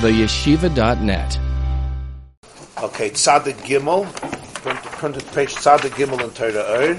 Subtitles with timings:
[0.00, 1.38] theyeshiva.net.
[2.80, 4.06] Okay, Tzadik Gimel,
[4.98, 6.94] printed page Tzadik Gimel in Torah Ur,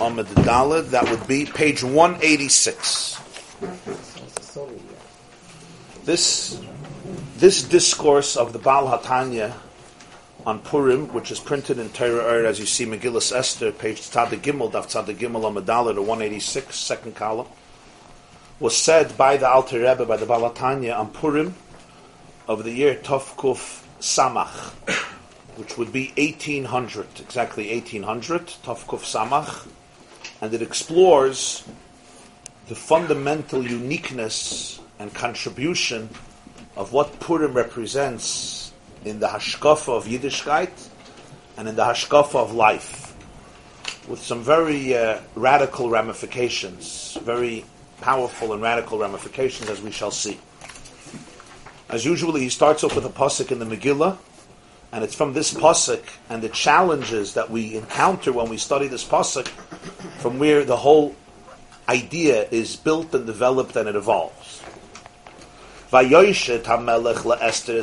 [0.00, 3.20] Amud Daled, that would be page 186.
[6.04, 6.60] This,
[7.36, 9.52] this discourse of the Baal Hatanya
[10.44, 14.40] on Purim, which is printed in Torah Ur, as you see Megillus Esther, page Tzadik
[14.40, 17.46] Gimel, Daf Tzadik Gimel Amud Daled, 186, second column,
[18.60, 21.54] was said by the Alter Rebbe, by the Baal Hatanya on Purim
[22.46, 24.72] of the year Tovkuf Samach,
[25.56, 29.66] which would be 1800, exactly 1800, Tovkuf Samach,
[30.42, 31.64] and it explores
[32.68, 36.10] the fundamental uniqueness and contribution
[36.76, 38.72] of what Purim represents
[39.06, 40.88] in the Hashkafa of Yiddishkeit
[41.56, 43.16] and in the Hashkafa of life,
[44.06, 47.64] with some very uh, radical ramifications, very
[48.00, 50.38] powerful and radical ramifications, as we shall see.
[51.88, 54.16] As usually, he starts off with a pasuk in the Megillah,
[54.92, 59.04] and it's from this pasuk and the challenges that we encounter when we study this
[59.04, 59.48] pasuk,
[60.18, 61.14] from where the whole
[61.88, 64.62] idea is built and developed and it evolves.
[65.90, 67.82] Hamelech Esther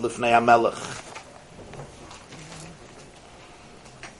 [0.00, 1.03] lifnei hamelech.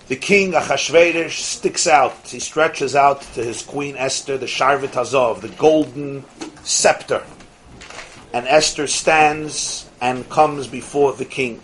[0.07, 2.15] The king Achashverosh sticks out.
[2.27, 6.25] He stretches out to his queen Esther the sharvit hazav, the golden
[6.63, 7.25] scepter.
[8.35, 11.63] And Esther stands and comes before the king.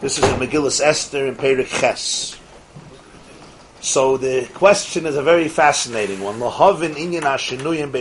[0.00, 2.36] This is in Megillus Esther in Perik Ches.
[3.80, 6.40] So the question is a very fascinating one.
[6.40, 7.22] Inyan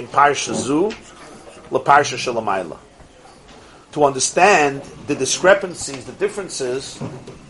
[0.08, 0.92] parsha zu.
[3.92, 7.00] To understand the discrepancies, the differences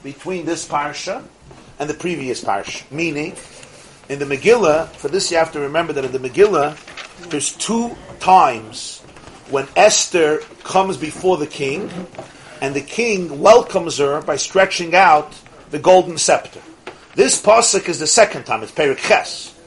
[0.03, 1.23] between this parsha
[1.81, 2.89] and the previous parsha.
[2.91, 3.35] Meaning,
[4.07, 6.77] in the Megillah, for this you have to remember that in the Megillah,
[7.31, 8.99] there's two times
[9.49, 11.89] when Esther comes before the king,
[12.61, 15.33] and the king welcomes her by stretching out
[15.71, 16.61] the golden scepter.
[17.15, 19.57] This pasuk is the second time; it's Perik Ches.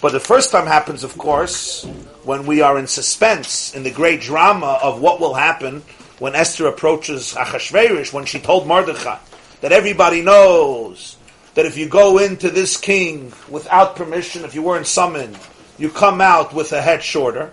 [0.00, 1.84] But the first time happens, of course,
[2.24, 5.82] when we are in suspense in the great drama of what will happen
[6.18, 9.18] when Esther approaches Achashverosh, when she told Mordechai
[9.60, 11.16] that everybody knows
[11.54, 15.38] that if you go into this king without permission, if you weren't summoned,
[15.78, 17.50] you come out with a head shorter.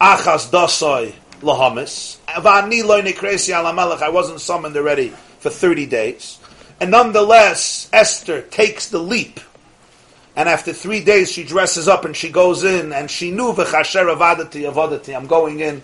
[0.00, 2.16] Achas dasoi lahamis.
[4.02, 5.08] I wasn't summoned already
[5.40, 6.38] for 30 days.
[6.80, 9.40] And nonetheless, Esther takes the leap.
[10.36, 13.50] And after three days, she dresses up and she goes in, and she knew.
[13.52, 15.82] I'm going in.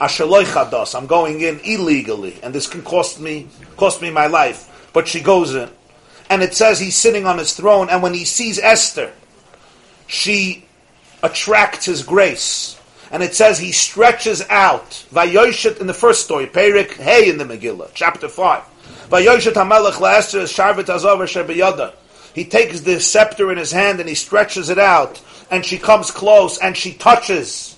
[0.00, 4.90] I'm going in illegally, and this can cost me cost me my life.
[4.92, 5.70] But she goes in,
[6.30, 9.12] and it says he's sitting on his throne, and when he sees Esther,
[10.06, 10.66] she
[11.22, 12.78] attracts his grace
[13.10, 14.90] and it says he stretches out.
[15.12, 18.62] Vayoshet in the first story, Perik Hey in the Megillah, chapter five.
[19.08, 21.94] Vayoshet Hamelech Laester Sharvet Azov Shebeyada.
[22.34, 26.10] He takes the scepter in his hand and he stretches it out, and she comes
[26.10, 27.76] close and she touches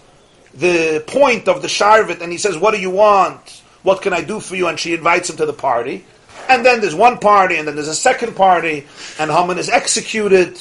[0.55, 3.63] the point of the Sharvet, and he says, "What do you want?
[3.83, 6.05] What can I do for you?" And she invites him to the party.
[6.49, 8.87] And then there's one party, and then there's a second party,
[9.19, 10.59] and Haman is executed.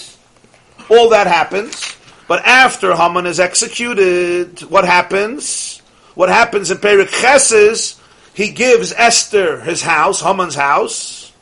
[0.90, 1.96] All that happens.
[2.28, 5.82] But after Haman is executed, what happens?
[6.16, 8.00] What happens in Perik Ches
[8.34, 11.34] he gives Esther his house, Haman's house,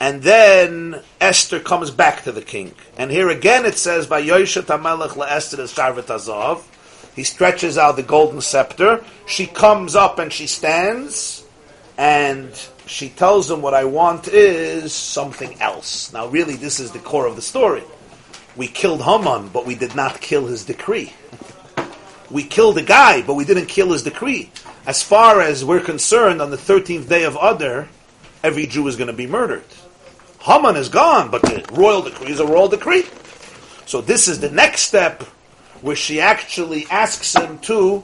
[0.00, 2.72] and then Esther comes back to the king.
[2.96, 6.66] And here again it says, by Yoshet HaMelech LaEsther Sharvet Azov,
[7.14, 11.44] he stretches out the golden scepter, she comes up and she stands,
[11.98, 12.50] and
[12.86, 16.10] she tells him what I want is something else.
[16.12, 17.82] Now really this is the core of the story
[18.58, 21.12] we killed Haman, but we did not kill his decree.
[22.28, 24.50] We killed a guy, but we didn't kill his decree.
[24.84, 27.88] As far as we're concerned, on the 13th day of Adar,
[28.42, 29.62] every Jew is going to be murdered.
[30.40, 33.04] Haman is gone, but the royal decree is a royal decree.
[33.86, 35.22] So this is the next step
[35.80, 38.02] where she actually asks him to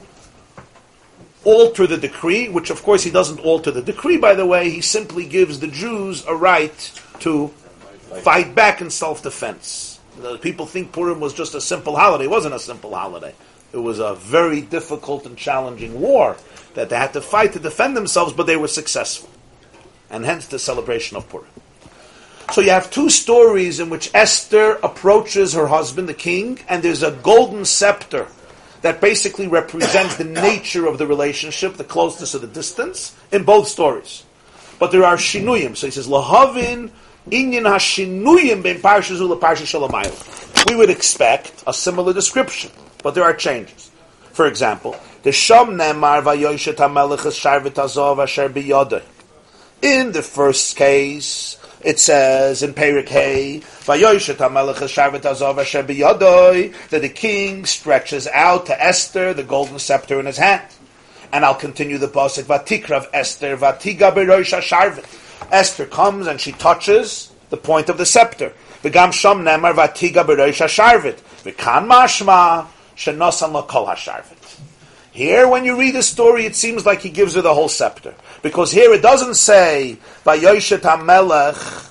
[1.45, 4.81] alter the decree, which of course he doesn't alter the decree, by the way, he
[4.81, 7.47] simply gives the Jews a right to
[8.23, 9.99] fight back in self defense.
[10.41, 12.25] People think Purim was just a simple holiday.
[12.25, 13.33] It wasn't a simple holiday.
[13.73, 16.37] It was a very difficult and challenging war
[16.73, 19.29] that they had to fight to defend themselves, but they were successful.
[20.09, 21.47] And hence the celebration of Purim.
[22.53, 27.03] So you have two stories in which Esther approaches her husband, the king, and there's
[27.03, 28.27] a golden scepter
[28.81, 33.67] that basically represents the nature of the relationship, the closeness of the distance, in both
[33.67, 34.23] stories.
[34.79, 35.77] But there are shinuyim.
[35.77, 36.91] So he says, Lahavin
[37.29, 40.69] Inyan hashinuyim ben parsha zu parsha.
[40.69, 43.89] We would expect a similar description, but there are changes.
[44.31, 49.01] For example, the Shom Nemar Vayoshet HaMelech Sharvit Azov Asher Biyodeh.
[49.81, 53.09] In the first case, it says in Perik
[55.87, 60.63] Biyodeh, that the king stretches out to Esther the golden scepter in his hand.
[61.31, 65.05] And I'll continue the pasuk, Vatikrav Esther, Vatiga Sharvit.
[65.51, 68.51] Esther comes and she touches the point of the scepter.
[68.81, 71.19] V'gam Shom Nemar Vatiga Sharvit.
[71.43, 72.65] V'kan Mashma
[72.95, 74.34] Shenosan Lakol HaSharvit.
[75.15, 78.13] Here, when you read the story, it seems like he gives her the whole scepter.
[78.41, 81.89] Because here it doesn't say, Vayoshet HaMelech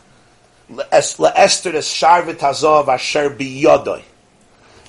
[0.71, 4.03] Le'ester Sharvit Hazov Asher Biyodoi.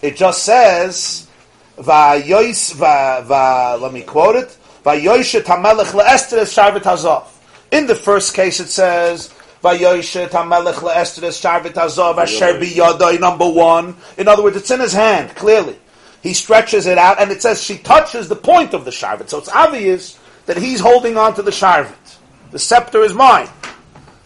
[0.02, 1.30] It just says,
[1.78, 7.24] Vayois, va, va, let me quote it, Vayoshet HaMelech Le'ester Sharvit Hazov.
[7.72, 9.34] In the first case it says,
[9.64, 13.96] Vayoshet HaMelech Le'ester Sharvit Hazov Asher Biyodoi, number one.
[14.18, 15.78] In other words, it's in his hand, clearly
[16.26, 19.30] he stretches it out, and it says she touches the point of the sharvit.
[19.30, 20.18] So it's obvious
[20.48, 22.18] that he's holding on to the sharvit.
[22.50, 23.48] The scepter is mine.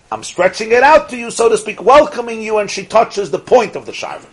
[0.09, 3.37] I'm stretching it out to you, so to speak, welcoming you, and she touches the
[3.37, 4.29] point of the sharvit.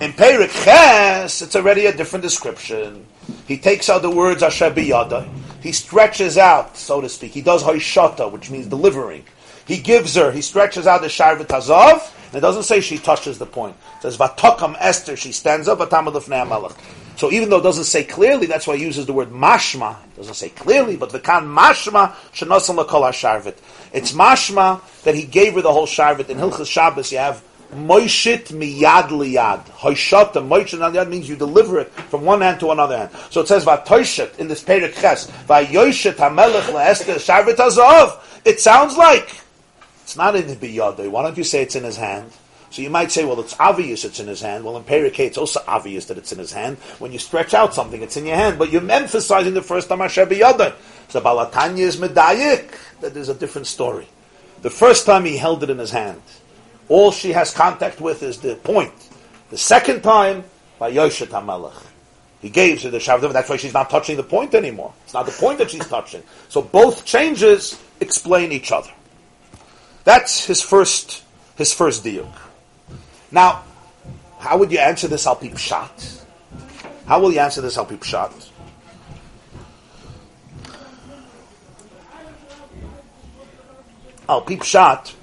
[0.00, 3.04] In Perik Ches, it's already a different description.
[3.46, 5.28] He takes out the words Asher biyada.
[5.62, 7.32] He stretches out, so to speak.
[7.32, 9.26] He does hoishata, which means delivering.
[9.66, 13.46] He gives her, he stretches out the sharvit hazov, it doesn't say she touches the
[13.46, 13.76] point.
[13.96, 16.76] It says Vatokam Esther, she stands up, malach.
[17.16, 19.96] So even though it doesn't say clearly, that's why he uses the word mashma.
[20.04, 23.56] It doesn't say clearly, but v'kan mashma shenosan lakol sharvit.
[23.92, 26.28] It's mashma that he gave her the whole sharvit.
[26.28, 27.42] In Hilchas Shabbos, you have
[27.72, 29.64] moishit miyad liyad.
[29.66, 33.10] Hoishata, moishit liyad means you deliver it from one hand to another hand.
[33.30, 38.20] So it says vatoishet in this Perek Ches, vayoishet hamelech le'ester sharvit azov.
[38.44, 39.28] It sounds like
[40.04, 41.10] it's not in the biyadai.
[41.10, 42.30] Why don't you say it's in his hand?
[42.68, 44.64] So you might say, well, it's obvious it's in his hand.
[44.64, 46.76] Well, in Perikei, it's also obvious that it's in his hand.
[46.98, 48.58] When you stretch out something, it's in your hand.
[48.58, 50.74] But you're emphasizing the first time Asher biyadai.
[51.08, 52.74] So Baal Hatanya is medayik.
[53.00, 54.06] That is a different story.
[54.62, 56.20] The first time he held it in his hand,
[56.88, 58.92] all she has contact with is the point.
[59.48, 60.44] The second time,
[60.78, 61.82] by Yoshet HaMelech.
[62.42, 64.92] He gave her the Shavdim, that's why she's not touching the point anymore.
[65.04, 66.22] It's not the point that she's touching.
[66.50, 68.90] So both changes explain each other.
[70.04, 71.24] That's his first
[71.56, 72.32] his first deal.
[73.30, 73.64] Now,
[74.38, 76.22] how would you answer this al pshat?
[77.06, 78.50] How will you answer this al pshat?
[84.28, 85.14] Al pshat.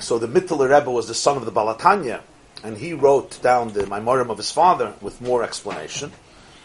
[0.00, 2.20] So the Mittler Rebbe was the son of the Baal Hatanya,
[2.62, 6.12] and he wrote down the memorim of his father with more explanation.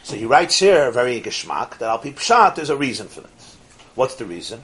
[0.03, 3.57] So he writes here, very geschmack, that al pshat there's a reason for this.
[3.95, 4.61] What's the reason?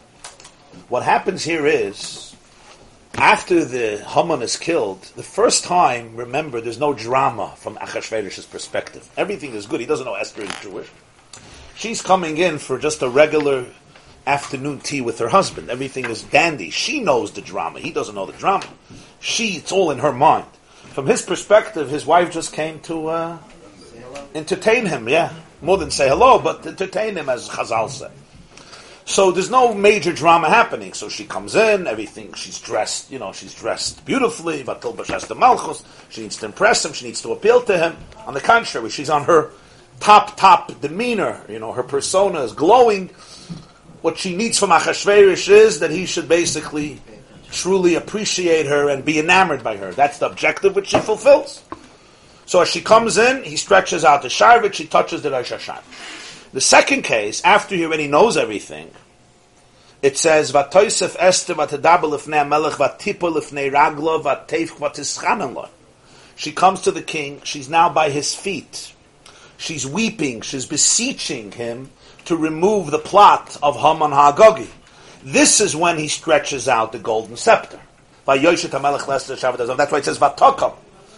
[0.88, 2.36] What happens here is,
[3.16, 9.08] after the Haman is killed, the first time, remember, there's no drama from Achashverosh's perspective.
[9.18, 9.80] Everything is good.
[9.80, 10.90] He doesn't know Esther is Jewish.
[11.76, 13.66] She's coming in for just a regular
[14.28, 15.70] afternoon tea with her husband.
[15.70, 16.70] Everything is dandy.
[16.70, 17.80] She knows the drama.
[17.80, 18.68] He doesn't know the drama.
[19.20, 20.46] She, it's all in her mind.
[20.74, 23.38] From his perspective, his wife just came to uh,
[24.36, 25.08] entertain him.
[25.08, 28.12] Yeah, more than say hello, but entertain him, as Chazal said.
[29.10, 30.94] So there's no major drama happening.
[30.94, 35.84] So she comes in, everything, she's dressed, you know, she's dressed beautifully, Vatil the Malchus,
[36.10, 37.98] she needs to impress him, she needs to appeal to him.
[38.28, 39.50] On the contrary, she's on her
[40.00, 43.08] top, top demeanor, you know, her persona is glowing.
[44.04, 47.02] What she needs from Achashverosh is that he should basically
[47.52, 49.92] truly appreciate her and be enamored by her.
[49.92, 51.64] That's the objective which she fulfills.
[52.46, 55.52] So as she comes in, he stretches out the sharvit, she touches the Rosh.
[56.52, 58.90] The second case, after he already knows everything,
[60.02, 63.42] it says, "Vatoisef Esther vatadabel ifnei melech vatipol
[63.72, 65.70] raglo vateif vatischanelo."
[66.36, 67.42] She comes to the king.
[67.44, 68.94] She's now by his feet.
[69.58, 70.42] She's weeping.
[70.42, 71.90] She's beseeching him
[72.26, 74.68] to remove the plot of Haman Hagogi.
[75.22, 77.80] This is when he stretches out the golden scepter.
[78.26, 80.74] That's why it says Vatokam.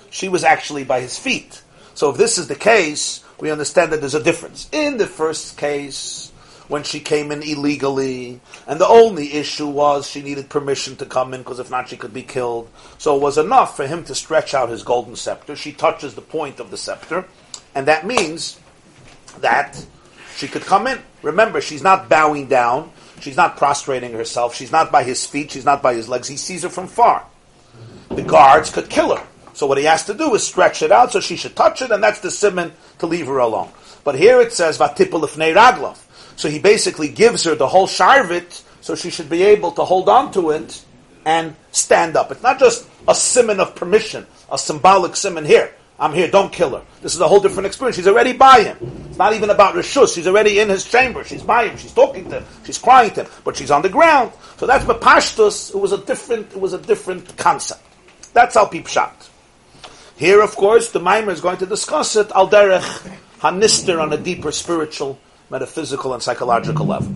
[0.10, 1.62] She was actually by his feet.
[1.94, 4.68] So if this is the case, we understand that there's a difference.
[4.72, 6.31] In the first case,
[6.72, 11.34] when she came in illegally, and the only issue was she needed permission to come
[11.34, 12.70] in because if not, she could be killed.
[12.98, 15.58] So it was enough for him to stretch out his golden scepter.
[15.58, 17.25] She touches the point of the scepter,
[17.75, 18.58] and that means
[19.40, 19.86] that
[20.38, 21.01] she could come in.
[21.22, 22.94] Remember, she's not bowing down.
[23.20, 24.56] She's not prostrating herself.
[24.56, 25.51] She's not by his feet.
[25.51, 26.30] She's not by his legs.
[26.30, 27.25] He sees her from far.
[28.12, 29.28] The guards could kill her.
[29.54, 31.92] So what he has to do is stretch it out so she should touch it,
[31.92, 33.72] and that's the simon to leave her alone.
[34.06, 35.98] But here it says vatipul raglov.
[36.41, 40.10] So he basically gives her the whole sharvit, so she should be able to hold
[40.10, 40.83] on to it
[41.24, 42.31] and stand up.
[42.31, 45.71] It's not just a simon of permission, a symbolic simon here.
[46.00, 46.83] I'm here, don't kill her.
[47.03, 47.95] This is a whole different experience.
[47.95, 48.77] She's already by him.
[49.10, 50.15] It's not even about Rishus.
[50.15, 51.24] She's already in his chamber.
[51.24, 51.77] She's by him.
[51.77, 52.45] She's talking to him.
[52.65, 53.31] She's crying to him.
[53.43, 54.33] But she's on the ground.
[54.57, 55.75] So that's Bepashtus.
[55.75, 57.83] It was a different, it was a different concept.
[58.33, 59.29] That's how people shot.
[60.17, 64.17] Here, of course, the Maimer is going to discuss it al derech hanister on a
[64.17, 65.19] deeper spiritual,
[65.51, 67.13] metaphysical, and psychological level.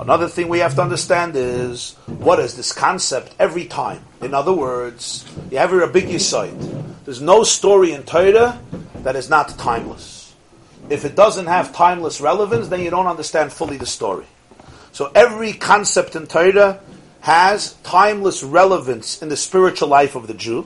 [0.00, 4.00] Another thing we have to understand is what is this concept every time.
[4.22, 6.84] In other words, you have a big yisoid.
[7.04, 8.60] There's no story in Torah
[9.02, 10.32] that is not timeless.
[10.88, 14.26] If it doesn't have timeless relevance, then you don't understand fully the story.
[14.92, 16.80] So every concept in Torah
[17.20, 20.64] has timeless relevance in the spiritual life of the Jew.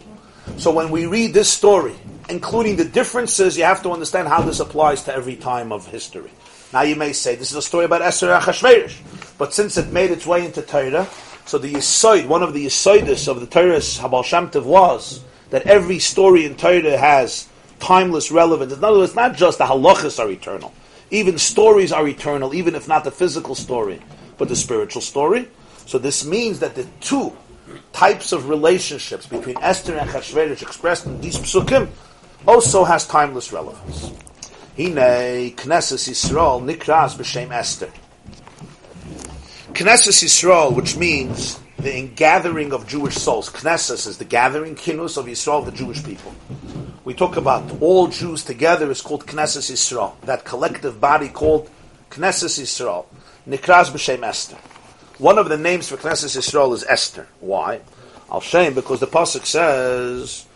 [0.58, 1.94] So when we read this story,
[2.32, 6.30] including the differences, you have to understand how this applies to every time of history.
[6.72, 9.36] Now you may say, this is a story about Esther Achashverosh.
[9.36, 11.06] But since it made its way into Torah,
[11.44, 15.98] so the Yisoid, one of the Yisoidus of the Torah's Habal Shem was that every
[15.98, 17.48] story in Torah has
[17.78, 18.72] timeless relevance.
[18.72, 20.72] In other words, not just the halachas are eternal.
[21.10, 24.00] Even stories are eternal, even if not the physical story,
[24.38, 25.48] but the spiritual story.
[25.84, 27.36] So this means that the two
[27.92, 31.90] types of relationships between Esther and Chashverosh expressed in these psukim
[32.46, 34.12] also has timeless relevance.
[34.76, 37.90] Hine Knesset Yisrael Nikras b'Shem Esther.
[39.72, 43.48] Knesset Yisrael, which means the ingathering of Jewish souls.
[43.50, 46.34] Knesset is the gathering, kinus of Yisrael, the Jewish people.
[47.04, 50.20] We talk about all Jews together is called Knesset Yisrael.
[50.22, 51.70] That collective body called
[52.10, 53.06] Knesset Yisrael.
[53.48, 54.56] Nikras b'Shem Esther.
[55.18, 57.26] One of the names for Knesset Yisrael is Esther.
[57.40, 57.80] Why?
[58.30, 60.46] Al Shem, because the pasuk says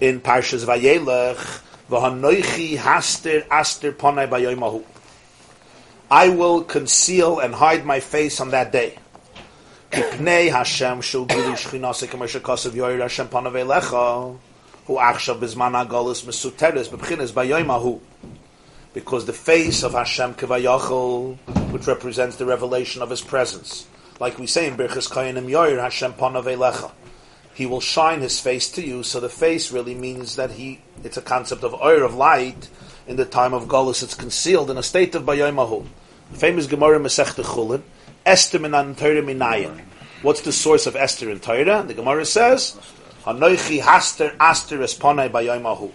[0.00, 1.60] in Parshas Vayelech,
[1.90, 4.82] V'hanoichi haster aster ponai bayoymahu.
[6.10, 8.98] I will conceal and hide my face on that day.
[9.90, 14.38] Kipnei Hashem shul gilu shchinase k'moshe kosev yoyer Hashem panav elecha
[14.86, 18.00] hu achshav bizman agolus mesuteres b'bchines bayoymahu.
[18.94, 21.36] Because the face of Hashem kevayachol,
[21.70, 23.86] which represents the revelation of His presence,
[24.20, 26.92] like we say in Birchas Kayanim Yoyer Hashem panav elecha
[27.54, 29.02] he will shine his face to you.
[29.02, 32.68] So the face really means that he, it's a concept of oil, of light.
[33.06, 35.86] In the time of Golis, it's concealed in a state of Bayoimahu.
[36.32, 37.82] Famous Gemara Masech Chulin,
[38.26, 39.80] Esther minan Torah minayin.
[40.22, 41.84] What's the source of Esther in Torah?
[41.86, 42.76] The Gemara says,
[43.24, 45.92] Hanoichi haster aster es panai bayoimahu.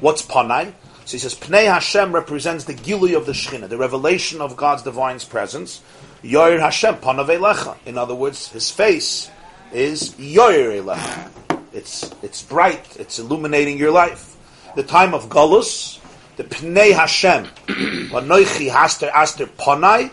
[0.00, 0.72] What's panai?
[1.04, 4.82] So he says, Pnei Hashem represents the gilui of the Shechina, the revelation of God's
[4.82, 5.82] divine presence.
[6.22, 7.76] Yoir Hashem panavelecha.
[7.86, 9.30] In other words, his face
[9.72, 11.30] is Yoyer
[11.72, 12.96] It's it's bright.
[12.98, 14.36] It's illuminating your life.
[14.74, 16.00] The time of Galus,
[16.36, 17.44] the Pnei Hashem,
[18.06, 20.10] Anoichi Haster Aster Ponai,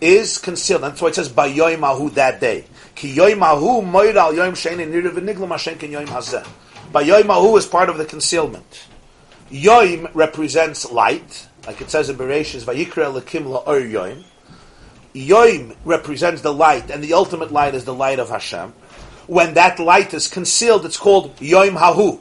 [0.00, 0.82] is concealed.
[0.82, 2.64] That's why it says by Yoimahu that day.
[2.94, 6.46] Ki Yoimahu Moiral Yoim Shein Nirav Niglam Hashem Ken Yoim Hazeh.
[6.92, 8.86] By Yoimahu is part of the concealment.
[9.50, 14.24] Yoim represents light, like it says in Bereshis, Vayikra Lekim La'or Yoim.
[15.14, 18.72] Yoim represents the light, and the ultimate light is the light of Hashem
[19.26, 22.20] when that light is concealed, it's called Yoim Hahu,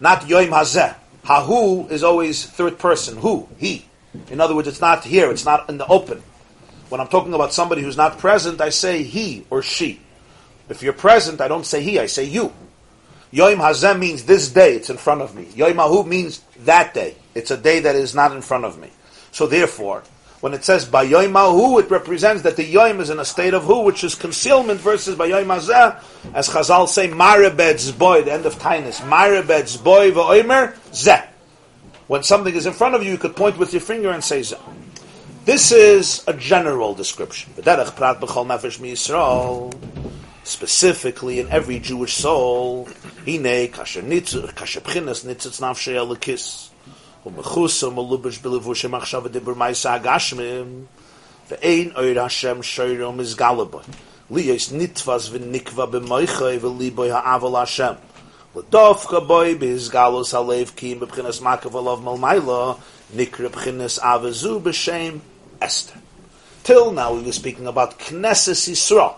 [0.00, 0.94] not Yoim Hazeh.
[1.24, 3.18] Hahu is always third person.
[3.18, 3.48] Who?
[3.58, 3.84] He.
[4.30, 6.22] In other words, it's not here, it's not in the open.
[6.88, 10.00] When I'm talking about somebody who's not present, I say he or she.
[10.68, 12.52] If you're present, I don't say he, I say you.
[13.32, 15.44] Yoim Hazeh means this day, it's in front of me.
[15.46, 17.16] Yoim Hahu means that day.
[17.34, 18.88] It's a day that is not in front of me.
[19.32, 20.04] So therefore,
[20.40, 23.80] when it says Bayoimahu, it represents that the Yoim is in a state of who,
[23.80, 26.02] which is concealment versus Hazeh,
[26.34, 29.00] as Chazal say, Marebed boy, the end of Tainus.
[29.00, 31.26] Marebed boy v'oimer zeh.
[32.06, 34.40] When something is in front of you, you could point with your finger and say
[34.40, 34.60] zeh.
[35.46, 37.52] This is a general description.
[40.44, 42.88] Specifically, in every Jewish soul,
[43.24, 46.75] hine kasher nitzitz nafshei
[47.25, 47.25] elikis.
[47.25, 50.85] ומחוסו מלובש בלבוש המחשב הדיבור מייסה הגשמים,
[51.51, 53.79] ואין אויר השם שוירו מזגלה בו.
[54.31, 57.93] לי יש נתפס ונקבע במויכוי וליבוי העבל השם.
[58.55, 62.75] ודווקא בוי בהסגלוס הלב כי מבחינס מקף עליו מלמיילו,
[63.15, 65.17] נקרא בחינס אבזו בשם
[65.61, 65.99] Esther.
[66.63, 69.15] Till now we were speaking about Knesset Yisrael,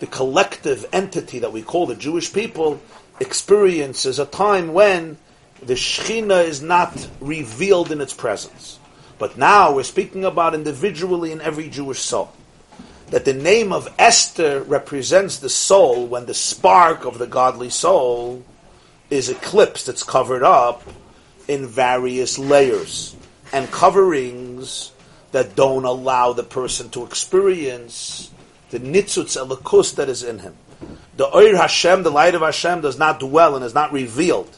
[0.00, 2.80] the collective entity that we call the Jewish people,
[3.18, 5.16] experiences a time when
[5.61, 8.79] the Shechina is not revealed in its presence.
[9.17, 12.31] But now we're speaking about individually in every Jewish soul.
[13.11, 18.43] That the name of Esther represents the soul when the spark of the godly soul
[19.09, 20.83] is eclipsed, it's covered up
[21.47, 23.15] in various layers
[23.53, 24.91] and coverings
[25.31, 28.31] that don't allow the person to experience
[28.71, 30.55] the nitzutz elikus that is in him.
[31.17, 34.57] The Oir Hashem, the light of Hashem, does not dwell and is not revealed.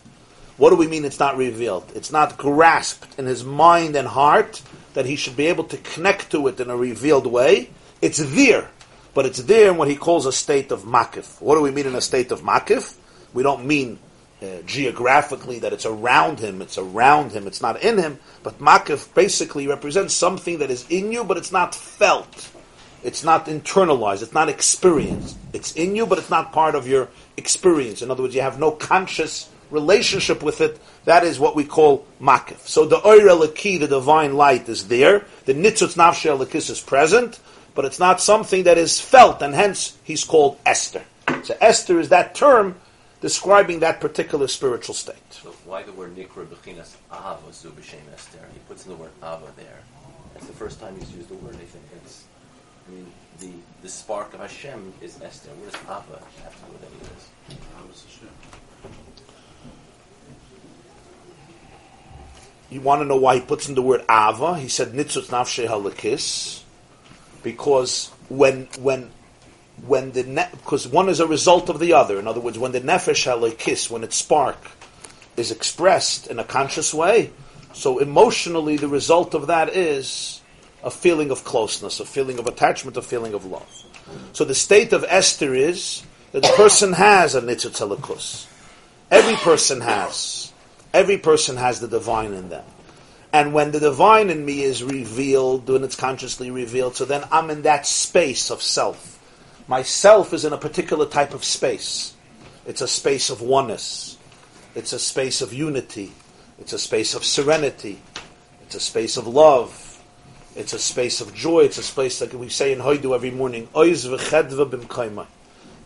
[0.58, 1.92] What do we mean it's not revealed?
[1.94, 4.62] It's not grasped in his mind and heart
[4.96, 7.70] that he should be able to connect to it in a revealed way.
[8.02, 8.70] It's there,
[9.14, 11.40] but it's there in what he calls a state of makif.
[11.40, 12.96] What do we mean in a state of makif?
[13.36, 14.00] We don't mean
[14.42, 19.14] uh, geographically that it's around him, it's around him, it's not in him, but makif
[19.14, 22.50] basically represents something that is in you, but it's not felt.
[23.04, 24.24] It's not internalized.
[24.24, 25.38] It's not experienced.
[25.54, 28.02] It's in you, but it's not part of your experience.
[28.02, 30.79] In other words, you have no conscious relationship with it.
[31.05, 32.59] That is what we call makif.
[32.67, 35.25] So the oir eliki, the divine light, is there.
[35.45, 37.39] The nitzutz nafshe elikis is present,
[37.75, 41.03] but it's not something that is felt, and hence he's called Esther.
[41.43, 42.75] So Esther is that term
[43.21, 45.15] describing that particular spiritual state.
[45.29, 48.45] So why the word nikra bechinas ava zu b'shem Esther?
[48.53, 49.79] He puts in the word ava there.
[50.36, 51.55] It's the first time he's used the word.
[51.55, 52.25] I think it's
[52.88, 55.50] I mean, the, the spark of Hashem is Esther.
[55.50, 57.27] What does Abba have to do with any of this?
[62.69, 64.57] You want to know why he puts in the word Ava?
[64.57, 66.62] He said Nitzut Nafshe Halakis,
[67.43, 69.12] because when when
[69.86, 72.19] when the ne- because one is a result of the other.
[72.19, 74.57] In other words, when the Nefesh Halakis, when its spark
[75.38, 77.31] is expressed in a conscious way,
[77.74, 80.41] so emotionally the result of that is
[80.83, 83.83] a feeling of closeness, a feeling of attachment, a feeling of love.
[84.33, 88.47] So the state of Esther is that the person has a nitzut elikus.
[89.12, 90.47] Every person has.
[90.94, 92.65] Every person has the divine in them.
[93.34, 97.50] And when the divine in me is revealed, when it's consciously revealed, so then I'm
[97.50, 99.13] in that space of self.
[99.67, 102.13] My self is in a particular type of space.
[102.65, 104.17] It's a space of oneness.
[104.75, 106.13] It's a space of unity.
[106.60, 108.01] It's a space of serenity.
[108.63, 110.01] It's a space of love.
[110.56, 111.62] It's a space of joy.
[111.62, 113.67] It's a space like we say in Hoidu every morning.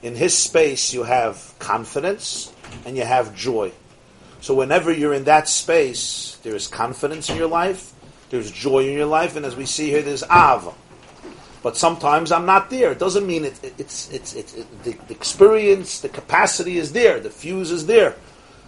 [0.03, 2.53] In his space, you have confidence
[2.86, 3.72] and you have joy.
[4.41, 7.93] So whenever you're in that space, there is confidence in your life,
[8.31, 10.74] there's joy in your life, and as we see here, there's ava.
[11.61, 12.92] But sometimes I'm not there.
[12.92, 16.92] It doesn't mean it, it, it's, it's, it's it, the, the experience, the capacity is
[16.92, 18.16] there, the fuse is there,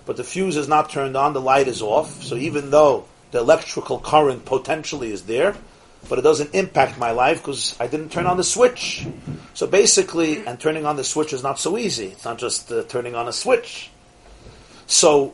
[0.05, 2.21] but the fuse is not turned on, the light is off.
[2.21, 5.55] So even though the electrical current potentially is there,
[6.07, 9.07] but it doesn't impact my life because I didn't turn on the switch.
[9.55, 12.07] So basically, and turning on the switch is not so easy.
[12.07, 13.89] It's not just uh, turning on a switch.
[14.85, 15.33] So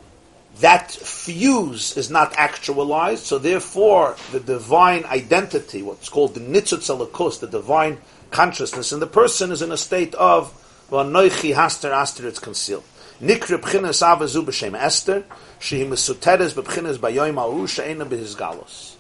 [0.57, 3.25] that fuse is not actualized.
[3.25, 7.97] So therefore, the divine identity, what's called the nitzutz the divine
[8.31, 10.53] consciousness in the person, is in a state of
[10.89, 12.27] v'anoichi haster aster.
[12.27, 12.83] It's concealed.
[13.21, 15.23] Nikre b'chinas avazu b'shem Esther,
[15.59, 18.95] shehi mesuteres b'chinas bayoim ha'u she'ena galos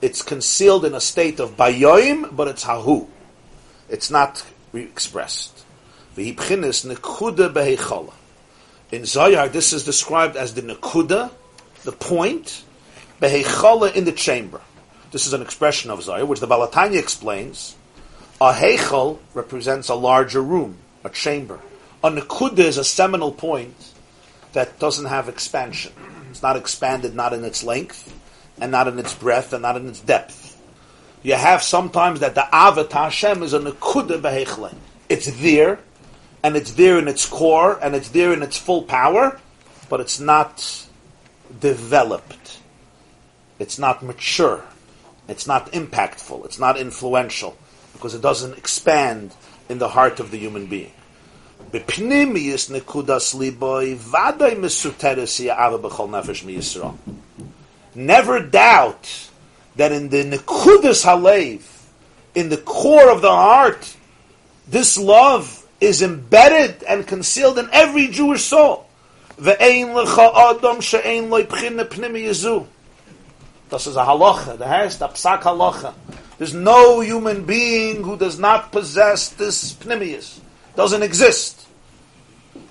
[0.00, 3.08] it's concealed in a state of bayoim, but it's hahu.
[3.88, 5.64] It's not expressed.
[6.16, 8.12] V'hibchinis nekuda behechala.
[8.90, 11.30] In Zohar, this is described as the nekuda,
[11.84, 12.64] the point,
[13.20, 14.60] behechala in the chamber.
[15.10, 17.76] This is an expression of Zohar, which the Baal Hatanya explains.
[18.40, 21.60] A heichal represents a larger room, a chamber.
[22.02, 23.74] A nekuda is a seminal point
[24.52, 25.92] that doesn't have expansion.
[26.30, 28.14] It's not expanded, not in its length,
[28.60, 30.56] and not in its breadth and not in its depth.
[31.22, 34.74] You have sometimes that the Avat Hashem is a Nekuda Behechle.
[35.08, 35.80] It's there,
[36.42, 39.40] and it's there in its core, and it's there in its full power,
[39.88, 40.86] but it's not
[41.60, 42.60] developed.
[43.58, 44.62] It's not mature.
[45.28, 46.44] It's not impactful.
[46.44, 47.56] It's not influential,
[47.92, 49.34] because it doesn't expand
[49.68, 50.92] in the heart of the human being.
[57.94, 59.28] Never doubt
[59.76, 61.62] that in the Nekudas Halev,
[62.34, 63.96] in the core of the heart,
[64.68, 68.86] this love is embedded and concealed in every Jewish soul.
[69.36, 69.84] This is
[73.96, 75.94] a halacha, the has the psak halacha.
[76.38, 80.40] There's no human being who does not possess this pnimius.
[80.76, 81.66] Doesn't exist.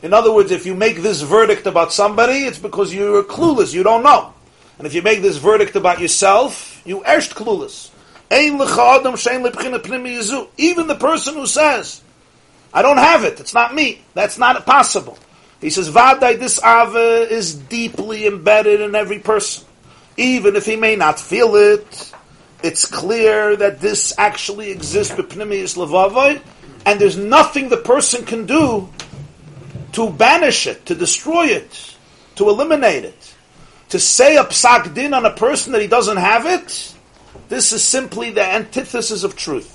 [0.01, 3.83] In other words, if you make this verdict about somebody, it's because you're clueless, you
[3.83, 4.33] don't know.
[4.77, 7.89] And if you make this verdict about yourself, you erst clueless.
[8.29, 8.57] Even
[10.87, 12.01] the person who says,
[12.73, 15.17] I don't have it, it's not me, that's not possible.
[15.61, 19.65] He says, Vadai, this Ava is deeply embedded in every person.
[20.17, 22.13] Even if he may not feel it,
[22.63, 26.41] it's clear that this actually exists b'pnimius levavai,
[26.85, 28.89] and there's nothing the person can do
[29.93, 31.95] to banish it, to destroy it,
[32.35, 33.33] to eliminate it
[33.89, 36.93] to say a psak din on a person that he doesn't have it,
[37.47, 39.73] this is simply the antithesis of truth.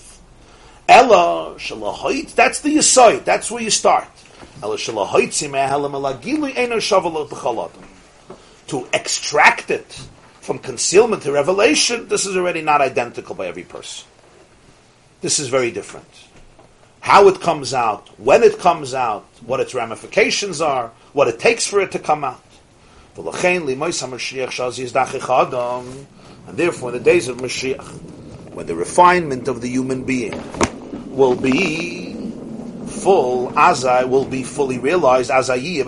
[0.89, 4.09] Ella shalahoit, that's the yisoid, that's where you start.
[8.69, 10.01] To extract it
[10.41, 14.07] from concealment to revelation, this is already not identical by every person.
[15.21, 16.07] This is very different.
[17.01, 21.67] How it comes out, when it comes out, what its ramifications are, what it takes
[21.67, 22.43] for it to come out.
[23.17, 23.27] And
[26.57, 28.22] therefore, in the days of Mashiach,
[28.55, 30.33] when the refinement of the human being
[31.15, 32.15] will be
[32.87, 35.85] full, Azai will be fully realized, Azai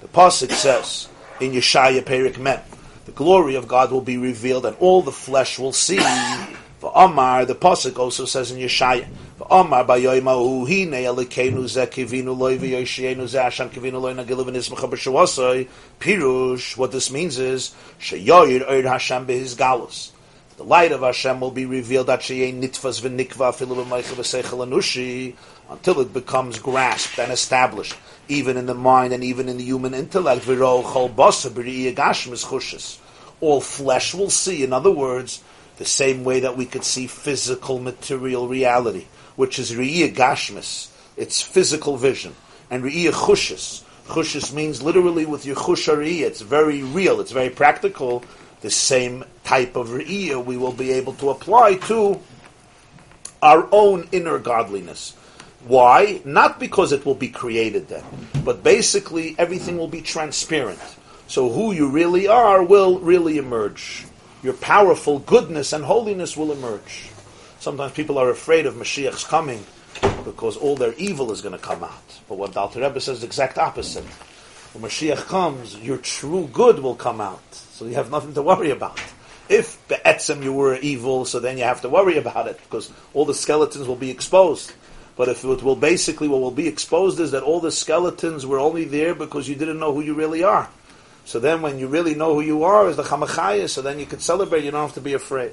[0.00, 1.08] The Pasuk says
[1.40, 2.60] in Yeshaya Perik Mem,
[3.06, 6.00] the glory of God will be revealed and all the flesh will see.
[6.78, 9.06] For Amar, the Pasuk also says in Yeshaya,
[9.38, 10.48] Elikenu
[11.68, 15.66] ze kivinu ze kivinu.
[16.00, 20.12] Pirush, what this means is, sheyoyir oir Hashem behiz galus.
[20.56, 25.34] The light of Hashem will be revealed at sheyei nitvas v'nikva afilu b'meicha v'seichel anushi
[25.68, 27.94] until it becomes grasped and established,
[28.28, 30.46] even in the mind and even in the human intellect.
[30.46, 32.98] V'ro chol basa b'ri'iyah gashmis chushes.
[33.42, 35.42] All flesh will see, in other words,
[35.76, 39.04] the same way that we could see physical material reality
[39.36, 42.34] which is Re'iyah Gashmis, it's physical vision,
[42.70, 43.82] and Re'iyah Chushis.
[44.06, 45.88] Chushis means literally with your Chush
[46.20, 48.24] it's very real, it's very practical.
[48.62, 52.20] The same type of Re'iyah we will be able to apply to
[53.42, 55.14] our own inner godliness.
[55.66, 56.22] Why?
[56.24, 58.04] Not because it will be created then,
[58.44, 60.78] but basically everything will be transparent.
[61.26, 64.06] So who you really are will really emerge.
[64.42, 67.10] Your powerful goodness and holiness will emerge.
[67.66, 69.66] Sometimes people are afraid of Mashiach's coming
[70.24, 72.20] because all their evil is going to come out.
[72.28, 74.04] But what Alter Rebbe says is the exact opposite.
[74.72, 77.42] When Mashiach comes, your true good will come out.
[77.52, 79.00] So you have nothing to worry about.
[79.48, 83.24] If be'etzem you were evil, so then you have to worry about it because all
[83.24, 84.72] the skeletons will be exposed.
[85.16, 88.60] But if it will basically, what will be exposed is that all the skeletons were
[88.60, 90.70] only there because you didn't know who you really are.
[91.24, 94.06] So then when you really know who you are, as the Chamachayah, so then you
[94.06, 95.52] can celebrate, you don't have to be afraid.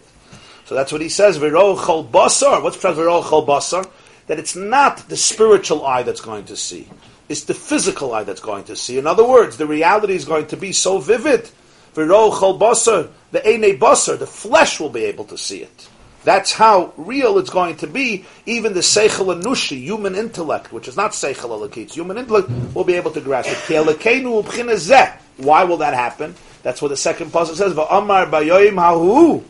[0.66, 2.64] So that's what he says, Viro chol basar.
[2.64, 3.90] What's Viro chol basar?
[4.28, 6.88] That it's not the spiritual eye that's going to see.
[7.28, 8.98] It's the physical eye that's going to see.
[8.98, 11.50] In other words, the reality is going to be so vivid.
[11.94, 15.90] Viro chol basar, the ene basar, the flesh will be able to see it.
[16.24, 18.26] That's how real it's going to be.
[18.46, 22.94] Even the seichel anushi, human intellect, which is not seichel alakitz, human intellect, will be
[22.94, 25.20] able to grasp it.
[25.38, 26.36] Why will that happen?
[26.62, 27.74] That's what the second puzzle says.
[27.74, 29.44] Va'amar bayoyim hahu.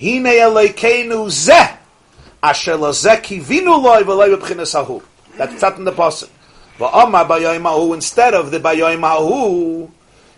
[0.00, 1.76] Hine Elokeinu zeh,
[2.42, 5.02] asher lozeh kivinu loy v'loy b'bchinas hahu.
[5.36, 6.30] That's not in the pasuk.
[6.78, 9.90] Va'amar bayoyim hahu, instead of the bayoyim hahu,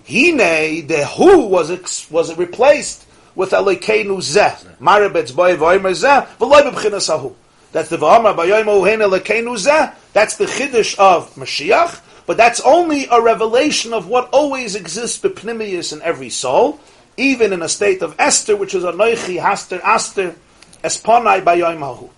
[0.05, 4.79] hine, the who was, was replaced with Elokeinu zeh.
[4.79, 7.33] Marabetz boy v'oyim zeh, v'loy b'bchinas hahu.
[7.70, 9.94] That's the Va'amar bayoyim hahu, hine Elokeinu zeh.
[10.12, 15.92] That's the chiddush of Mashiach, but that's only a revelation of what always exists bepnimius
[15.92, 16.81] in every soul,
[17.16, 20.35] even in a state of Esther, which is a noichi haster aster
[20.83, 22.11] esponai bayoim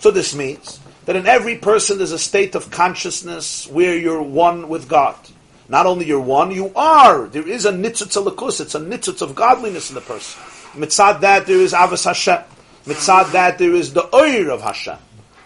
[0.00, 4.68] So this means that in every person there's a state of consciousness where you're one
[4.68, 5.16] with God.
[5.68, 7.26] Not only you're one, you are.
[7.26, 10.42] There is a nitzutz alakus, it's a nitzutz of godliness in the person.
[10.74, 12.42] Mitzad that there is avas Hashem.
[12.84, 14.98] Mitzad that there is the oir of Hashem,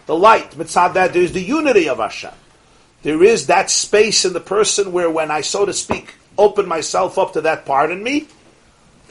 [0.07, 0.51] the light.
[0.53, 2.33] Mitzad that there is the unity of Hashem.
[3.03, 7.17] There is that space in the person where when I, so to speak, open myself
[7.17, 8.27] up to that part in me,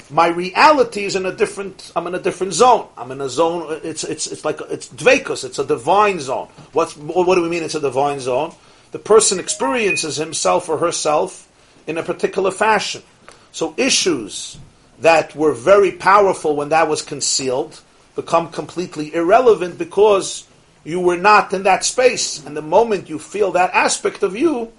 [0.10, 1.91] my reality is in a different.
[1.96, 2.88] I'm in a different zone.
[2.98, 3.80] I'm in a zone.
[3.84, 5.43] It's it's it's like it's dvekus.
[5.43, 6.48] It's a divine zone.
[6.74, 7.63] What's what do we mean?
[7.63, 8.54] It's a divine zone.
[8.91, 11.50] The person experiences himself or herself
[11.88, 13.04] in a particular fashion.
[13.52, 14.58] So issues
[15.00, 17.82] that were very powerful when that was concealed
[18.15, 20.48] become completely irrelevant because
[20.84, 22.46] you were not in that space.
[22.46, 24.72] And the moment you feel that aspect of you,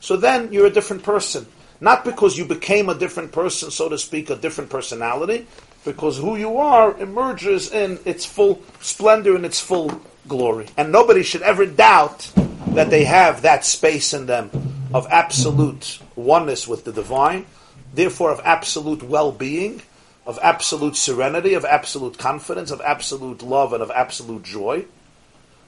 [0.00, 1.46] so then you're a different person.
[1.80, 5.46] Not because you became a different person, so to speak, a different personality,
[5.84, 10.66] because who you are emerges in its full splendor and its full glory.
[10.76, 12.32] And nobody should ever doubt
[12.68, 14.50] that they have that space in them
[14.92, 17.46] of absolute oneness with the divine,
[17.94, 19.80] therefore of absolute well-being,
[20.26, 24.84] of absolute serenity, of absolute confidence, of absolute love, and of absolute joy,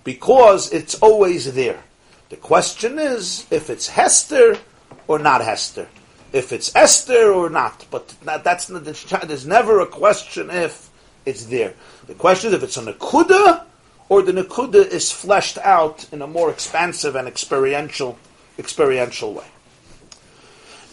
[0.03, 1.83] because it's always there.
[2.31, 4.59] The question is if it's Hester
[5.07, 5.89] or not Hester
[6.33, 7.87] if it's Esther or not.
[7.91, 10.89] But that's not, there's never a question if
[11.27, 11.75] it's there.
[12.07, 13.65] The question is if it's a Nakuda
[14.09, 18.19] or the Nakuda is fleshed out in a more expansive and experiential
[18.59, 19.47] experiential way.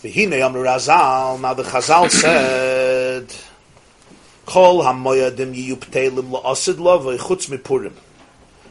[0.03, 3.33] Now the Chazal said,
[4.45, 7.93] Kol hamoyadim yiyuptelim la'asid lo v'chutz mipurim.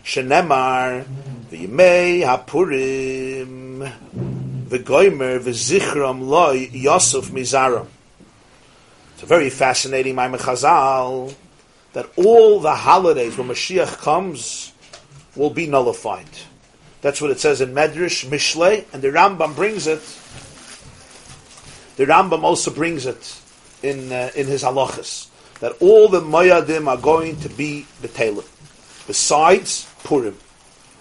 [0.05, 1.05] Shenemar,
[1.50, 3.92] V'yimei hapurim
[4.68, 7.87] v'goymer v'zichram loy Yosef mizaram.
[9.14, 11.35] It's a very fascinating Maimon Chazal
[11.92, 14.72] that all the holidays when Mashiach comes
[15.35, 16.29] will be nullified.
[17.00, 20.02] That's what it says in Medrash, Mishle, and the Rambam brings it.
[21.96, 23.40] The Rambam also brings it
[23.83, 25.29] in uh, in his halachas
[25.61, 28.44] that all the moyadim are going to be betalim,
[29.07, 30.37] besides Purim.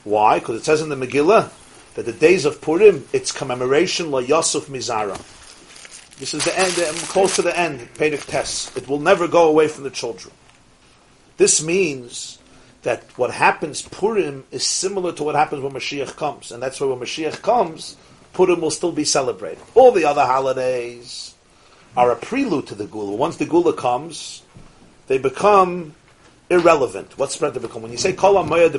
[0.04, 0.40] Why?
[0.40, 1.52] Because it says in the Megillah
[1.96, 5.18] that the days of Purim it's commemoration la Yosef Mizara.
[6.20, 6.74] This is the end,
[7.10, 8.76] close to the end, Pedic Tess.
[8.78, 10.34] It will never go away from the children.
[11.38, 12.40] This means
[12.84, 16.88] that what happens Purim is similar to what happens when Mashiach comes, and that's why
[16.88, 17.98] when Mashiach comes,
[18.34, 19.62] Purim will still be celebrated.
[19.74, 21.34] All the other holidays
[21.98, 23.16] are a prelude to the Gula.
[23.16, 24.44] Once the Gula comes,
[25.08, 25.96] they become
[26.50, 27.18] irrelevant.
[27.18, 27.82] What's spread to become?
[27.82, 28.76] When you say Kol HaMoyad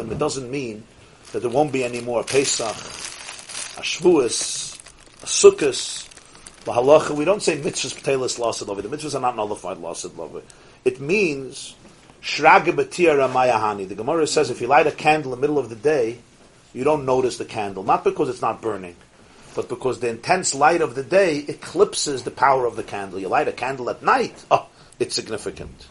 [0.00, 0.84] and it doesn't mean
[1.32, 4.76] that there won't be any more Pesach, a Shavuos,
[5.22, 6.08] a Sukkot,
[6.64, 8.82] halacha, we don't say mitzvahs ptelis lasid lovi.
[8.82, 10.42] The mitzvahs are not nullified lasid lovi.
[10.84, 11.74] It means
[12.22, 13.88] shraga batira mayahani.
[13.88, 16.18] The Gemara says if you light a candle in the middle of the day,
[16.72, 18.96] you don't notice the candle, not because it's not burning,
[19.54, 23.18] but because the intense light of the day eclipses the power of the candle.
[23.18, 25.88] You light a candle at night, oh, it's significant.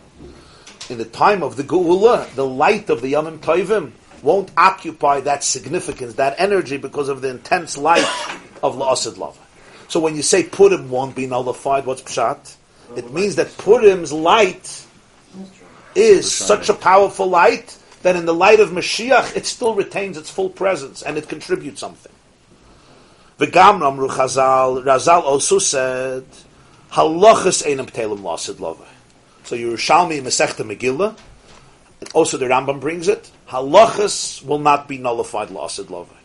[0.89, 3.91] In the time of the Geula, the light of the Yamim Toivim
[4.23, 8.07] won't occupy that significance, that energy, because of the intense light
[8.63, 9.39] of La'asid Lava.
[9.87, 12.55] So when you say Purim won't be nullified, what's Pshat?
[12.95, 14.85] It means that Purim's light
[15.95, 20.29] is such a powerful light that in the light of Mashiach, it still retains its
[20.29, 22.11] full presence and it contributes something.
[23.39, 26.25] V'gam Ramru Chazal, Razal also said,
[26.91, 28.85] Halachas einam ptelim lasid lova.
[29.43, 31.17] So Yerushalmi Masechta Megillah,
[32.13, 36.19] also the Rambam brings it, halachas will not be nullified lasid lova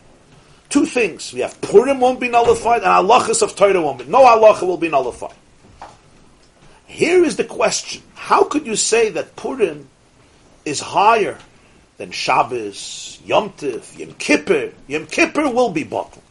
[0.75, 1.33] two things.
[1.33, 4.05] We have Purim won't be nullified, and halachas of Torah won't be.
[4.05, 5.35] No halacha will be nullified.
[6.85, 9.87] Here is the question: How could you say that Purim
[10.65, 11.37] is higher
[11.97, 14.73] than Shabbos, Yom Tif, Yom Kippur?
[14.87, 16.23] Yom Kippur will be bottled.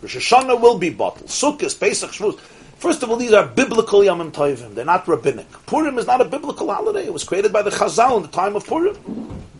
[0.00, 1.28] Rosh Hashanah will be bottled.
[1.28, 2.40] Sukkot, Pesach, Shavuos.
[2.78, 4.74] First of all, these are biblical Yom Tovim.
[4.74, 5.48] They're not rabbinic.
[5.66, 7.04] Purim is not a biblical holiday.
[7.04, 8.96] It was created by the Chazal in the time of Purim.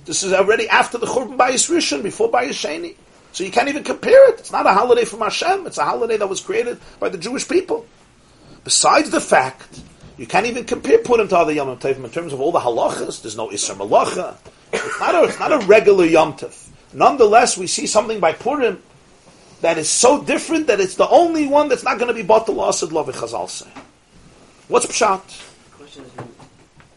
[0.05, 2.97] This is already after the Churban Bayis Rishon, before Bayis Sheni.
[3.33, 4.41] So you can't even compare it.
[4.41, 5.67] It's not a holiday from Hashem.
[5.67, 7.87] It's a holiday that was created by the Jewish people.
[8.65, 9.81] Besides the fact,
[10.19, 13.23] you can't even compare Purim to other Yom Tovim in terms of all the halachas.
[13.23, 14.37] There's no Isra Malacha.
[14.73, 16.69] It's not a, it's not a regular Yom Tov.
[16.93, 18.83] Nonetheless, we see something by Purim
[19.63, 22.47] that is so different that it's the only one that's not going to be bought
[22.47, 23.71] the loss of love Chazal say.
[24.69, 25.21] What's pshat?
[25.73, 26.11] Question is,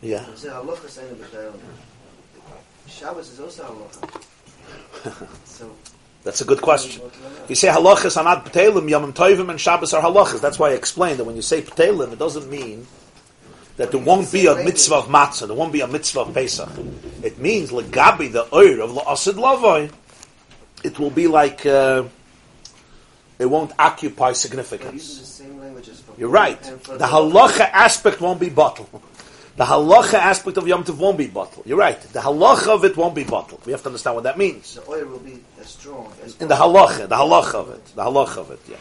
[0.01, 0.27] Yeah.
[0.29, 1.59] you say halacha saying about
[2.95, 5.27] Shabbos is also halacha.
[5.45, 5.75] so
[6.23, 7.01] That's a good question.
[7.49, 10.39] You say halachas are not ptelim, yomim tovim and Shabbos are halachas.
[10.39, 12.87] That's why I explained that when you say ptelim, it doesn't mean
[13.75, 16.69] that there won't be a mitzvah of matzah, there won't be a mitzvah of Pesach.
[17.21, 19.91] It means legabi the oir of la'asid lavoi.
[20.85, 22.03] It will be like uh,
[23.39, 25.19] it won't occupy significance.
[25.19, 26.61] the same languages for You're right.
[26.61, 29.01] The halacha aspect won't be bottled.
[29.57, 31.65] The halacha aspect of Yom Tov won't be bottled.
[31.65, 31.99] You're right.
[31.99, 33.65] The halacha of it won't be bottled.
[33.65, 34.75] We have to understand what that means.
[34.75, 38.03] The oil will be as strong as In the halacha, the halacha of it, the
[38.03, 38.75] halacha of it, yeah.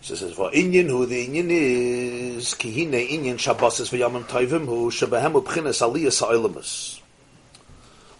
[0.00, 4.64] So it says, "For Inyan who the Inyan is kihine Inyan Shabbos is v'yamim tovim
[4.64, 7.00] who shebehem ubchinas aliyas ha'olamus."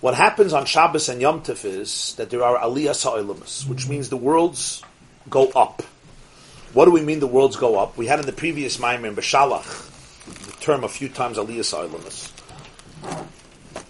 [0.00, 4.10] What happens on Shabbos and Yom Tov is that there are aliyas ha'olamus, which means
[4.10, 4.82] the worlds
[5.30, 5.82] go up.
[6.72, 7.96] What do we mean the worlds go up?
[7.96, 9.88] We had in the previous Maimer in Beshalach
[10.46, 12.30] the term a few times aliyas ha'olamus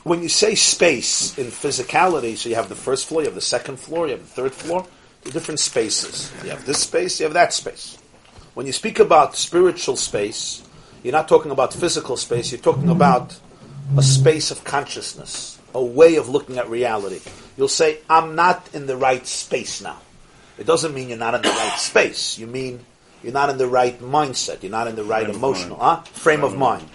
[0.04, 3.40] when you say space in physicality, so you have the first floor, you have the
[3.40, 4.86] second floor, you have the third floor,
[5.22, 6.32] the different spaces.
[6.42, 7.98] You have this space, you have that space.
[8.54, 10.62] When you speak about spiritual space,
[11.02, 13.38] you're not talking about physical space, you're talking about
[13.96, 17.20] a space of consciousness, a way of looking at reality.
[17.56, 19.98] You'll say, I'm not in the right space now.
[20.62, 22.38] It doesn't mean you're not in the right space.
[22.38, 22.86] You mean
[23.24, 24.62] you're not in the right mindset.
[24.62, 26.02] You're not in the right Frame emotional huh?
[26.02, 26.88] frame of mind.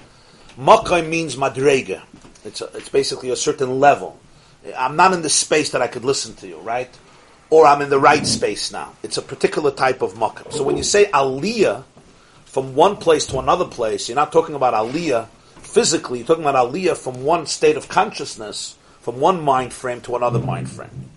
[0.58, 2.02] Makai means madrega.
[2.46, 4.18] It's, a, it's basically a certain level.
[4.78, 6.90] I'm not in the space that I could listen to you, right?
[7.50, 8.94] Or I'm in the right space now.
[9.04, 10.50] It's a particular type of makam.
[10.54, 11.84] So when you say aliyah
[12.46, 15.28] from one place to another place, you're not talking about aliyah
[15.58, 16.20] physically.
[16.20, 20.40] You're talking about aliyah from one state of consciousness, from one mind frame to another
[20.40, 21.10] mind frame.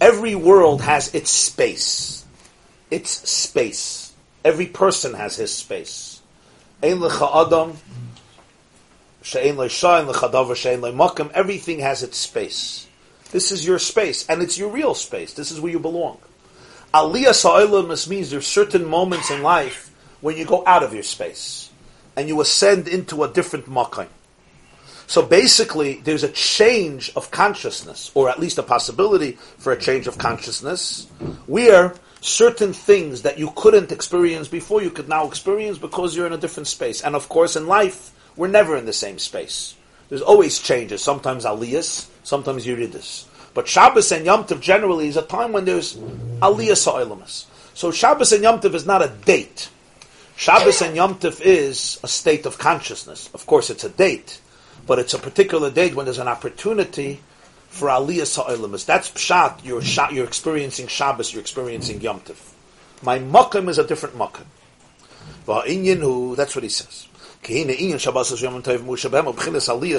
[0.00, 2.24] Every world has its space.
[2.90, 4.12] Its space.
[4.44, 6.20] Every person has his space.
[6.82, 7.78] Ein lecha adam,
[9.22, 11.30] she'ein lo shayin lecha davar she'ein lo makam.
[11.32, 12.86] Everything has its space.
[13.32, 15.32] This is your space, and it's your real space.
[15.34, 16.18] This is where you belong.
[16.94, 21.70] Aliyah Sa'ilamus means there's certain moments in life when you go out of your space
[22.16, 24.08] and you ascend into a different makkah.
[25.06, 30.06] So basically, there's a change of consciousness, or at least a possibility for a change
[30.06, 31.06] of consciousness,
[31.46, 36.32] where certain things that you couldn't experience before you could now experience because you're in
[36.32, 37.02] a different space.
[37.02, 39.76] And of course, in life, we're never in the same space.
[40.08, 41.02] There's always changes.
[41.02, 43.26] Sometimes aliyahs, sometimes yuridis.
[43.54, 47.46] But Shabbos and Yom Tov generally is a time when there's aliyah sa'ilamas.
[47.74, 49.70] So Shabbos and Yom Tov is not a date.
[50.36, 53.30] Shabbos and Yom Tov is a state of consciousness.
[53.32, 54.40] Of course, it's a date
[54.86, 57.20] but it's a particular date when there's an opportunity
[57.68, 58.84] for Aliyah Sa'ilamas.
[58.84, 62.52] That's Pshat, you're, you're experiencing Shabbos, you're experiencing Yom Tov.
[63.02, 64.46] My Makam is a different Makam.
[66.36, 67.08] That's what he says.
[67.42, 69.98] Kihine inyan Shabbos Yom Tov Aliyah.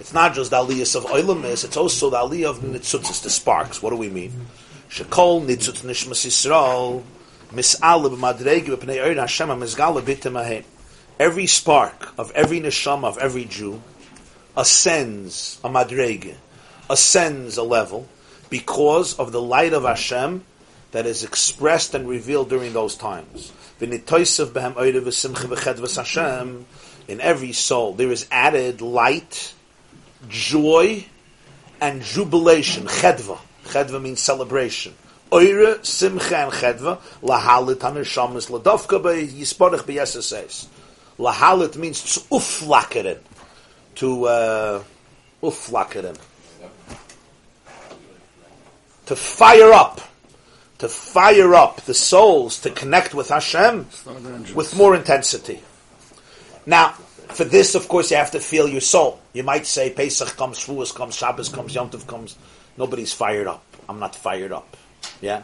[0.00, 3.82] It's not just the aliyah of oilamis, it's also the aliyah of nitzutzes, the sparks.
[3.82, 4.32] What do we mean?
[4.90, 7.02] Shekol nitzutz nishmas Yisrael
[7.56, 7.62] Every
[11.46, 13.80] spark of every neshama of every Jew
[14.56, 16.34] ascends a madrege,
[16.90, 18.08] ascends a level
[18.50, 20.44] because of the light of Hashem
[20.90, 23.52] that is expressed and revealed during those times.
[23.80, 24.02] In
[27.20, 29.54] every soul there is added light,
[30.28, 31.06] joy,
[31.80, 32.86] and jubilation.
[32.86, 33.38] Chedva.
[33.66, 34.94] Chedva means celebration.
[35.34, 40.68] Oire simcha and chedva lahalit haneshamas ladovka be yisporach beyesases.
[41.18, 42.00] Lahalit means
[43.96, 44.82] to uh,
[45.42, 46.16] uflakeren,
[49.06, 50.00] to fire up,
[50.78, 53.86] to fire up the souls to connect with Hashem
[54.54, 55.60] with more intensity.
[56.64, 59.20] Now, for this, of course, you have to feel your soul.
[59.32, 62.36] You might say Pesach comes, Shavuos comes, Shabbos comes, Yom Tov comes.
[62.76, 63.64] Nobody's fired up.
[63.88, 64.76] I'm not fired up.
[65.20, 65.42] Yeah?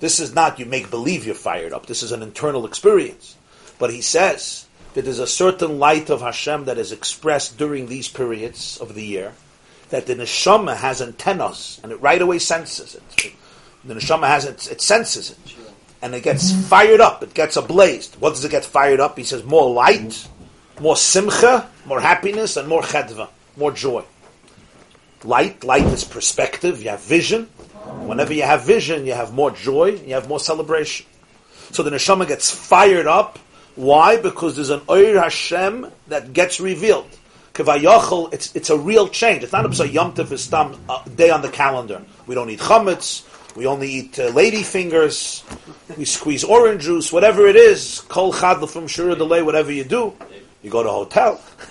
[0.00, 1.86] This is not you make believe you're fired up.
[1.86, 3.36] This is an internal experience.
[3.78, 8.08] But he says that there's a certain light of Hashem that is expressed during these
[8.08, 9.32] periods of the year,
[9.90, 13.34] that the neshama has antennas, and it right away senses it.
[13.84, 15.38] The neshama has it, it senses it.
[16.02, 18.18] And it gets fired up, it gets ablazed.
[18.18, 19.18] What does it get fired up?
[19.18, 20.26] He says more light,
[20.80, 24.02] more simcha, more happiness, and more chedva, more joy.
[25.24, 27.48] Light, light is perspective, you have vision.
[28.06, 31.06] Whenever you have vision, you have more joy, you have more celebration.
[31.72, 33.38] So the neshama gets fired up.
[33.76, 34.16] Why?
[34.16, 37.08] Because there's an Oir Hashem that gets revealed.
[37.54, 39.42] Kavayachal, it's, it's a real change.
[39.42, 42.02] It's not a Yom Tov is a day on the calendar.
[42.26, 43.24] We don't eat chametz.
[43.56, 45.44] We only eat uh, lady fingers.
[45.96, 48.00] We squeeze orange juice, whatever it is.
[48.08, 50.14] Kol chad from shura delay, whatever you do.
[50.62, 51.40] You go to a hotel.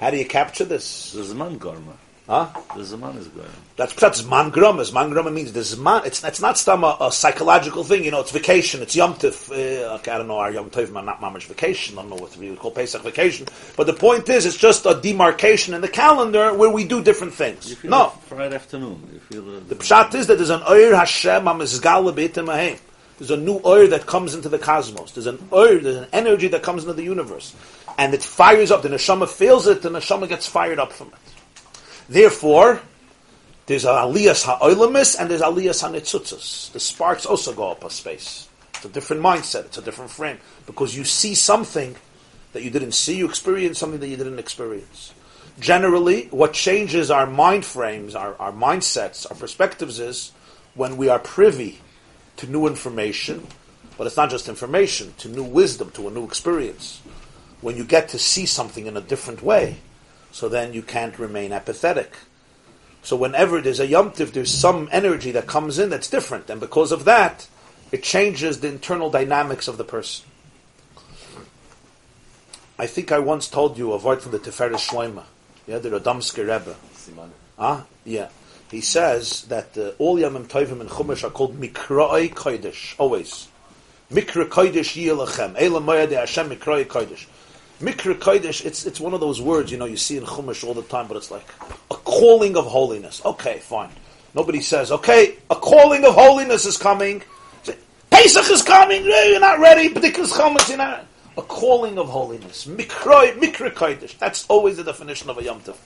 [0.00, 1.12] How do you capture this?
[1.12, 1.94] There's a man garma.
[2.26, 2.48] Huh?
[2.74, 3.46] The Zaman is going.
[3.76, 4.90] That's that's mangrama.
[4.92, 6.06] Mangrama means the Zaman.
[6.06, 8.02] It's it's not some a, a, psychological thing.
[8.02, 8.80] You know, it's vacation.
[8.80, 9.50] It's Yom Tov.
[9.50, 11.98] Uh, okay, I don't know our Yom Tov, not much vacation.
[11.98, 13.46] I don't know what we call Pesach vacation.
[13.76, 17.34] But the point is, it's just a demarcation in the calendar where we do different
[17.34, 17.84] things.
[17.84, 19.06] no, Friday afternoon.
[19.12, 22.78] You feel the, pshat is that there's an Oir Hashem Amizgal
[23.18, 25.12] There's a new oil that comes into the cosmos.
[25.12, 27.54] There's an oil, there's an energy that comes into the universe,
[27.98, 28.80] and it fires up.
[28.80, 29.82] The neshama feels it.
[29.82, 31.33] The neshama gets fired up from it.
[32.08, 32.80] Therefore,
[33.66, 36.72] there's aliyas ha'oilamis and there's aliyas ha'netzutzas.
[36.72, 38.48] The sparks also go up a space.
[38.74, 39.66] It's a different mindset.
[39.66, 41.96] It's a different frame because you see something
[42.52, 43.16] that you didn't see.
[43.16, 45.14] You experience something that you didn't experience.
[45.60, 50.32] Generally, what changes our mind frames, our, our mindsets, our perspectives is
[50.74, 51.80] when we are privy
[52.36, 53.46] to new information,
[53.96, 57.00] but it's not just information, to new wisdom, to a new experience.
[57.60, 59.76] When you get to see something in a different way,
[60.34, 62.12] so then you can't remain apathetic.
[63.04, 66.60] So whenever there's a Yom Tiv, there's some energy that comes in that's different, and
[66.60, 67.46] because of that,
[67.92, 70.26] it changes the internal dynamics of the person.
[72.76, 75.22] I think I once told you a word from the Tiferes Shloima,
[75.68, 76.74] yeah, the Radomsker Rebbe.
[77.56, 78.28] Ah, yeah.
[78.72, 83.46] He says that uh, all Yamim Tovim and Chumash are called Mikroi Kodesh, always.
[84.10, 85.54] Mikra Kodesh Yilachem.
[85.56, 87.26] Elam Moyade Hashem Mikroi Kodesh.
[87.84, 90.72] Mikra Kodesh, it's, it's one of those words, you know, you see in Chumash all
[90.72, 91.46] the time, but it's like
[91.90, 93.20] a calling of holiness.
[93.24, 93.90] Okay, fine.
[94.34, 97.22] Nobody says, okay, a calling of holiness is coming.
[98.10, 101.04] Pesach is coming, you're not ready, because Chumash, you're not.
[101.36, 102.64] A calling of holiness.
[102.64, 104.16] Mikra, Mikra Kodesh.
[104.18, 105.76] That's always the definition of a Yom Tov.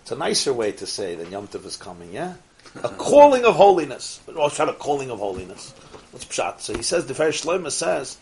[0.00, 2.34] It's a nicer way to say than Yom Tov is coming, yeah?
[2.82, 4.20] A calling of holiness.
[4.26, 5.70] But also a calling of holiness.
[6.10, 6.60] What's Pshat?
[6.60, 8.18] So he says, Tiferes Shloima says,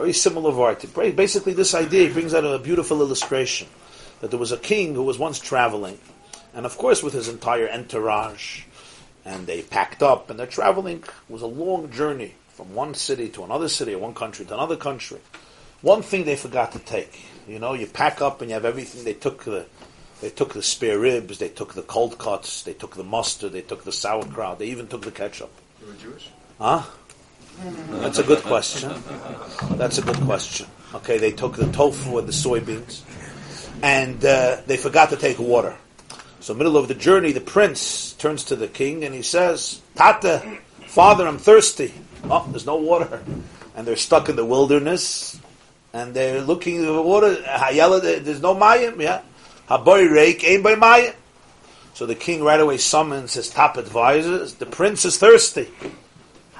[0.00, 0.82] Very similar word.
[1.14, 3.68] Basically, this idea brings out a beautiful illustration
[4.22, 5.98] that there was a king who was once traveling,
[6.54, 8.62] and of course, with his entire entourage,
[9.26, 11.04] and they packed up, and they're traveling.
[11.04, 14.54] It was a long journey from one city to another city, or one country to
[14.54, 15.18] another country.
[15.82, 17.20] One thing they forgot to take.
[17.46, 19.04] You know, you pack up and you have everything.
[19.04, 19.66] They took the
[20.22, 23.60] they took the spare ribs, they took the cold cuts, they took the mustard, they
[23.60, 25.52] took the sauerkraut, they even took the ketchup.
[25.78, 26.30] You were Jewish?
[26.58, 26.84] Huh?
[27.60, 28.90] That's a good question.
[29.76, 30.66] That's a good question.
[30.94, 33.02] Okay, they took the tofu and the soybeans,
[33.82, 35.76] and uh, they forgot to take water.
[36.40, 40.58] So, middle of the journey, the prince turns to the king and he says, "Tata,
[40.86, 41.92] father, I'm thirsty.
[42.24, 43.22] Oh, there's no water,
[43.76, 45.38] and they're stuck in the wilderness,
[45.92, 47.36] and they're looking for water.
[47.36, 49.00] Hayala, there's no mayim.
[49.00, 49.20] Yeah,
[49.68, 51.14] haboy reik ain't by mayim.
[51.92, 54.54] So the king right away summons his top advisors.
[54.54, 55.68] The prince is thirsty.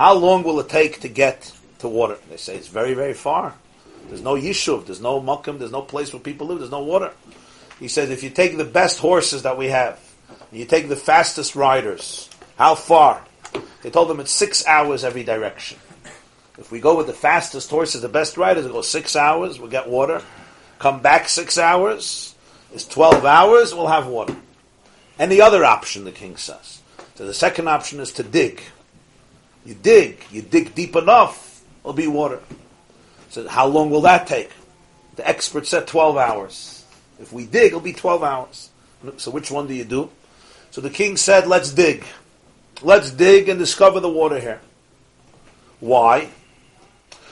[0.00, 2.16] How long will it take to get to water?
[2.30, 3.52] They say it's very, very far.
[4.08, 7.12] There's no yishuv, there's no makam, there's no place where people live, there's no water.
[7.78, 10.00] He says if you take the best horses that we have,
[10.52, 13.22] you take the fastest riders, how far?
[13.82, 15.78] They told them it's six hours every direction.
[16.56, 19.68] If we go with the fastest horses, the best riders, we go six hours, we'll
[19.68, 20.22] get water.
[20.78, 22.34] Come back six hours,
[22.72, 24.34] it's 12 hours, we'll have water.
[25.18, 26.80] Any other option, the king says.
[27.16, 28.62] So the second option is to dig.
[29.64, 32.40] You dig, you dig deep enough, it'll be water.
[33.28, 34.50] So how long will that take?
[35.16, 36.84] The expert said 12 hours.
[37.20, 38.70] If we dig, it'll be 12 hours.
[39.18, 40.10] So which one do you do?
[40.70, 42.04] So the king said, let's dig.
[42.82, 44.60] Let's dig and discover the water here.
[45.80, 46.30] Why?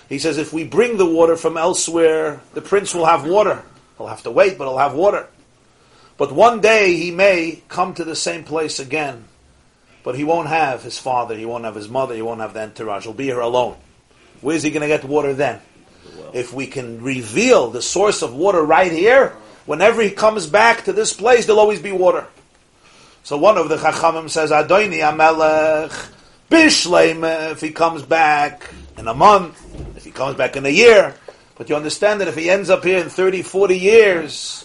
[0.08, 3.62] He says, if we bring the water from elsewhere, the prince will have water.
[3.96, 5.26] He'll have to wait, but he'll have water.
[6.16, 9.24] But one day he may come to the same place again.
[10.08, 12.62] But he won't have his father, he won't have his mother, he won't have the
[12.62, 13.02] entourage.
[13.02, 13.76] He'll be here alone.
[14.40, 15.60] Where's he going to get water then?
[16.32, 19.36] If we can reveal the source of water right here,
[19.66, 22.26] whenever he comes back to this place, there'll always be water.
[23.22, 26.10] So one of the Chachamim says, Adoni Amelech,
[26.50, 29.62] Bishleim, if he comes back in a month,
[29.94, 31.14] if he comes back in a year.
[31.56, 34.64] But you understand that if he ends up here in 30, 40 years,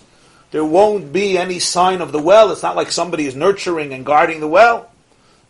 [0.52, 2.50] there won't be any sign of the well.
[2.54, 4.90] It's not like somebody is nurturing and guarding the well.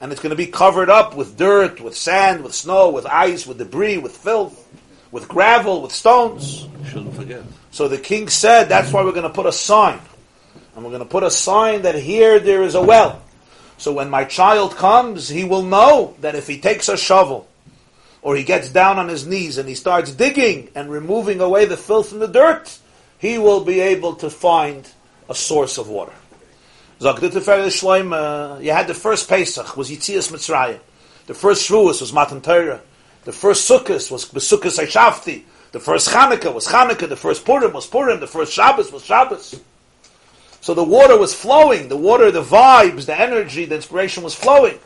[0.03, 3.47] And it's going to be covered up with dirt, with sand, with snow, with ice,
[3.47, 4.67] with debris, with filth,
[5.11, 6.67] with gravel, with stones.
[6.87, 7.41] Shouldn't forget.
[7.71, 10.01] So the king said, that's why we're going to put a sign.
[10.75, 13.23] And we're going to put a sign that here there is a well.
[13.77, 17.47] So when my child comes, he will know that if he takes a shovel,
[18.21, 21.77] or he gets down on his knees and he starts digging and removing away the
[21.77, 22.77] filth and the dirt,
[23.19, 24.85] he will be able to find
[25.29, 26.11] a source of water.
[27.03, 30.79] Shloim, uh, you had the first Pesach, was Yitzias Mitzrayim.
[31.27, 32.81] The first Shavuos was Matan Torah.
[33.23, 35.43] The first Sukkot was Besukkos Hashavti.
[35.71, 37.09] The first Chanukah was Chanukah.
[37.09, 38.19] The first Purim was Purim.
[38.19, 39.59] The first Shabbos was Shabbos.
[40.61, 41.87] So the water was flowing.
[41.89, 44.79] The water, the vibes, the energy, the inspiration was flowing.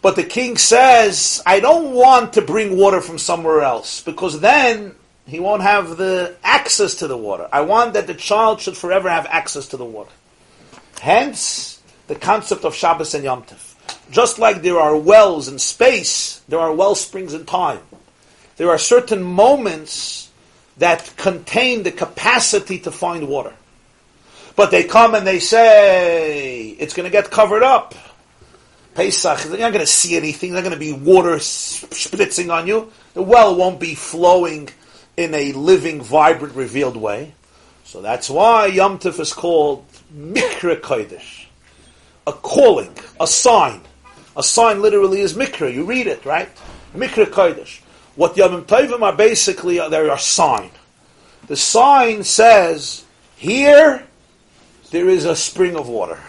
[0.00, 4.94] But the king says, I don't want to bring water from somewhere else because then
[5.28, 7.48] he won't have the access to the water.
[7.52, 10.10] I want that the child should forever have access to the water.
[11.00, 13.74] Hence, the concept of Shabbos and Yom Tov.
[14.10, 17.80] Just like there are wells in space, there are well springs in time.
[18.56, 20.30] There are certain moments
[20.78, 23.52] that contain the capacity to find water.
[24.56, 27.94] But they come and they say, it's going to get covered up.
[28.94, 30.52] Pesach, you're not going to see anything.
[30.52, 32.90] There's not going to be water spritzing on you.
[33.14, 34.70] The well won't be flowing
[35.18, 37.34] in a living, vibrant, revealed way.
[37.82, 39.84] So that's why Yom Tov is called
[40.16, 41.46] Mikra Kodesh.
[42.28, 43.80] A calling, a sign.
[44.36, 45.74] A sign literally is Mikra.
[45.74, 46.48] You read it, right?
[46.94, 47.80] Mikra Kodesh.
[48.14, 50.70] What Yom Tovim are basically, uh, they are a sign.
[51.48, 53.04] The sign says,
[53.36, 54.06] here,
[54.92, 56.20] there is a spring of water.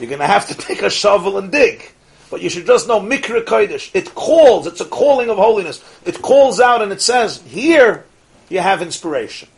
[0.00, 1.92] You're going to have to take a shovel and dig.
[2.30, 3.90] But you should just know Mikra Kodesh.
[3.94, 5.82] It calls, it's a calling of holiness.
[6.04, 8.04] It calls out and it says, here
[8.48, 9.48] you have inspiration.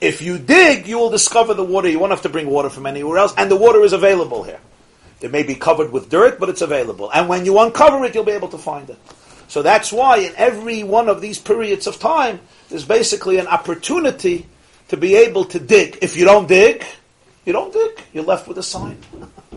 [0.00, 1.88] If you dig, you will discover the water.
[1.88, 4.60] You won't have to bring water from anywhere else, and the water is available here.
[5.20, 7.10] It may be covered with dirt, but it's available.
[7.12, 8.98] And when you uncover it, you'll be able to find it.
[9.48, 12.38] So that's why in every one of these periods of time,
[12.68, 14.46] there's basically an opportunity
[14.88, 15.98] to be able to dig.
[16.00, 16.84] If you don't dig,
[17.44, 18.00] you don't dig.
[18.12, 18.98] You're left with a sign.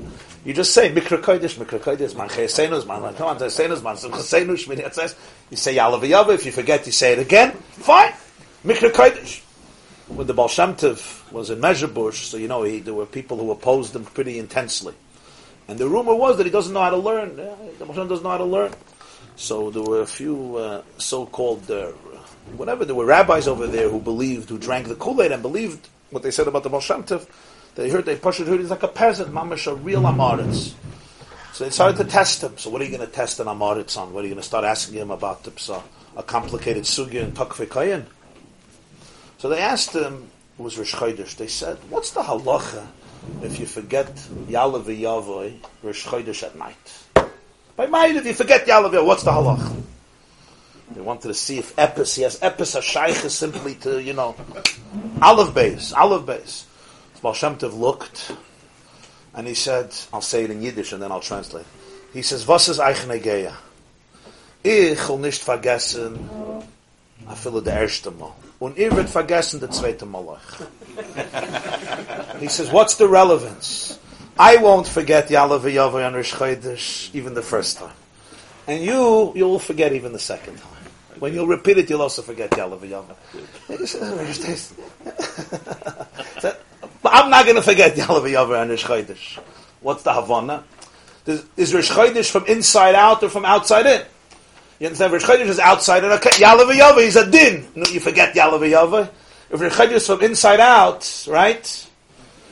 [0.43, 5.15] You just say Mikra Kodesh, Mikra Kodesh, Man Chesenus, Man Chesenus, Man Chesenu, Shmini Atzes.
[5.51, 6.33] You say Yalav Yava.
[6.33, 7.51] If you forget, you say it again.
[7.51, 8.13] Fine.
[8.65, 9.43] Mikra Kodesh.
[10.07, 13.95] When the Tov was in Mezhebush, so you know he, there were people who opposed
[13.95, 14.93] him pretty intensely,
[15.69, 17.37] and the rumor was that he doesn't know how to learn.
[17.37, 18.73] Yeah, the Baal doesn't know how to learn.
[19.37, 21.91] So there were a few uh, so-called, uh,
[22.57, 26.23] whatever, there were rabbis over there who believed, who drank the Kool-Aid and believed what
[26.23, 27.25] they said about the Tov.
[27.75, 30.73] They heard, they pushed heard he's like a peasant, mamash, a real Amaritz.
[31.53, 32.57] So they started to test him.
[32.57, 34.13] So what are you going to test an Amaritz on?
[34.13, 35.81] What are you going to start asking him about the psa,
[36.15, 38.05] a complicated sugya and takfekayin.
[39.37, 42.85] So they asked him, it was Rosh Chodesh, they said, what's the halacha
[43.41, 44.13] if you forget
[44.47, 47.05] Yalav Yavoy Rosh Chodesh at night?
[47.75, 49.81] By night, if you forget Yalav what's the halacha?
[50.91, 54.35] They wanted to see if Epis, he has Epis Hashaycha simply to, you know,
[55.21, 56.65] aleph beis, aleph beis.
[57.21, 58.31] Baal Shem Tov looked,
[59.33, 61.65] and he said, I'll say it in Yiddish and then I'll translate.
[62.13, 63.53] He says, Was ist eichne geya?
[64.63, 66.19] Ich will nicht vergessen,
[67.27, 68.31] a viele der erste Mal.
[68.59, 70.37] Und ihr wird vergessen der zweite Mal.
[72.39, 73.97] he says, what's the relevance?
[74.37, 77.95] I won't forget Yalav Yavai on Rosh Chodesh even the first time.
[78.67, 80.67] And you, you'll forget even the second time.
[81.19, 83.15] When you'll repeat it, you'll also forget Yalav Yavai.
[87.01, 89.39] But I'm not going to forget Yalav Yavai and Rosh Chodesh.
[89.81, 90.63] What's the Havana?
[91.25, 94.01] Is, is Rosh Chodesh from inside out or from outside in?
[94.79, 95.13] You understand?
[95.13, 96.11] Rosh Chodesh is outside in.
[96.11, 97.67] Okay, Yalav is a din.
[97.75, 99.09] You forget Yalav Yavai.
[99.49, 101.87] If Rosh Chodesh is from inside out, right?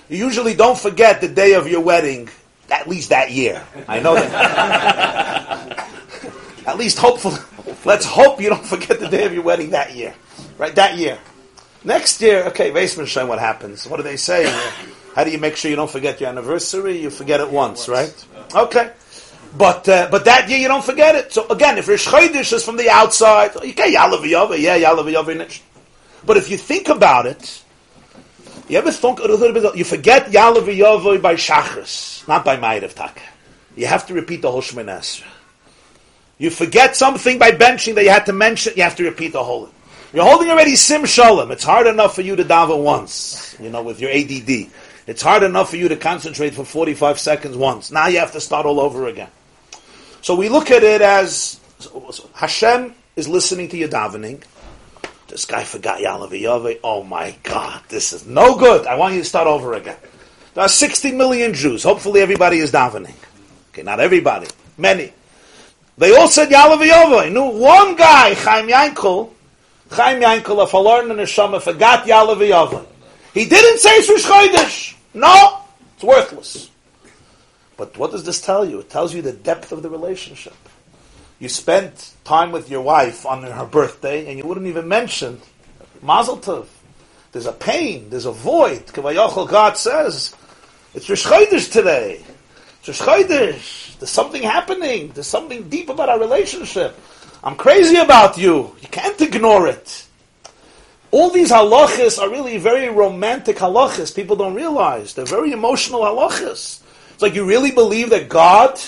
[0.09, 2.29] You usually don't forget the day of your wedding,
[2.71, 3.63] at least that year.
[3.87, 5.87] I know that.
[6.65, 7.37] at least hopefully,
[7.85, 10.15] let's hope you don't forget the day of your wedding that year.
[10.57, 10.73] Right?
[10.75, 11.19] That year.
[11.83, 13.87] Next year, okay, Vaisman show what happens.
[13.87, 14.45] What do they say?
[15.15, 17.01] How do you make sure you don't forget your anniversary?
[17.01, 18.13] You forget it once, right?
[18.53, 18.91] Okay.
[19.57, 21.33] But uh, but that year you don't forget it.
[21.33, 25.61] So again, if Rosh Chodesh is from the outside, okay, Yalav Yava, yeah, Yalav Yava.
[26.25, 27.63] But if you think about it,
[28.67, 29.75] you ever think a little bit?
[29.75, 33.21] You forget Yalav Yava by Shachris, not by Ma'ariv Tak.
[33.75, 35.23] You have to repeat the whole Shemini.
[36.37, 38.73] You forget something by benching that you had to mention.
[38.75, 39.69] You have to repeat the whole.
[40.11, 41.51] You're holding already Sim Shalom.
[41.51, 44.71] It's hard enough for you to daven once, you know, with your ADD.
[45.05, 47.91] It's hard enough for you to concentrate for 45 seconds once.
[47.91, 49.29] Now you have to start all over again.
[50.21, 51.59] So we look at it as
[52.33, 54.43] Hashem is listening to your davening.
[55.27, 56.79] This guy forgot Yalav Yavai.
[56.83, 58.87] Oh my God, this is no good.
[58.87, 59.97] I want you to start over again.
[60.55, 61.83] There are 60 million Jews.
[61.83, 63.13] Hopefully everybody is davening.
[63.71, 64.47] Okay, not everybody.
[64.75, 65.13] Many.
[65.99, 67.31] They all said Yalav Yavai.
[67.31, 69.33] No, one guy, Chaim Yankel,
[69.91, 72.85] Chaim Yankel, verloren neshama, forgot Yalav Yavai.
[73.33, 74.95] He didn't say it's Rosh Chodesh.
[75.13, 75.61] No,
[75.95, 76.69] it's worthless.
[77.77, 78.79] But what does this tell you?
[78.79, 80.55] It tells you the depth of the relationship.
[81.39, 85.39] You spent time with your wife on her birthday, and you wouldn't even mention
[86.01, 86.67] Mazel Tov.
[87.31, 88.87] There's a pain, there's a void.
[88.87, 90.35] Kavayachal God says,
[90.93, 92.21] it's Rosh Chodesh today.
[92.79, 93.97] It's Rosh Chodesh.
[93.99, 95.11] There's something happening.
[95.13, 96.99] There's something deep about our relationship.
[97.43, 98.75] I'm crazy about you.
[98.81, 100.05] You can't ignore it.
[101.11, 104.15] All these halachas are really very romantic halachas.
[104.15, 105.13] People don't realize.
[105.13, 106.81] They're very emotional halachas.
[107.13, 108.79] It's like you really believe that God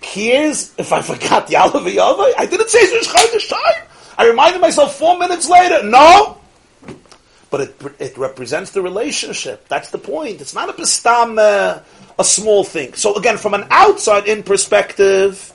[0.00, 2.32] cares if I forgot Yalav Yavai?
[2.36, 3.88] I didn't say Rosh Chodesh time.
[4.18, 5.82] I reminded myself four minutes later.
[5.82, 6.38] No.
[7.50, 9.68] But it, it represents the relationship.
[9.68, 10.40] That's the point.
[10.40, 11.80] It's not a pistam, uh,
[12.18, 12.94] a small thing.
[12.94, 15.52] So again, from an outside in perspective,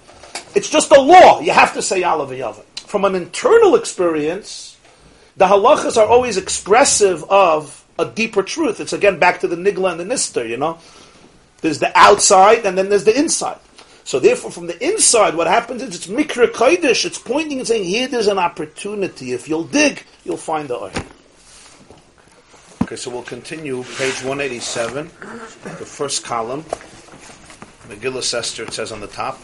[0.55, 1.39] it's just a law.
[1.39, 2.63] You have to say Yalav Yavai.
[2.79, 4.77] From an internal experience,
[5.38, 8.79] the halachas are always expressive of a deeper truth.
[8.79, 10.79] It's again back to the nigla and the nister, you know.
[11.61, 13.59] There's the outside and then there's the inside.
[14.03, 17.05] So therefore, from the inside, what happens is it's mikra kodesh.
[17.05, 19.32] It's pointing and saying, here there's an opportunity.
[19.32, 20.91] If you'll dig, you'll find the oil.
[22.82, 23.84] Okay, so we'll continue.
[23.84, 26.63] Page 187, the first column.
[27.88, 29.39] Megillah Esther, it says on the top.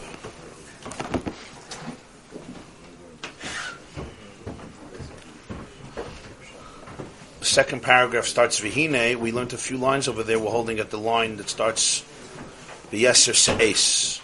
[7.37, 9.16] The second paragraph starts Vihine.
[9.16, 10.38] We learned a few lines over there.
[10.38, 12.04] We're holding at the line that starts
[12.92, 14.20] V'yeser Se'es.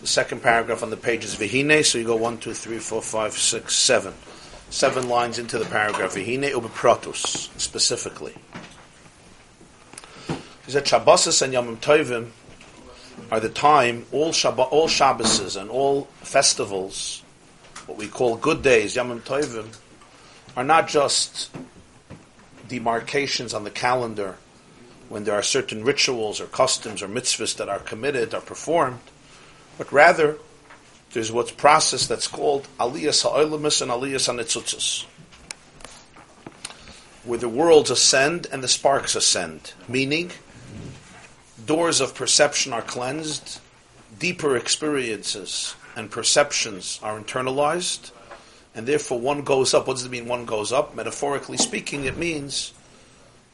[0.00, 3.00] The second paragraph on the page is Vihine, so you go one, two, three, four,
[3.00, 4.12] five, six, seven.
[4.70, 6.14] Seven lines into the paragraph.
[6.14, 8.34] Vihine ubeprotus, specifically.
[10.66, 12.30] He said Shabbos and Yom Tovim
[13.30, 17.22] are the time, all, Shabbat, all Shabbases and all festivals,
[17.86, 19.74] what we call good days, Yom Tovim,
[20.56, 21.50] are not just
[22.74, 24.36] demarcations on the calendar
[25.08, 29.00] when there are certain rituals or customs or mitzvahs that are committed or performed,
[29.78, 30.38] but rather
[31.12, 35.04] there's what's process that's called aliyas ha'olamus and aliyas ha'nitzutzos,
[37.24, 40.32] where the worlds ascend and the sparks ascend, meaning
[41.64, 43.60] doors of perception are cleansed,
[44.18, 48.10] deeper experiences and perceptions are internalized,
[48.74, 49.86] and therefore one goes up.
[49.86, 50.26] What does it mean?
[50.26, 50.94] One goes up.
[50.94, 52.72] Metaphorically speaking, it means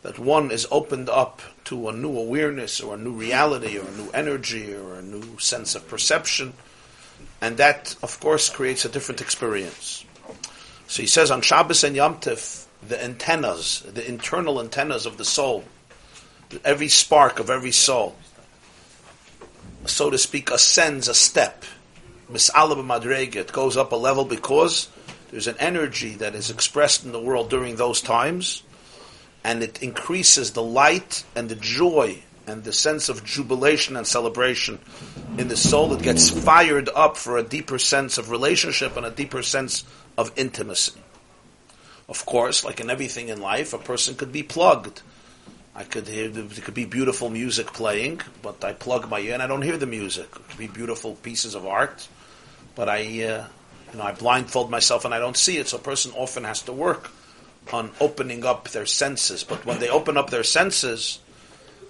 [0.02, 3.92] that one is opened up to a new awareness or a new reality or a
[3.92, 6.54] new energy or a new sense of perception,
[7.40, 10.04] and that, of course, creates a different experience.
[10.86, 15.24] So he says on Shabbos and Yom Tif, the antennas, the internal antennas of the
[15.24, 15.64] soul,
[16.64, 18.16] every spark of every soul,
[19.86, 21.64] so to speak, ascends a step.
[22.30, 24.88] Mis'alab madrega, it goes up a level because
[25.30, 28.62] there's an energy that is expressed in the world during those times,
[29.44, 34.78] and it increases the light and the joy and the sense of jubilation and celebration
[35.38, 35.92] in the soul.
[35.92, 39.84] It gets fired up for a deeper sense of relationship and a deeper sense
[40.18, 41.00] of intimacy.
[42.08, 45.02] Of course, like in everything in life, a person could be plugged.
[45.76, 49.42] I could hear there could be beautiful music playing, but I plug my ear and
[49.42, 50.24] I don't hear the music.
[50.24, 52.08] It could be beautiful pieces of art,
[52.74, 53.46] but I, uh,
[53.99, 55.68] know, I blindfold myself and I don't see it.
[55.68, 57.11] So a person often has to work
[57.72, 59.45] on opening up their senses.
[59.45, 61.18] But when they open up their senses,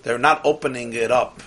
[0.03, 1.43] they're not opening it up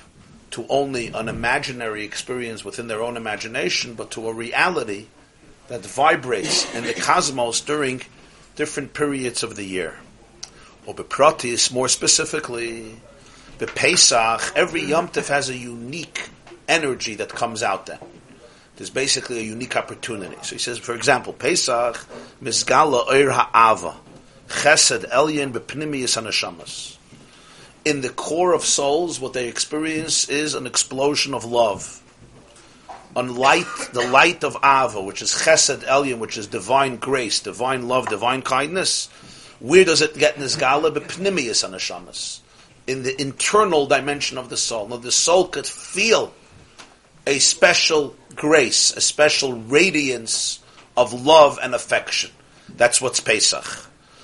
[0.52, 5.08] to only an imaginary experience within their own imagination, but to a reality
[5.68, 8.02] that vibrates in the cosmos during
[8.56, 9.98] different periods of the year.
[10.86, 12.98] Or bepratis, more specifically,
[13.60, 16.30] Pesach, every Yom Tov has a unique
[16.68, 18.00] energy that comes out then.
[18.84, 20.36] There's basically a unique opportunity.
[20.42, 22.06] So he says, for example, Pesach,
[22.44, 23.96] Mizgala Oir Ha'ava,
[24.50, 26.98] Chesed Elyon Bepnimiyas Hanashamas.
[27.86, 32.02] In the core of souls, what they experience is an explosion of love.
[33.16, 33.64] On light,
[33.94, 38.42] the light of Ava, which is Chesed Elyon, which is divine grace, divine love, divine
[38.42, 39.08] kindness.
[39.62, 40.94] Where does it get Nizgala?
[40.94, 42.42] Bepnimiyas Hanashamas.
[42.86, 44.90] In the internal dimension of the soul.
[44.90, 46.34] Now the soul could feel
[47.26, 50.60] a special grace, a special radiance
[50.96, 52.32] of love and affection.
[52.76, 53.66] That's what's Pesach.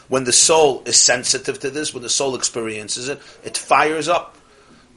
[0.08, 4.38] When the soul is sensitive to this, when the soul experiences it, it fires up.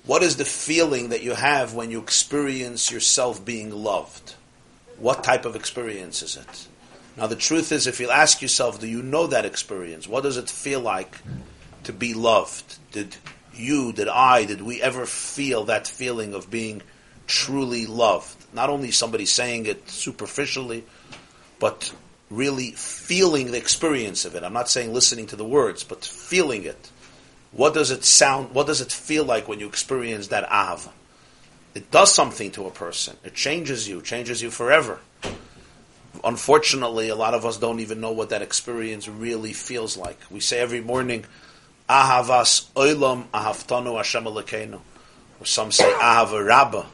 [0.04, 4.34] What is the feeling that you have when you experience yourself being loved?
[4.98, 6.68] What type of experience is it?
[7.16, 10.08] Now, the truth is, if you ask yourself, do you know that experience?
[10.08, 11.14] What does it feel like
[11.84, 12.78] to be loved?
[12.92, 13.14] Did
[13.54, 16.80] you, did I, did we ever feel that feeling of being
[17.26, 18.36] truly loved?
[18.52, 20.84] Not only somebody saying it superficially,
[21.58, 21.92] but
[22.30, 24.42] really feeling the experience of it.
[24.42, 26.90] I'm not saying listening to the words, but feeling it.
[27.52, 30.90] What does it sound, what does it feel like when you experience that av?
[31.74, 33.16] It does something to a person.
[33.24, 35.00] It changes you, changes you forever.
[36.24, 40.18] Unfortunately, a lot of us don't even know what that experience really feels like.
[40.30, 41.24] We say every morning,
[41.88, 44.26] Ahavas oilam ahavtanu Hashem.
[44.26, 46.86] Or some say Ahava Rabbah.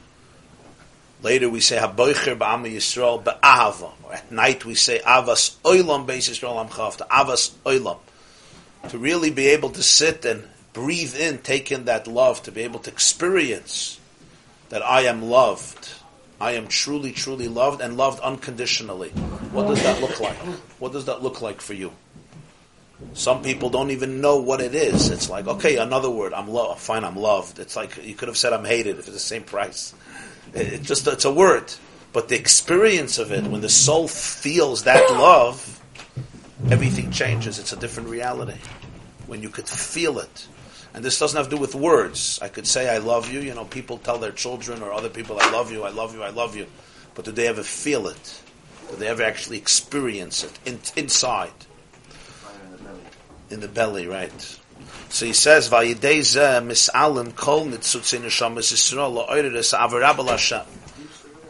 [1.21, 3.91] Later we say Haboicher ba'am Yisrael ba'ahava.
[4.11, 7.07] At night we say Avas oilam beis Yisrael amchavta.
[7.07, 7.99] Avas oilam.
[8.89, 12.61] To really be able to sit and breathe in, take in that love, to be
[12.61, 13.99] able to experience
[14.69, 15.89] that I am loved.
[16.39, 19.09] I am truly, truly loved and loved unconditionally.
[19.51, 20.37] What does that look like?
[20.79, 21.91] What does that look like for you?
[23.13, 25.09] Some people don't even know what it is.
[25.09, 26.79] It's like, okay, another word, I'm loved.
[26.79, 27.59] Fine, I'm loved.
[27.59, 29.93] It's like you could have said I'm hated if it's the same price.
[30.53, 31.71] It just it's a word,
[32.13, 35.81] but the experience of it when the soul feels that love,
[36.71, 37.59] everything changes.
[37.59, 38.59] It's a different reality
[39.27, 40.47] when you could feel it.
[40.93, 42.39] And this doesn't have to do with words.
[42.41, 43.41] I could say I love you.
[43.41, 46.23] You know, people tell their children or other people, I love you, I love you,
[46.23, 46.65] I love you.
[47.13, 48.41] But do they ever feel it?
[48.89, 51.51] Do they ever actually experience it in, inside?
[52.63, 53.01] In the belly.
[53.51, 54.58] In the belly, right?
[55.09, 60.65] So he says, "Vayidei zeh misalim kol nitzutzin neshamas Yisrael la'oiris avarabel Hashem."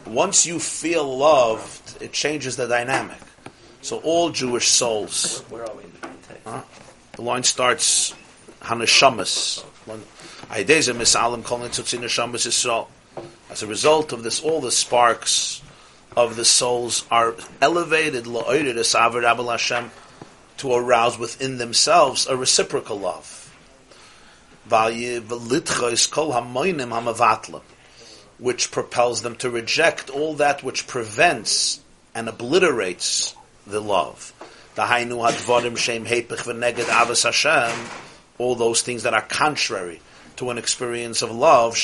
[0.05, 3.20] Once you feel loved, it changes the dynamic.
[3.82, 5.43] So all Jewish souls?
[6.45, 6.62] Huh?
[7.14, 8.14] the line starts
[8.62, 9.64] Hanashamas.
[9.86, 12.88] Vayidei zeh misalim kol nitzutzin.
[13.51, 15.62] As a result of this, all the sparks
[16.16, 19.91] of the souls are elevated la'oiris Hashem
[20.57, 23.39] to arouse within themselves a reciprocal love.
[28.38, 31.82] Which propels them to reject all that which prevents
[32.15, 33.36] and obliterates
[33.67, 34.34] the love.
[38.38, 39.99] All those things that are contrary
[40.38, 41.78] to an experience of love,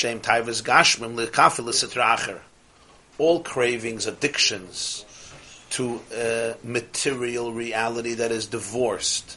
[3.18, 5.04] all cravings, addictions,
[5.70, 9.36] to uh, material reality that is divorced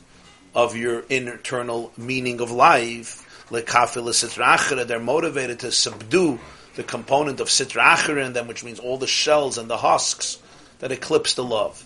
[0.55, 3.25] of your internal meaning of life.
[3.49, 6.39] They're motivated to subdue
[6.75, 10.39] the component of Sitra achra in them, which means all the shells and the husks
[10.79, 11.83] that eclipse the love.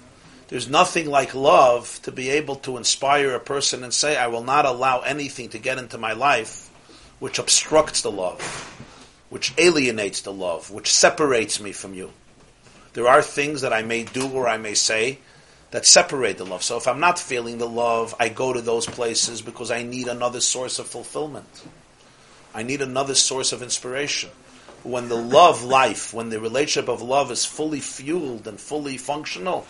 [0.50, 4.44] There's nothing like love to be able to inspire a person and say, I will
[4.44, 6.70] not allow anything to get into my life
[7.20, 8.42] which obstructs the love,
[9.30, 12.12] which alienates the love, which separates me from you.
[12.94, 15.20] There are things that I may do or I may say
[15.74, 16.62] that separate the love.
[16.62, 20.08] So if I'm not feeling the love, I go to those places because I need
[20.08, 21.64] another source of fulfillment.
[22.54, 24.30] I need another source of inspiration.
[24.84, 29.66] When the love life, when the relationship of love is fully fueled and fully functional,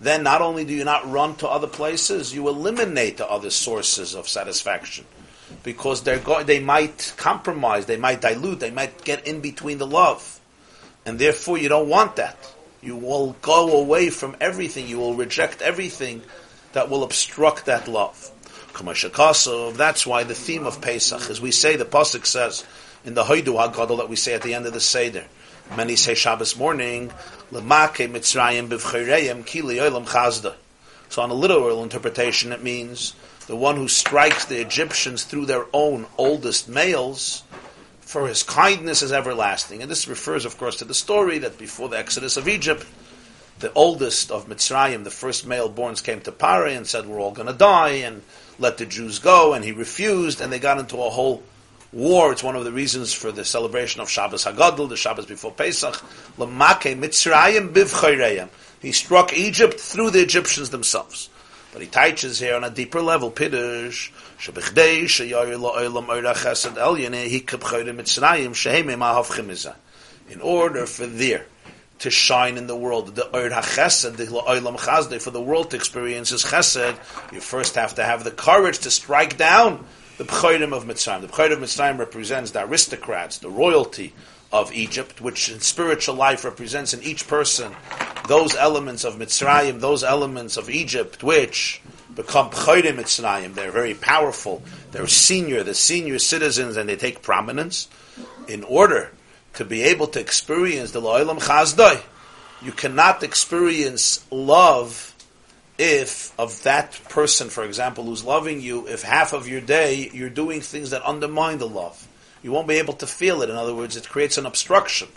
[0.00, 4.14] then not only do you not run to other places, you eliminate the other sources
[4.14, 5.04] of satisfaction.
[5.64, 9.86] Because they're go- they might compromise, they might dilute, they might get in between the
[9.86, 10.38] love.
[11.04, 12.36] And therefore you don't want that.
[12.82, 14.88] You will go away from everything.
[14.88, 16.22] You will reject everything
[16.72, 18.30] that will obstruct that love.
[18.72, 22.64] That's why the theme of Pesach, as we say, the pasuk says
[23.04, 25.24] in the Hoidu Hagadol that we say at the end of the Seder.
[25.76, 27.10] Many say Shabbos morning,
[27.52, 30.54] Lemake Mitzrayim Bivchireyim Kili Olam Chazda.
[31.08, 33.14] So on a literal interpretation, it means
[33.46, 37.42] the one who strikes the Egyptians through their own oldest males
[38.10, 39.82] for his kindness is everlasting.
[39.82, 42.84] And this refers, of course, to the story that before the exodus of Egypt,
[43.60, 47.30] the oldest of Mitzrayim, the first male borns, came to Pare and said, We're all
[47.30, 48.22] going to die, and
[48.58, 49.54] let the Jews go.
[49.54, 51.44] And he refused, and they got into a whole
[51.92, 52.32] war.
[52.32, 55.94] It's one of the reasons for the celebration of Shabbos Hagadol, the Shabbos before Pesach.
[56.36, 58.48] Lamake Mitzrayim biv
[58.82, 61.29] He struck Egypt through the Egyptians themselves.
[61.72, 64.10] But he teaches here on a deeper level, Piddush,
[67.96, 68.50] Mitzrayim,
[68.96, 69.74] Ma'av
[70.28, 71.46] In order for there
[72.00, 76.98] to shine in the world, the the for the world to experience his Chesed,
[77.32, 79.84] you first have to have the courage to strike down
[80.18, 81.20] the Pchoyrim of Mitzrayim.
[81.20, 84.12] The Pchoyrim of Mitzrayim represents the aristocrats, the royalty,
[84.52, 87.74] of Egypt, which in spiritual life represents in each person
[88.28, 91.80] those elements of Mitzrayim, those elements of Egypt, which
[92.14, 93.54] become B'chorim Mitzrayim.
[93.54, 94.62] They're very powerful.
[94.92, 97.88] They're senior, the senior citizens, and they take prominence.
[98.48, 99.12] In order
[99.54, 102.02] to be able to experience the Lo'ilam Chazdoi,
[102.62, 105.14] you cannot experience love
[105.78, 110.28] if of that person, for example, who's loving you, if half of your day you're
[110.28, 112.06] doing things that undermine the love.
[112.42, 113.50] You won't be able to feel it.
[113.50, 115.08] In other words, it creates an obstruction.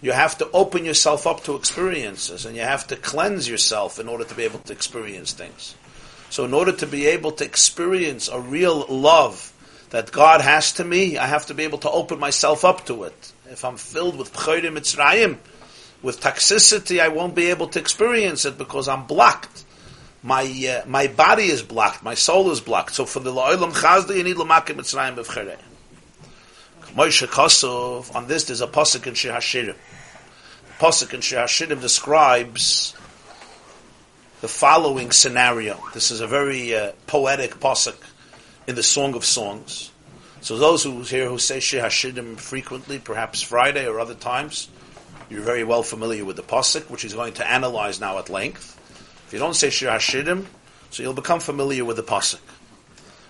[0.00, 4.08] You have to open yourself up to experiences and you have to cleanse yourself in
[4.08, 5.74] order to be able to experience things.
[6.30, 9.52] So in order to be able to experience a real love
[9.90, 13.04] that God has to me, I have to be able to open myself up to
[13.04, 13.32] it.
[13.50, 15.38] If I'm filled with Pchayrim Mitzrayim,
[16.02, 19.64] with toxicity, I won't be able to experience it because I'm blocked.
[20.22, 22.94] My uh, my body is blocked, my soul is blocked.
[22.94, 25.56] So for the La'olam Chazda, you need Lamakim Mitzrayim B'Vcherei.
[26.94, 29.76] Moshe Kosov, on this there's a Pasuk in Shir HaShirim.
[30.78, 32.94] Pasuk in Shir HaShirim describes
[34.40, 35.78] the following scenario.
[35.92, 37.96] This is a very uh, poetic pasuk
[38.66, 39.90] in the Song of Songs.
[40.40, 44.68] So those who here who say Shir Hashirim frequently, perhaps Friday or other times,
[45.28, 48.76] you're very well familiar with the pasuk, which he's going to analyze now at length.
[49.26, 50.46] If you don't say Shir Hashirim,
[50.90, 52.40] so you'll become familiar with the pasuk.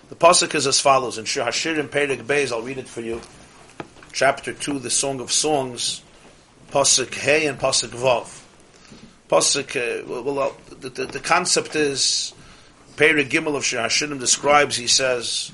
[0.09, 2.51] The pasuk is as follows in Shir Hashirim Perek Beis.
[2.51, 3.19] I'll read it for you.
[4.11, 6.01] Chapter two, the Song of Songs,
[6.71, 8.43] pasuk Hey and pasuk Vav.
[9.29, 12.33] Pasuk, uh, well, uh, the, the, the, concept is,
[12.97, 15.51] Peri Gimel of Shir Hashirim describes, he says,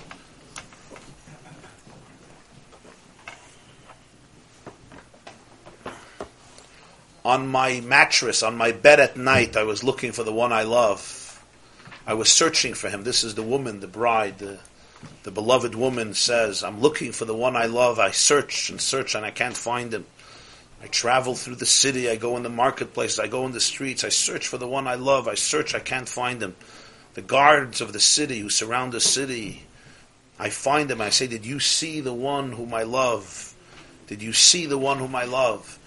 [7.26, 10.64] on my mattress, on my bed at night, I was looking for the one I
[10.64, 11.44] love.
[12.08, 13.04] I was searching for him.
[13.04, 14.60] This is the woman, the bride, the,
[15.24, 18.00] the beloved woman says, I'm looking for the one I love.
[18.00, 20.06] I search and search and I can't find him.
[20.82, 24.04] I travel through the city, I go in the marketplace, I go in the streets,
[24.04, 26.56] I search for the one I love, I search, I can't find him.
[27.16, 29.64] The guards of the city who surround the city,
[30.38, 33.56] I find them, I say, Did you see the one whom I love?
[34.08, 35.80] Did you see the one whom I love?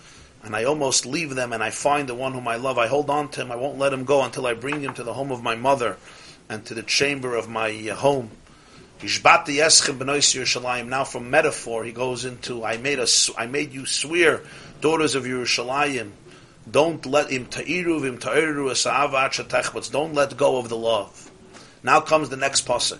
[0.42, 2.78] And I almost leave them and I find the one whom I love.
[2.78, 5.04] I hold on to him, I won't let him go until I bring him to
[5.04, 5.96] the home of my mother
[6.48, 7.94] and to the chamber of my uh,
[9.00, 10.88] home.
[10.88, 14.42] Now from metaphor, he goes into, I made, a, I made you swear
[14.80, 16.10] daughters of Yerushalayim,
[16.70, 21.30] don't let him ta'iru vim ta'iru asa'ava don't let go of the love.
[21.82, 22.98] Now comes the next pasuk.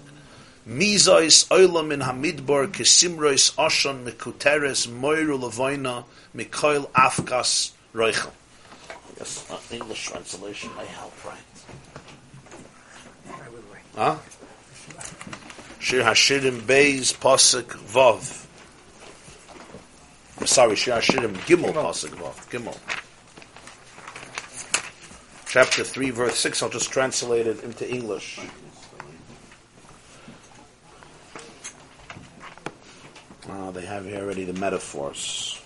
[0.66, 8.30] Mizais oilam in hamidbar kesimrois ashon mikuteres moiru levoina mikoil afkas roichel.
[9.18, 11.38] Yes, uh, English translation may help, right?
[13.96, 14.16] Huh?
[15.89, 18.45] Shir Hashirim Beis Pasuk Vav.
[20.39, 22.76] I'm sorry, Shir Hashirim, Gimel Pasuk Vav, Gimel.
[25.47, 28.39] Chapter 3, verse 6, I'll just translate it into English.
[33.49, 35.59] Oh, they have here already the metaphors.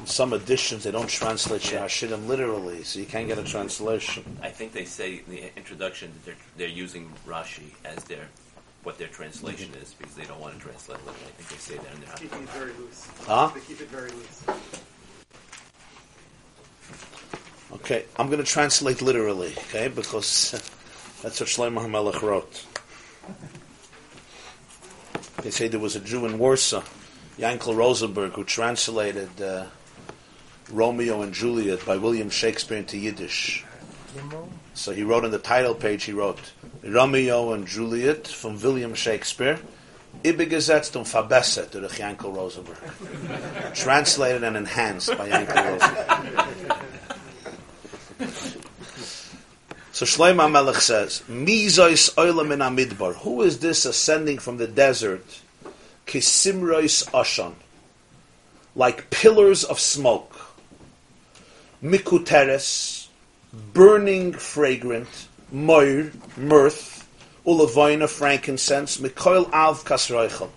[0.00, 4.24] In some editions, they don't translate Shir Hashirim literally, so you can't get a translation.
[4.42, 8.28] I think they say in the introduction that they're, they're using Rashi as their
[8.82, 11.26] what their translation is because they don't want to translate literally.
[11.26, 12.14] I think they say that in there.
[12.16, 13.08] Keeping it very loose.
[13.26, 13.50] Huh?
[13.54, 14.44] They keep it very loose.
[17.70, 20.52] Okay, I'm going to translate literally, okay, because
[21.22, 22.64] that's what Shlomo HaMelech wrote.
[25.42, 26.82] They say there was a Jew in Warsaw,
[27.38, 29.66] Yankel Rosenberg, who translated uh,
[30.70, 33.64] Romeo and Juliet by William Shakespeare into Yiddish.
[34.74, 36.38] So he wrote on the title page, he wrote
[36.82, 39.58] Romeo and Juliet from William Shakespeare,
[40.24, 42.78] Ibigesetzt und verbessert durch Yankel Rosenberg.
[43.74, 46.88] Translated and enhanced by Yankel Rosenberg.
[49.98, 53.16] So Shlomo Melech says, Mizois oilam in Amidbar.
[53.16, 55.24] Who is this ascending from the desert?
[56.06, 57.54] Kisimrois Ashan.
[58.76, 60.36] Like pillars of smoke.
[61.82, 62.97] Mikuteres,
[63.52, 66.70] burning fragrant, moir, myrrh,
[67.46, 70.50] ulavoina, frankincense, Mikoil Alv Kasreichel,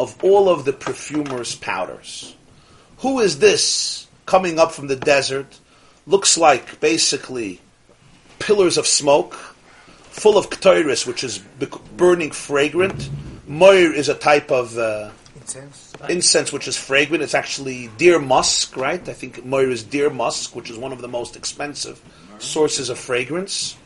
[0.00, 2.34] of all of the perfumer's powders.
[2.98, 5.58] Who is this coming up from the desert?
[6.06, 7.60] Looks like basically
[8.38, 11.38] pillars of smoke, full of ktoiris, which is
[11.96, 13.10] burning fragrant.
[13.46, 15.92] Moir is a type of uh, Incense.
[16.08, 17.22] incense which is fragrant.
[17.22, 19.06] It's actually deer musk, right?
[19.08, 22.00] I think moir is deer musk, which is one of the most expensive
[22.42, 23.76] sources of fragrance.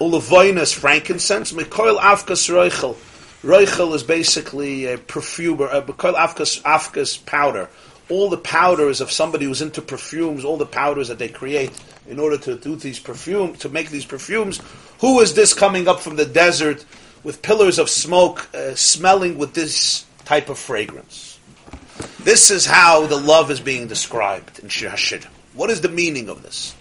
[0.00, 1.52] Ulavoina frankincense.
[1.52, 2.96] Mikoil afkas roichel.
[3.42, 5.68] Roichel is basically a perfumer.
[5.68, 7.68] Uh, Mikoil afkas afkas powder.
[8.08, 11.72] All the powders of somebody who's into perfumes, all the powders that they create
[12.08, 14.60] in order to do these perfume, to make these perfumes.
[15.00, 16.84] Who is this coming up from the desert
[17.24, 21.40] with pillars of smoke, uh, smelling with this type of fragrance?
[22.20, 24.94] This is how the love is being described in Shir.
[25.54, 26.75] What is the meaning of this?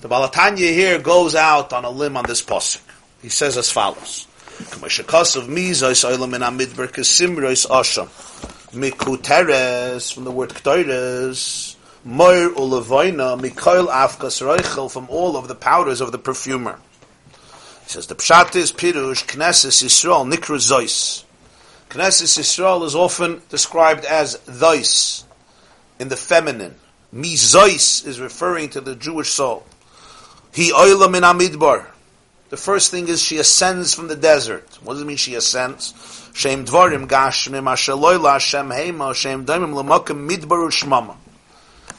[0.00, 2.80] The Baal Hatanya here goes out on a limb on this pasuk.
[3.20, 4.26] He says as follows:
[4.58, 8.08] "Kamashakasav mizos olam in amidbar kasimros asham
[8.72, 16.00] mikuteres from the word ktoires moir ulavoina mikoil afkas roichel from all of the powders
[16.00, 16.78] of the perfumer."
[17.82, 21.24] He says the pshat is pirush knesses Yisrael nikru zois.
[21.90, 25.24] Knesset Yisrael is often described as thais
[25.98, 26.76] in the feminine.
[27.14, 29.66] Mizois is referring to the Jewish soul.
[30.52, 31.86] He oilam amidbar.
[32.48, 34.66] The first thing is she ascends from the desert.
[34.82, 35.94] What does it mean she ascends?
[36.34, 41.16] Shem dvarim gashmim asheloila Hashem heima Shem daimim lamakim midbar u'shmama.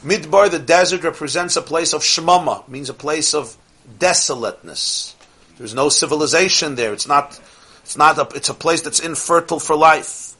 [0.04, 3.56] Midbar, the desert, represents a place of shmama, means a place of
[3.98, 5.14] desolateness.
[5.58, 6.92] There's no civilization there.
[6.92, 7.40] It's not.
[7.84, 8.18] It's not.
[8.18, 10.34] A, it's a place that's infertile for life.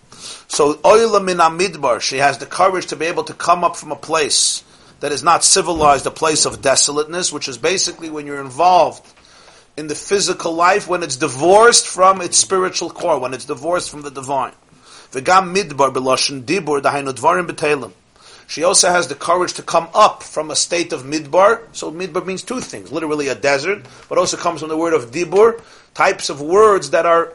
[0.48, 3.92] So oila min amidbar, she has the courage to be able to come up from
[3.92, 4.64] a place
[5.02, 9.04] that is not civilized, a place of desolateness, which is basically when you're involved
[9.76, 14.02] in the physical life, when it's divorced from its spiritual core, when it's divorced from
[14.02, 14.52] the divine.
[15.10, 17.92] Midbar dibur dvarim.
[18.46, 21.62] She also has the courage to come up from a state of midbar.
[21.72, 25.10] So midbar means two things, literally a desert, but also comes from the word of
[25.10, 25.60] dibur,
[25.94, 27.32] types of words that are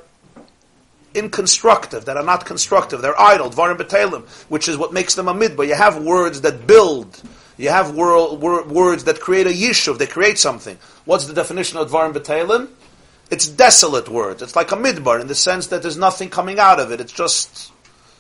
[1.14, 3.02] inconstructive, that are not constructive.
[3.02, 5.68] They're idle, dvarim which is what makes them a midbar.
[5.68, 7.22] You have words that build.
[7.58, 9.98] You have wor- wor- words that create a yishuv.
[9.98, 10.78] They create something.
[11.06, 12.70] What's the definition of dvarim b'telim?
[13.30, 14.42] It's desolate words.
[14.42, 17.02] It's like a midbar in the sense that there's nothing coming out of it.
[17.02, 17.72] It's just,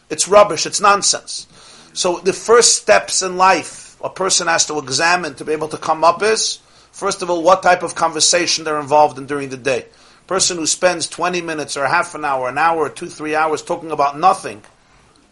[0.10, 0.66] it's rubbish.
[0.66, 1.48] It's nonsense.
[1.94, 5.78] So the first steps in life a person has to examine to be able to
[5.78, 6.60] come up is,
[6.92, 9.86] first of all, what type of conversation they're involved in during the day.
[10.28, 13.92] Person who spends 20 minutes or half an hour, an hour, two, three hours talking
[13.92, 14.62] about nothing,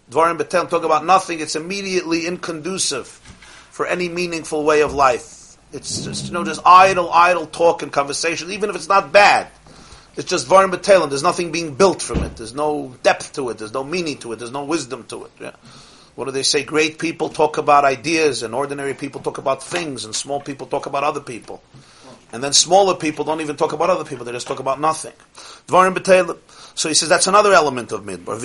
[0.10, 3.20] Dvarim Betel, talk about nothing, it's immediately inconducive
[3.76, 5.58] for any meaningful way of life.
[5.74, 9.50] It's just, you know, just idle, idle talk and conversation, even if it's not bad.
[10.16, 12.38] It's just Dvarim Betel, there's nothing being built from it.
[12.38, 15.32] There's no depth to it, there's no meaning to it, there's no wisdom to it.
[15.42, 15.52] Yeah.
[16.16, 16.64] What do they say?
[16.64, 20.86] Great people talk about ideas, and ordinary people talk about things, and small people talk
[20.86, 21.62] about other people.
[22.32, 25.12] And then smaller people don't even talk about other people; they just talk about nothing.
[25.68, 26.38] Dvarim b'telim.
[26.76, 28.40] So he says that's another element of midbar.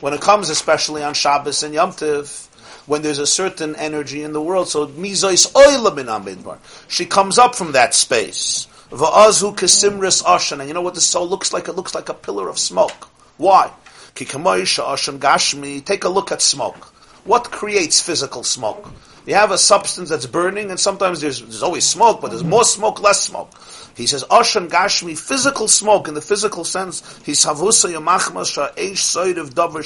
[0.00, 2.48] When it comes, especially on Shabbos and Yom Tiv,
[2.86, 6.58] when there's a certain energy in the world, so mizois oila min midbar.
[6.88, 8.66] She comes up from that space.
[8.90, 11.68] Va'azu kesimris ashan, and you know what the soul looks like?
[11.68, 13.08] It looks like a pillar of smoke.
[13.36, 13.70] Why?
[14.14, 15.84] Ki sha'ashan gashmi.
[15.84, 16.92] Take a look at smoke.
[17.24, 18.90] What creates physical smoke?
[19.26, 22.64] You have a substance that's burning, and sometimes there's, there's always smoke, but there's more
[22.64, 23.50] smoke, less smoke.
[23.94, 29.36] He says, Ashan Gashmi, physical smoke, in the physical sense, he's Havusa Yamachma Sha'esh Soid
[29.36, 29.82] of Dover.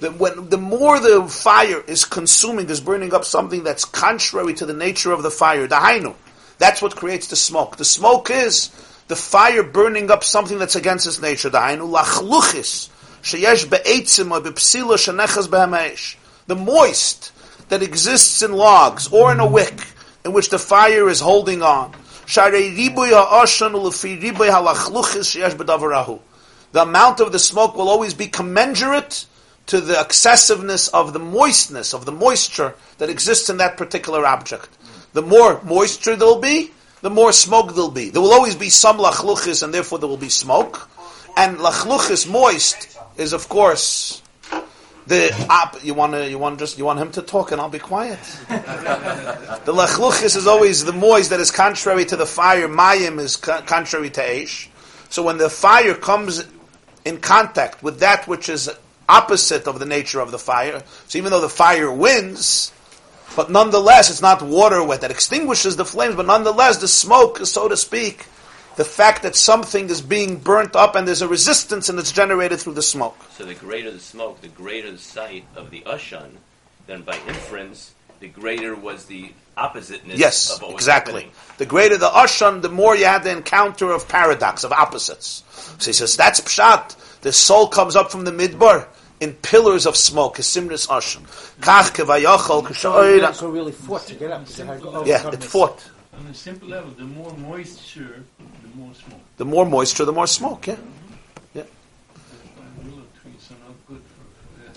[0.00, 4.66] The, when, the more the fire is consuming, is burning up something that's contrary to
[4.66, 6.14] the nature of the fire, the hainu,
[6.58, 7.76] that's what creates the smoke.
[7.76, 8.70] The smoke is
[9.08, 12.90] the fire burning up something that's against its nature, the hainu, lachluchis,
[13.22, 16.16] sheyesh be'etzim or be'psila shenechas be'hamesh.
[16.46, 17.32] The moist
[17.68, 19.84] that exists in logs or in a wick
[20.24, 21.92] in which the fire is holding on.
[26.70, 29.24] The amount of the smoke will always be commensurate
[29.68, 34.68] to the excessiveness of the moistness, of the moisture that exists in that particular object.
[35.12, 38.10] The more moisture there'll be, the more smoke there'll be.
[38.10, 40.90] There will always be some lachluchis, and therefore there will be smoke.
[41.36, 44.22] And lachluchis, moist, is of course
[45.06, 47.68] the op, you want to you want just you want him to talk and I'll
[47.68, 48.18] be quiet.
[48.48, 52.68] the lechluchis is always the moist that is contrary to the fire.
[52.68, 54.68] Mayim is co- contrary to Aish.
[55.08, 56.44] So when the fire comes
[57.04, 58.70] in contact with that which is
[59.08, 62.72] opposite of the nature of the fire, so even though the fire wins,
[63.36, 67.68] but nonetheless it's not water wet that extinguishes the flames, but nonetheless the smoke, so
[67.68, 68.26] to speak,
[68.76, 72.60] the fact that something is being burnt up and there's a resistance and it's generated
[72.60, 73.16] through the smoke.
[73.32, 76.30] So the greater the smoke, the greater the sight of the ushan,
[76.86, 81.22] then by inference, the greater was the oppositeness Yes, of what was exactly.
[81.22, 81.32] happening.
[81.58, 85.42] The greater the Ashan, the more you had the encounter of paradox, of opposites.
[85.78, 87.20] So he says, that's Pshat.
[87.20, 88.86] The soul comes up from the midbar
[89.20, 91.22] in pillars of smoke, Simris Ashan.
[91.60, 93.34] Kach kevayachol k'shoira.
[93.34, 94.46] So really fought to get up.
[94.46, 95.88] To Yeah, it fought.
[96.18, 98.24] On a simple level, the more moisture,
[98.62, 99.20] the more smoke.
[99.36, 100.76] The more moisture, the more smoke, yeah.
[101.54, 101.68] That's
[102.56, 104.02] why willow trees are not good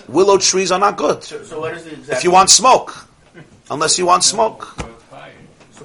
[0.05, 1.23] for, Willow trees are not good.
[1.23, 2.17] So, so what is the exact?
[2.17, 3.07] If you want smoke.
[3.71, 4.75] Unless you want smoke.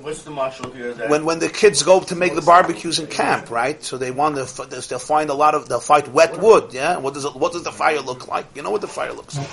[0.01, 0.95] What's the mashal here?
[1.09, 3.83] When when the kids go to make the barbecues in camp, right?
[3.83, 6.73] So they want to they'll find a lot of they'll find wet wood.
[6.73, 8.47] Yeah, what does it, what does the fire look like?
[8.55, 9.49] You know what the fire looks like.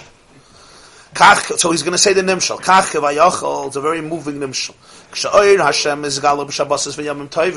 [1.15, 2.57] So he's going to say the nimshal.
[3.67, 4.73] It's a very moving nimshal.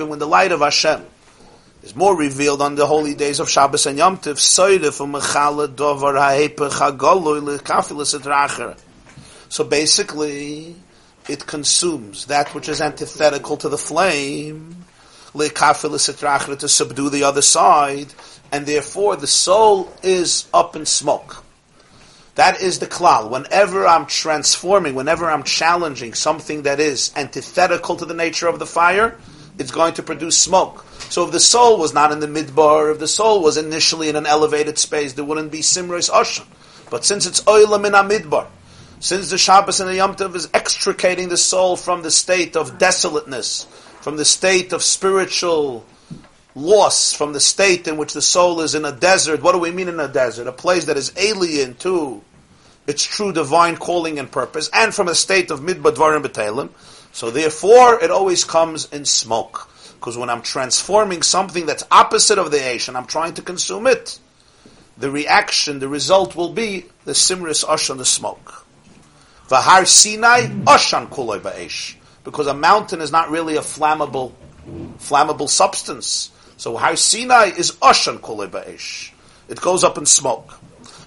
[0.08, 1.06] When the light of Hashem
[1.82, 4.38] is more revealed on the holy days of Shabbos and Yom Tov.
[9.48, 10.76] So basically,
[11.28, 14.84] it consumes that which is antithetical to the flame,
[15.34, 18.14] to subdue the other side,
[18.52, 21.42] and therefore the soul is up in smoke.
[22.36, 23.30] That is the klal.
[23.30, 28.66] Whenever I'm transforming, whenever I'm challenging something that is antithetical to the nature of the
[28.66, 29.16] fire,
[29.58, 30.84] it's going to produce smoke.
[31.08, 34.16] So if the soul was not in the midbar, if the soul was initially in
[34.16, 36.46] an elevated space, there wouldn't be simros oshan.
[36.90, 38.48] But since it's oilam in a midbar,
[38.98, 42.78] since the Shabbos and the Yom Tov is extricating the soul from the state of
[42.78, 43.66] desolateness,
[44.00, 45.84] from the state of spiritual
[46.54, 49.42] loss, from the state in which the soul is in a desert.
[49.42, 50.46] What do we mean in a desert?
[50.46, 52.22] A place that is alien to
[52.86, 56.70] its true divine calling and purpose, and from a state of midbadvarim betalim.
[57.12, 59.68] So therefore, it always comes in smoke.
[59.94, 63.86] Because when I'm transforming something that's opposite of the Aish and I'm trying to consume
[63.86, 64.20] it,
[64.98, 68.65] the reaction, the result will be the simris ashan, the smoke.
[69.48, 71.94] Vahar Sinai ashan kuloi ba'esh.
[72.24, 74.32] Because a mountain is not really a flammable,
[74.98, 76.30] flammable substance.
[76.56, 79.12] So Har Sinai is ashan kuloi ba'esh.
[79.48, 80.58] It goes up in smoke.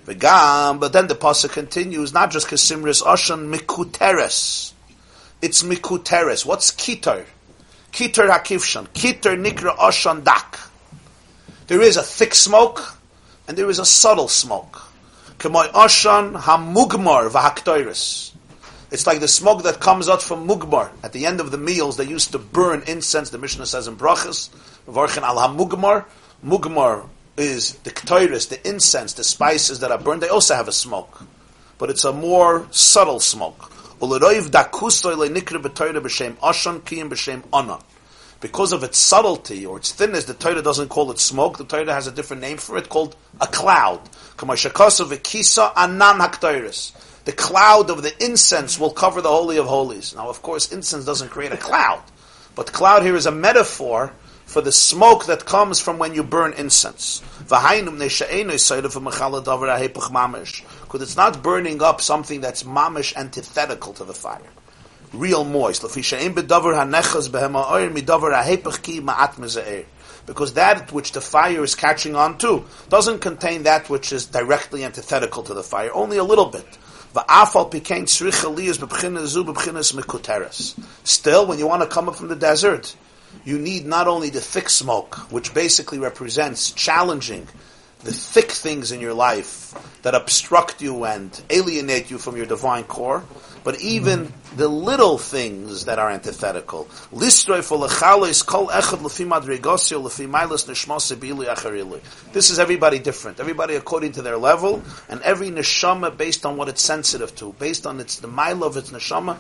[0.05, 4.71] V'gam, but then the pasuk continues, not just kesimris ashan mikuteres.
[5.41, 6.45] It's mikuteres.
[6.45, 7.25] What's kitar?
[7.91, 8.87] Kitar hakivshan.
[8.89, 10.59] Kitar nikra ashan dak.
[11.67, 12.95] There is a thick smoke,
[13.47, 14.88] and there is a subtle smoke.
[15.39, 18.33] K'moy ashan hamugmar v'haktoiris.
[18.91, 20.91] It's like the smoke that comes out from mugmar.
[21.01, 23.29] At the end of the meals, they used to burn incense.
[23.29, 24.49] The Mishnah says in brachas,
[24.85, 26.03] v'varchen al hamugmar.
[26.45, 30.21] Mugmar is the ktoiris, the incense, the spices that are burned.
[30.21, 31.21] They also have a smoke,
[31.77, 33.71] but it's a more subtle smoke.
[34.01, 37.43] Uleroiv dakusoy lenikra b'toira b'shem ashan kiyim b'shem.
[38.41, 41.57] Because of its subtlety or its thinness, the Torah doesn't call it smoke.
[41.57, 43.99] The Torah has a different name for it called a cloud.
[44.37, 44.71] The
[47.35, 50.15] cloud of the incense will cover the Holy of Holies.
[50.15, 52.01] Now, of course, incense doesn't create a cloud.
[52.55, 54.13] But cloud here is a metaphor
[54.45, 57.21] for the smoke that comes from when you burn incense.
[60.81, 64.41] Because it's not burning up something that's mamish antithetical to the fire
[70.29, 74.83] because that which the fire is catching on to doesn't contain that which is directly
[74.83, 76.77] antithetical to the fire, only a little bit.
[81.03, 82.95] Still, when you want to come up from the desert,
[83.43, 87.47] you need not only the thick smoke, which basically represents challenging
[88.03, 92.83] the thick things in your life that obstruct you and alienate you from your divine
[92.83, 93.23] core,
[93.69, 96.87] but even the little things that are antithetical.
[97.11, 97.47] This
[102.49, 103.39] is everybody different.
[103.39, 107.85] Everybody according to their level, and every neshama based on what it's sensitive to, based
[107.85, 109.37] on its the mile of its neshama,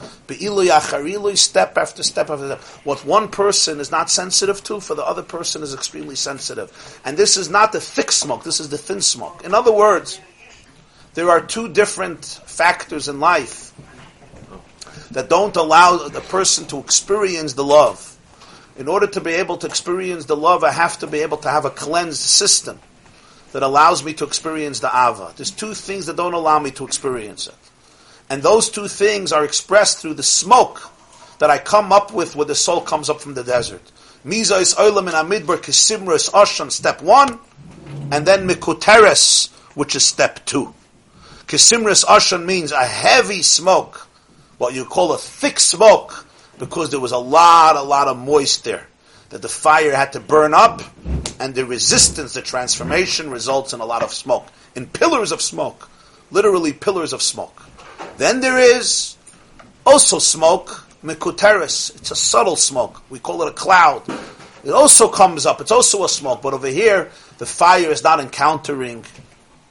[1.35, 2.61] step after step after step.
[2.85, 7.01] What one person is not sensitive to, for the other person is extremely sensitive.
[7.03, 9.43] And this is not the thick smoke, this is the thin smoke.
[9.43, 10.21] In other words,
[11.15, 13.73] there are two different factors in life
[15.11, 18.17] that don't allow the person to experience the love.
[18.77, 21.49] In order to be able to experience the love, I have to be able to
[21.49, 22.79] have a cleansed system
[23.51, 25.33] that allows me to experience the Ava.
[25.35, 27.55] There's two things that don't allow me to experience it.
[28.29, 30.91] And those two things are expressed through the smoke
[31.39, 33.81] that I come up with when the soul comes up from the desert.
[34.25, 37.39] Miza is oilam in amidbar kisimrus oshan, step one,
[38.11, 40.73] and then mikuteres, which is step two.
[41.47, 44.08] Kisimrus oshan means a heavy smoke
[44.59, 46.27] what you call a thick smoke
[46.59, 48.85] because there was a lot, a lot of moist there
[49.29, 50.81] that the fire had to burn up,
[51.39, 55.89] and the resistance, the transformation results in a lot of smoke, in pillars of smoke,
[56.31, 57.63] literally pillars of smoke.
[58.17, 59.15] Then there is
[59.85, 61.95] also smoke, mikuteris.
[61.95, 63.01] It's a subtle smoke.
[63.09, 64.03] We call it a cloud.
[64.63, 65.61] It also comes up.
[65.61, 69.05] It's also a smoke, but over here the fire is not encountering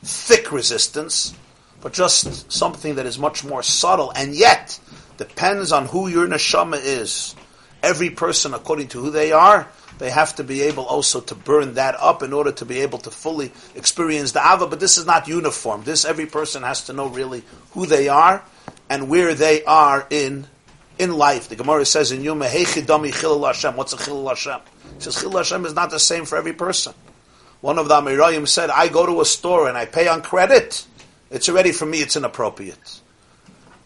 [0.02, 1.34] thick resistance
[1.80, 4.78] but just something that is much more subtle, and yet
[5.16, 7.34] depends on who your neshama is.
[7.82, 9.68] Every person, according to who they are,
[9.98, 12.98] they have to be able also to burn that up in order to be able
[12.98, 14.66] to fully experience the Ava.
[14.66, 15.82] But this is not uniform.
[15.84, 18.42] This every person has to know really who they are
[18.88, 20.46] and where they are in
[20.98, 21.48] in life.
[21.48, 23.76] The Gemara says in Yuma, Hey chilul Hashem.
[23.76, 24.60] What's a chilul Hashem?
[24.96, 26.94] He says chilul Hashem is not the same for every person.
[27.60, 30.86] One of the Amoraim said, I go to a store and I pay on credit
[31.30, 31.98] it's already for me.
[31.98, 33.00] It's inappropriate.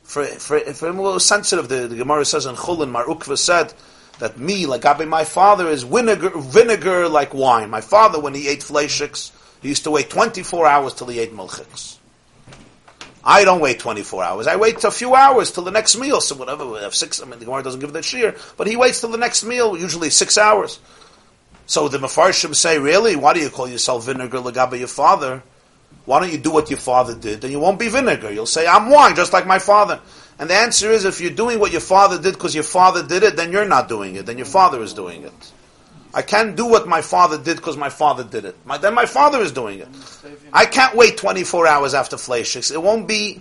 [0.02, 1.68] For him, a little sensitive.
[1.68, 3.72] The, the Gemara says in Chulin, Mar Ukva said
[4.18, 7.70] that me, like Abby, my father, is vinegar, vinegar like wine.
[7.70, 9.32] My father, when he ate fleishiks,
[9.62, 11.96] he used to wait 24 hours till he ate milchiks.
[13.24, 14.46] I don't wait 24 hours.
[14.46, 16.20] I wait a few hours till the next meal.
[16.20, 18.76] So whatever, we have six, I mean, the Gemara doesn't give that shear, but he
[18.76, 20.80] waits till the next meal, usually six hours.
[21.66, 23.14] So the Mefarshim say, really?
[23.14, 25.42] Why do you call yourself vinegar lagabe your father?
[26.04, 27.40] Why don't you do what your father did?
[27.40, 28.32] Then you won't be vinegar.
[28.32, 30.00] You'll say, I'm wine, just like my father.
[30.38, 33.22] And the answer is, if you're doing what your father did because your father did
[33.22, 34.26] it, then you're not doing it.
[34.26, 35.52] Then your father is doing it.
[36.14, 38.56] I can't do what my father did because my father did it.
[38.66, 39.88] My, then my father is doing it.
[40.52, 42.72] I can't wait 24 hours after fleishiks.
[42.72, 43.40] It won't be.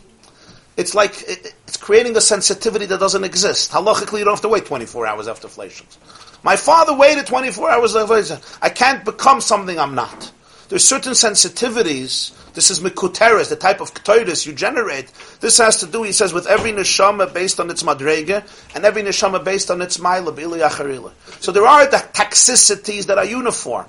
[0.77, 3.71] It's like it, it's creating a sensitivity that doesn't exist.
[3.71, 5.97] Halachically, you don't have to wait 24 hours after fleishiks.
[6.43, 8.39] My father waited 24 hours after.
[8.61, 10.31] I can't become something I'm not.
[10.71, 15.11] There's certain sensitivities this is mikuteres, the type of ktoiris you generate.
[15.39, 18.43] This has to do, he says, with every neshama based on its madrege,
[18.75, 23.25] and every neshama based on its ma'ila, b'ili So there are the toxicities that are
[23.25, 23.85] uniform.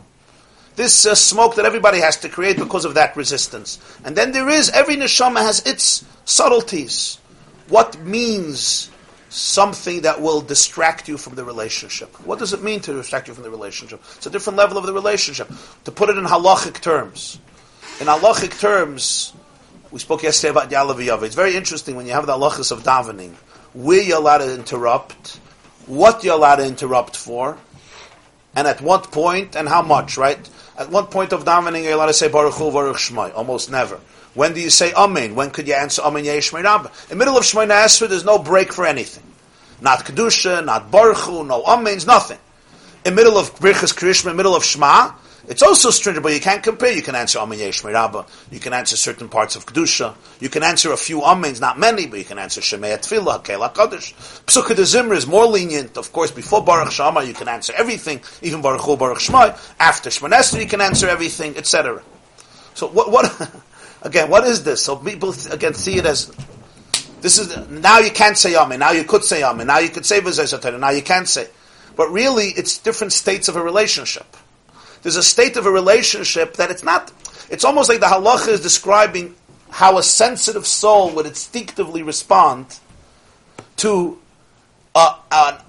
[0.77, 3.79] This uh, smoke that everybody has to create because of that resistance.
[4.05, 7.19] And then there is, every neshama has its subtleties.
[7.69, 8.91] What means
[9.33, 12.15] something that will distract you from the relationship?
[12.27, 14.03] What does it mean to distract you from the relationship?
[14.17, 15.51] It's a different level of the relationship.
[15.85, 17.39] To put it in halachic terms,
[18.01, 19.33] in halachic terms,
[19.91, 23.33] we spoke yesterday about Yalav It's very interesting when you have the halachas of davening.
[23.73, 25.41] Where you're allowed to interrupt,
[25.87, 27.57] what you're allowed to interrupt for,
[28.55, 30.39] and at what point and how much, right?
[30.77, 33.35] At what point of davening you're allowed to say Baruch Hu, Baruch Shmai?
[33.35, 33.99] Almost never.
[34.35, 35.35] When do you say Amen?
[35.35, 36.91] When could you answer Amen Yeshmei Rabba?
[37.11, 39.25] In the middle of Shmoneh Esrei, there's no break for anything.
[39.81, 42.39] Not Kedusha, not Baruch Hu, no Amens, nothing.
[43.05, 45.13] In the middle of Birchas Krishma, in the middle of Shema,
[45.49, 46.93] it's also stringent, but you can't compare.
[46.93, 48.27] You can answer Amen Yesh Rabba.
[48.53, 50.15] You can answer certain parts of Kedusha.
[50.39, 53.75] You can answer a few Amens, not many, but you can answer Shemei Tfilah, Kela
[53.75, 54.15] Kaddish.
[54.47, 55.99] Pesukei D'Zimra is more lenient.
[55.99, 59.59] Of course, before Baruch She'amar, you can answer everything, even Baruch Baruch Shmai.
[59.81, 62.03] After Shmoneh Esrei, you can answer everything, etc.
[62.75, 63.25] So what, what,
[64.03, 64.85] again, what is this?
[64.85, 66.33] So people, again, see it as,
[67.21, 70.07] this is, now you can't say Amen, now you could say Amen, now you could
[70.07, 71.49] say Vizay now you can't say.
[71.97, 74.37] But really, it's different states of a relationship
[75.03, 77.13] there's a state of a relationship that it's not,
[77.51, 79.35] it's almost like the halacha is describing
[79.71, 82.79] how a sensitive soul would instinctively respond
[83.77, 84.19] to
[84.95, 85.65] a, a,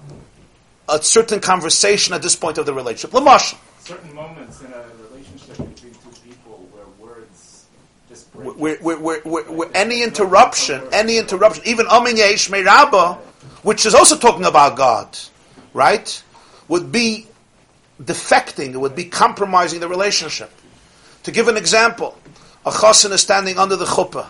[0.88, 3.10] a certain conversation at this point of the relationship.
[3.10, 7.66] Lamash, certain moments in a relationship between two people where words
[8.34, 13.14] where, where, where any interruption, any interruption, even Amin Yesh Rabba,
[13.62, 15.16] which is also talking about God,
[15.72, 16.22] right,
[16.68, 17.26] would be
[18.02, 20.50] defecting, it would be compromising the relationship.
[21.24, 22.18] To give an example,
[22.66, 24.26] a chassan is standing under the chuppah.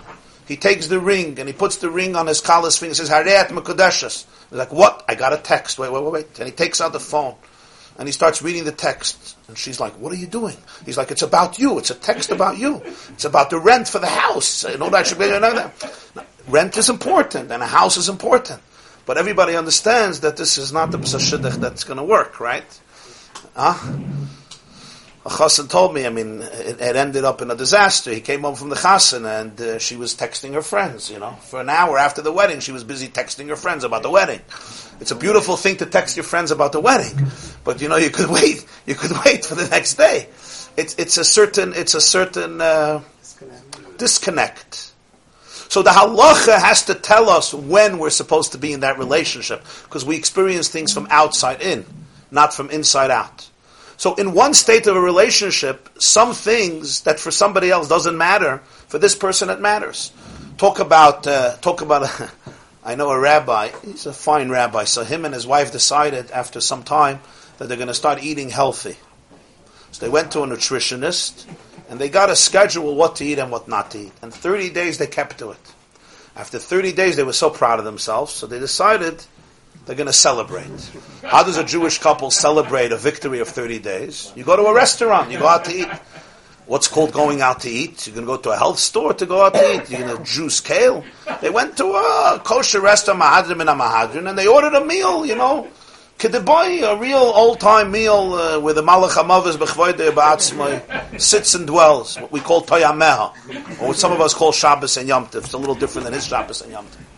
[0.47, 3.09] He takes the ring and he puts the ring on his kallas finger and says,
[3.09, 4.27] Hareat Mekudeshes.
[4.51, 5.03] He's like, what?
[5.09, 5.79] I got a text.
[5.79, 6.39] Wait, wait, wait, wait.
[6.39, 7.35] And he takes out the phone
[7.99, 9.37] and he starts reading the text.
[9.49, 10.57] And she's like, what are you doing?
[10.85, 11.79] He's like, it's about you.
[11.79, 12.83] It's a text about you.
[13.11, 14.65] It's about the rent for the house.
[14.65, 16.27] You know that should be, that.
[16.49, 18.61] Rent is important and a house is important.
[19.07, 22.65] But everybody understands that this is not the psashidach that's going to work, right?
[23.55, 23.75] Huh?
[25.27, 28.13] A chassan told me, I mean, it, it, ended up in a disaster.
[28.13, 31.33] He came home from the chassan and uh, she was texting her friends, you know.
[31.49, 34.41] For an hour after the wedding, she was busy texting her friends about the wedding.
[35.01, 37.27] It's a beautiful thing to text your friends about the wedding.
[37.65, 40.29] But, you know, you could wait, you could wait for the next day.
[40.77, 43.01] It's, it's a certain, it's a certain, uh,
[43.97, 44.93] disconnect.
[45.71, 49.65] So the halacha has to tell us when we're supposed to be in that relationship,
[49.85, 51.87] because we experience things from outside in,
[52.31, 53.49] not from inside out.
[53.97, 58.59] So in one state of a relationship, some things that for somebody else doesn't matter,
[58.89, 60.13] for this person it matters.
[60.57, 62.09] Talk about, uh, talk about,
[62.85, 66.61] I know a rabbi, he's a fine rabbi, so him and his wife decided after
[66.61, 67.21] some time
[67.59, 68.97] that they're going to start eating healthy.
[69.93, 71.47] So they went to a nutritionist,
[71.89, 74.13] and they got a schedule what to eat and what not to eat.
[74.23, 75.75] And 30 days they kept to it.
[76.37, 79.25] After 30 days, they were so proud of themselves, so they decided
[79.87, 80.91] they're going to celebrate.
[81.23, 84.33] How does a Jewish couple celebrate a victory of 30 days?
[84.35, 85.89] You go to a restaurant, you go out to eat.
[86.67, 88.07] What's called going out to eat?
[88.07, 89.91] You're going to go to a health store to go out to eat.
[89.91, 91.05] You're going to juice kale.
[91.43, 95.27] They went to a kosher restaurant, Mahadrim and a Mahadrim, and they ordered a meal,
[95.27, 95.69] you know.
[96.19, 101.67] Kedeboy, a real old time meal uh, where the Malach HaMavis Bechvoide Ba'atzmai sits and
[101.67, 105.45] dwells, what we call Toyameha, or what some of us call Shabbos and Yom Tov.
[105.45, 107.14] It's a little different than his Shabbos and Yom Tov.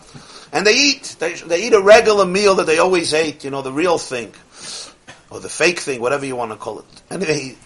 [0.51, 1.15] And they eat.
[1.19, 4.33] They, they eat a regular meal that they always ate, you know, the real thing.
[5.29, 6.85] Or the fake thing, whatever you want to call it.
[7.09, 7.57] And he,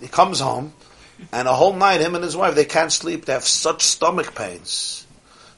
[0.00, 0.72] he comes home,
[1.32, 3.26] and a whole night, him and his wife, they can't sleep.
[3.26, 5.06] They have such stomach pains.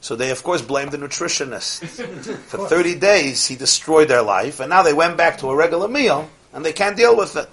[0.01, 1.85] So they, of course, blame the nutritionist.
[2.47, 5.87] For 30 days, he destroyed their life, and now they went back to a regular
[5.87, 7.49] meal, and they can't deal with it.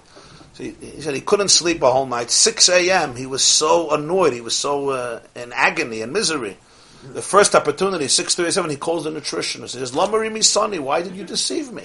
[0.55, 2.31] So he, he said he couldn't sleep a whole night.
[2.31, 6.57] 6 a.m., he was so annoyed, he was so uh, in agony and misery.
[7.03, 9.73] The first opportunity, 637, he calls the nutritionist.
[9.73, 11.85] He says, Lamari Misani, why did you deceive me?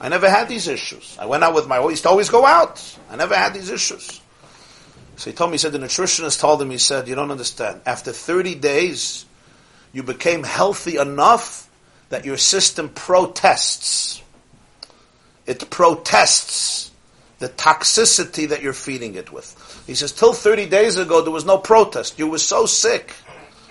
[0.00, 1.16] I never had these issues.
[1.20, 2.80] I went out with my, used to always go out.
[3.10, 4.20] I never had these issues.
[5.16, 7.80] So he told me, he said, the nutritionist told him, he said, you don't understand.
[7.84, 9.26] After 30 days,
[9.92, 11.68] you became healthy enough
[12.08, 14.22] that your system protests.
[15.46, 16.92] It protests
[17.38, 19.82] the toxicity that you're feeding it with.
[19.86, 22.18] He says, till 30 days ago, there was no protest.
[22.18, 23.14] You were so sick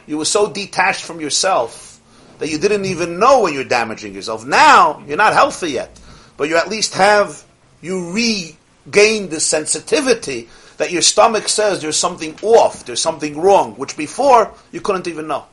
[0.05, 1.99] you were so detached from yourself
[2.39, 4.45] that you didn't even know when you're damaging yourself.
[4.45, 5.99] Now, you're not healthy yet,
[6.37, 7.43] but you at least have,
[7.81, 13.95] you regained the sensitivity that your stomach says there's something off, there's something wrong, which
[13.95, 15.45] before you couldn't even know.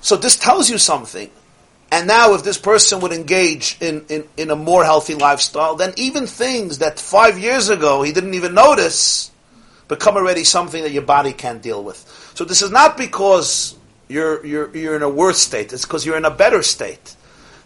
[0.00, 1.30] So this tells you something.
[1.92, 5.92] And now if this person would engage in, in, in a more healthy lifestyle, then
[5.96, 9.29] even things that five years ago he didn't even notice
[9.90, 11.98] become already something that your body can't deal with.
[12.34, 13.76] So this is not because
[14.08, 17.16] you're, you're, you're in a worse state, it's because you're in a better state.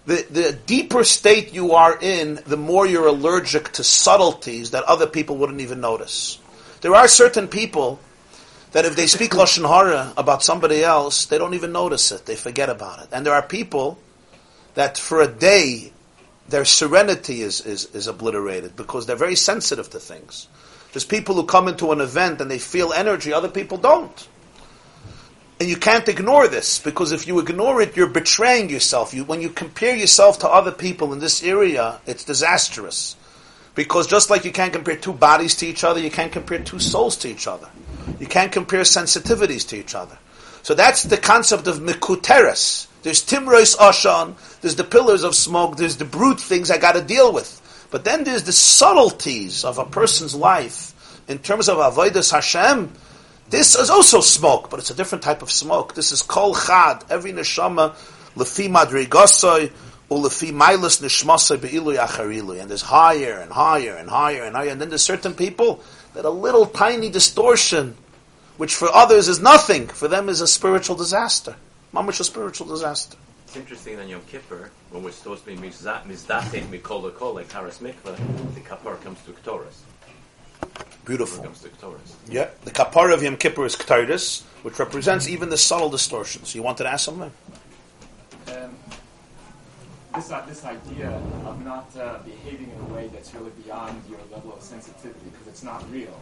[0.06, 5.06] The, the deeper state you are in, the more you're allergic to subtleties that other
[5.06, 6.38] people wouldn't even notice.
[6.80, 8.01] There are certain people
[8.72, 12.24] that if they speak Lashon Hara about somebody else, they don't even notice it.
[12.24, 13.09] They forget about it.
[13.12, 13.98] And there are people
[14.74, 15.92] that for a day,
[16.48, 20.48] their serenity is, is, is obliterated because they're very sensitive to things.
[20.94, 24.28] There's people who come into an event and they feel energy, other people don't.
[25.58, 29.12] And you can't ignore this because if you ignore it, you're betraying yourself.
[29.12, 33.16] You, when you compare yourself to other people in this area, it's disastrous.
[33.74, 36.78] Because just like you can't compare two bodies to each other, you can't compare two
[36.78, 37.68] souls to each other.
[38.20, 40.16] You can't compare sensitivities to each other.
[40.62, 42.86] So that's the concept of mikuteres.
[43.02, 47.02] There's timrois ashan, there's the pillars of smoke, there's the brute things I got to
[47.02, 47.60] deal with.
[47.94, 52.90] But then there's the subtleties of a person's life in terms of avodas Hashem
[53.50, 55.94] this is also smoke, but it's a different type of smoke.
[55.94, 57.04] This is kol chad.
[57.08, 57.94] Every neshama
[58.34, 59.70] lefi madrigasoi
[60.10, 62.60] ulefi milas nishmasoi be'ilu acharilu.
[62.60, 64.70] And there's higher and higher and higher and higher.
[64.70, 65.84] And then there's certain people
[66.14, 67.96] that a little tiny distortion,
[68.56, 71.54] which for others is nothing, for them is a spiritual disaster.
[71.94, 73.16] Mamish a spiritual disaster.
[73.46, 77.78] It's interesting on Yom Kippur, when we're supposed to be mizdachet mikol kol like Haras
[77.78, 78.16] Mikvah,
[78.54, 79.80] the kapar comes to Ktoras.
[81.04, 81.42] Beautiful.
[81.42, 82.14] Comes to Ketores.
[82.28, 86.54] Yeah, the kapara of Yom Kippur is Ketores, which represents even the subtle distortions.
[86.54, 87.32] You wanted to ask something?
[88.46, 88.76] Um,
[90.14, 91.10] this, uh, this idea
[91.44, 95.48] of not uh, behaving in a way that's really beyond your level of sensitivity because
[95.48, 96.18] it's not real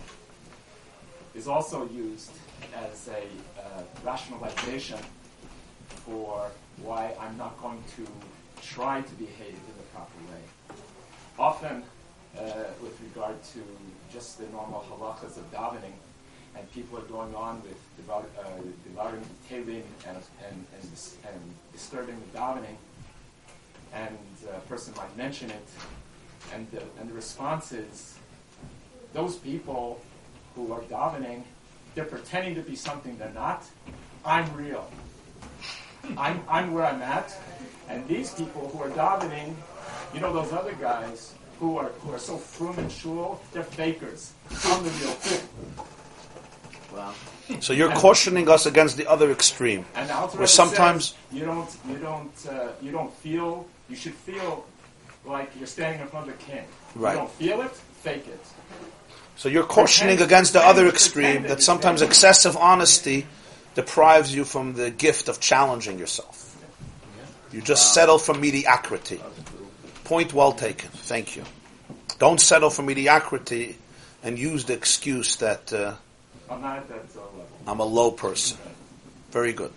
[1.34, 2.30] is also used
[2.74, 4.98] as a uh, rationalization
[6.04, 6.50] for
[6.82, 8.06] why I'm not going to
[8.62, 10.76] try to behave in the proper way.
[11.38, 11.82] Often,
[12.38, 12.42] uh,
[12.82, 13.60] with regard to
[14.12, 15.92] just the normal halachas of davening,
[16.56, 18.48] and people are going on with devout, uh,
[18.84, 19.76] devouring the and,
[20.06, 21.40] and, and, dis- and
[21.72, 22.76] disturbing the davening,
[23.94, 24.16] and
[24.54, 25.68] a person might mention it,
[26.54, 28.18] and the, and the response is,
[29.12, 30.00] those people
[30.54, 31.42] who are davening,
[31.94, 33.64] they're pretending to be something they're not.
[34.24, 34.90] I'm real.
[36.16, 37.36] I'm, I'm where I'm at.
[37.88, 39.54] And these people who are davening,
[40.14, 44.32] you know, those other guys who are, who are so frum and shul, they're fakers.
[44.64, 45.48] I'm the real thing.
[46.94, 47.14] Wow.
[47.60, 49.84] So you're cautioning us against the other extreme.
[49.94, 53.66] And Where sometimes- says, you don't, you don't, uh, you don't feel.
[53.88, 54.66] You should feel
[55.24, 56.64] like you're standing in front of the king.
[56.94, 57.12] Right.
[57.12, 57.70] You don't feel it.
[58.02, 58.40] Fake it.
[59.36, 63.26] So you're cautioning against the other extreme that sometimes excessive honesty
[63.74, 66.41] deprives you from the gift of challenging yourself.
[67.52, 69.20] You just settle for mediocrity.
[70.04, 70.90] Point well taken.
[70.90, 71.44] Thank you.
[72.18, 73.76] Don't settle for mediocrity
[74.22, 75.94] and use the excuse that uh,
[76.50, 77.46] I'm not at that level.
[77.66, 78.58] I'm a low person.
[79.30, 79.72] Very good.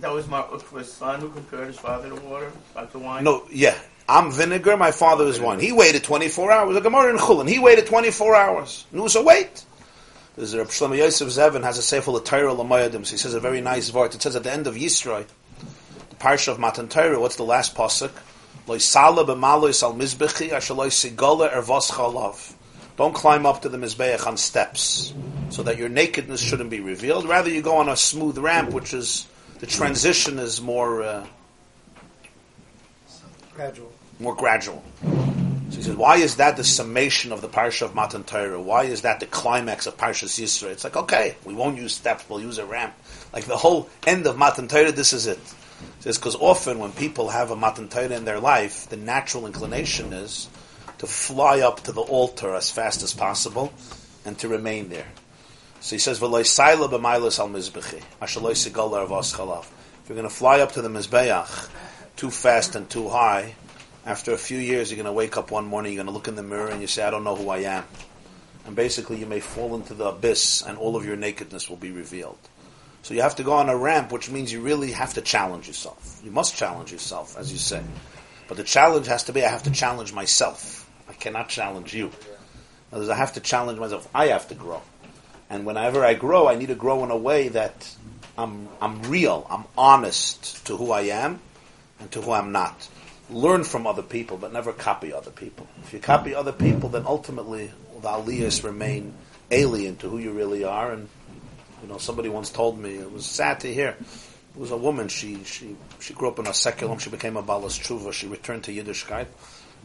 [0.00, 3.24] That was Mar Ukva's son who compared his father to water, like to wine.
[3.24, 3.76] No, yeah.
[4.08, 5.60] I'm vinegar, my father is wine.
[5.60, 6.74] He waited 24 hours.
[6.74, 8.86] The Gemara in Chulin, he waited 24 hours.
[8.92, 9.64] Wait.
[10.36, 13.08] There's a Reb Shlomo Yosef Zevin has a sefer L'Torah L'Moyadim.
[13.08, 14.14] He says a very nice word.
[14.14, 15.26] It says at the end of Yisroi,
[16.24, 18.10] parsha of Matan Torah, what's the last pasuk?
[18.66, 22.54] Lo yisala b'malo yisal mizbechi asher lo ervos.
[22.96, 25.12] Don't climb up to the mizbeach on steps,
[25.50, 27.28] so that your nakedness shouldn't be revealed.
[27.28, 29.26] Rather, you go on a smooth ramp, which is
[29.58, 31.26] the transition is more uh,
[33.54, 33.92] Gradual.
[34.18, 34.82] more gradual.
[35.02, 38.60] So he says, why is that the summation of the parsha of Matan Torah?
[38.60, 40.70] Why is that the climax of Parshas Yisra?
[40.70, 42.94] It's like, okay, we won't use steps, we'll use a ramp.
[43.32, 45.40] Like the whole end of Matan Torah, this is it.
[46.00, 50.12] Says, because often when people have a Matan Torah in their life, the natural inclination
[50.12, 50.48] is
[50.98, 53.72] to fly up to the altar as fast as possible
[54.24, 55.08] and to remain there.
[55.80, 56.20] So he says.
[56.22, 56.30] If you're
[60.16, 61.68] going to fly up to the mizbeach
[62.16, 63.54] too fast and too high,
[64.06, 66.28] after a few years, you're going to wake up one morning, you're going to look
[66.28, 67.84] in the mirror, and you say, "I don't know who I am,"
[68.66, 71.90] and basically, you may fall into the abyss, and all of your nakedness will be
[71.90, 72.38] revealed.
[73.04, 75.68] So you have to go on a ramp, which means you really have to challenge
[75.68, 76.20] yourself.
[76.24, 77.82] You must challenge yourself, as you say.
[78.48, 80.90] But the challenge has to be: I have to challenge myself.
[81.06, 82.10] I cannot challenge you.
[82.90, 84.08] Words, I have to challenge myself.
[84.14, 84.80] I have to grow.
[85.50, 87.94] And whenever I grow, I need to grow in a way that
[88.38, 91.40] I'm, I'm real, I'm honest to who I am
[92.00, 92.88] and to who I'm not.
[93.28, 95.66] Learn from other people, but never copy other people.
[95.82, 97.70] If you copy other people, then ultimately
[98.00, 99.14] the aliyahs remain
[99.50, 100.90] alien to who you really are.
[100.90, 101.08] And
[101.84, 103.90] you know, somebody once told me it was sad to hear.
[103.90, 105.08] It was a woman.
[105.08, 106.98] She she she grew up in a secular home.
[106.98, 108.10] She became a balas tshuva.
[108.10, 109.26] She returned to Yiddishkeit.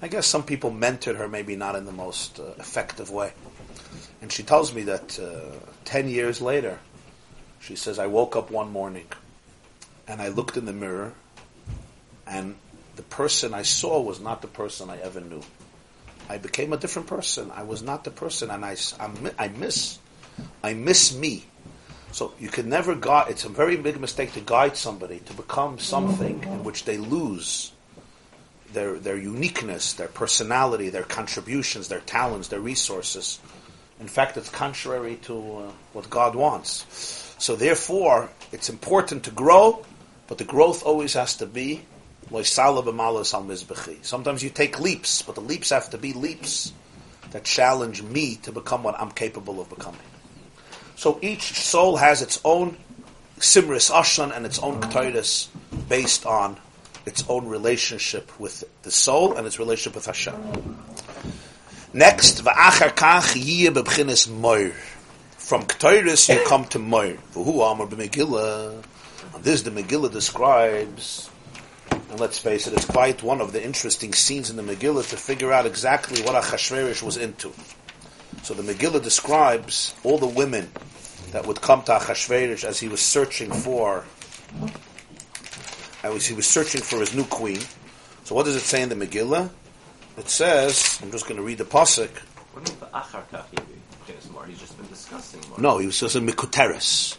[0.02, 3.34] I guess some people mentored her, maybe not in the most uh, effective way.
[4.22, 6.80] And she tells me that uh, 10 years later,
[7.60, 9.08] she says, I woke up one morning
[10.08, 11.12] and I looked in the mirror
[12.26, 12.56] and
[12.96, 15.42] the person I saw was not the person I ever knew.
[16.30, 17.52] I became a different person.
[17.54, 18.78] I was not the person and I,
[19.38, 20.00] I miss,
[20.64, 21.44] I miss me.
[22.12, 25.78] So you can never guide, it's a very big mistake to guide somebody to become
[25.80, 27.72] something in which they lose
[28.74, 33.40] their, their uniqueness, their personality, their contributions, their talents, their resources.
[34.00, 36.86] In fact, it's contrary to uh, what God wants.
[37.38, 39.86] So therefore, it's important to grow,
[40.28, 41.86] but the growth always has to be.
[44.02, 46.74] Sometimes you take leaps, but the leaps have to be leaps
[47.32, 50.00] that challenge me to become what I'm capable of becoming.
[51.00, 52.76] So each soul has its own
[53.38, 55.48] simris ashon and its own ketairis
[55.88, 56.58] based on
[57.06, 60.36] its own relationship with the soul and its relationship with Hashem.
[61.94, 64.72] Next, va'achar kach yiyeh moir.
[65.38, 67.14] From Ketairis you come to moir.
[67.34, 68.84] V'hu amar b'megillah.
[69.36, 71.30] And this the Megillah describes,
[71.92, 75.16] and let's face it, it's quite one of the interesting scenes in the Megillah to
[75.16, 77.54] figure out exactly what Achashverosh was into.
[78.44, 80.70] So the Megillah describes all the women
[81.32, 84.06] that would come to Achashverosh as he was searching for,
[86.04, 87.60] as he was searching for his new queen.
[88.24, 89.50] So what does it say in the Megillah?
[90.18, 92.10] It says, I'm just going to read the pasuk.
[92.54, 93.78] What about the achar kach yivi?
[94.08, 94.28] Yes.
[94.34, 94.46] Mar.
[94.46, 95.60] He's just been discussing Mar.
[95.60, 97.18] No, he was just a Mikuteres.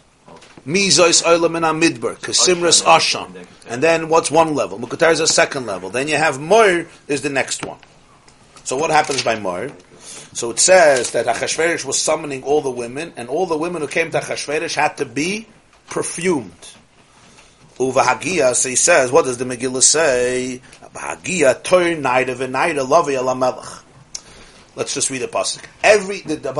[0.67, 3.45] Mizois Olam in Amidbar, Kasimras Ashan.
[3.67, 4.77] And then what's one level?
[4.77, 5.89] Mikuteres is a second level.
[5.89, 7.79] Then you have Moir is the next one.
[8.63, 9.71] So what happens by Moir?
[10.33, 13.87] So it says that Achashverosh was summoning all the women, and all the women who
[13.87, 15.47] came to Achashverosh had to be
[15.89, 16.51] perfumed.
[17.77, 20.61] Uvahagia, so he says, what does the Megillah say?
[20.93, 23.65] Bahagia, turn naida v'naida lavi ala melech.
[24.75, 25.65] Let's just read the pasuk.
[25.83, 26.51] Every the, the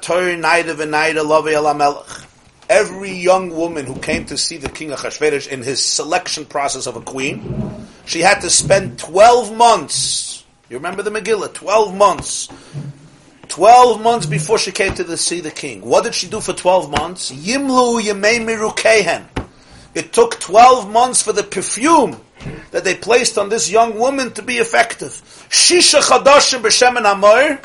[0.00, 2.26] turn naida v'naida lavi ala melech.
[2.68, 6.86] Every young woman who came to see the king of Achashverosh in his selection process
[6.86, 10.44] of a queen, she had to spend twelve months.
[10.68, 11.54] You remember the Megillah?
[11.54, 12.48] Twelve months
[13.48, 15.80] 12 months before she came to the, see the king.
[15.82, 17.30] What did she do for 12 months?
[17.32, 19.26] Yimlu yemei mirukehen.
[19.94, 22.20] It took 12 months for the perfume
[22.70, 25.12] that they placed on this young woman to be effective.
[25.48, 27.60] Shisha chadashim b'shemen amor.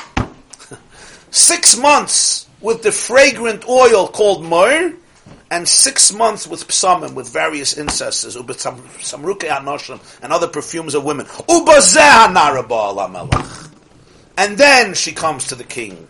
[1.30, 4.94] Six months with the fragrant oil called myrrh,
[5.50, 8.00] and six months with psamim, with various anoshim,
[10.22, 11.26] and other perfumes of women.
[11.26, 12.30] Ubazeh.
[14.36, 16.08] And then she comes to the king.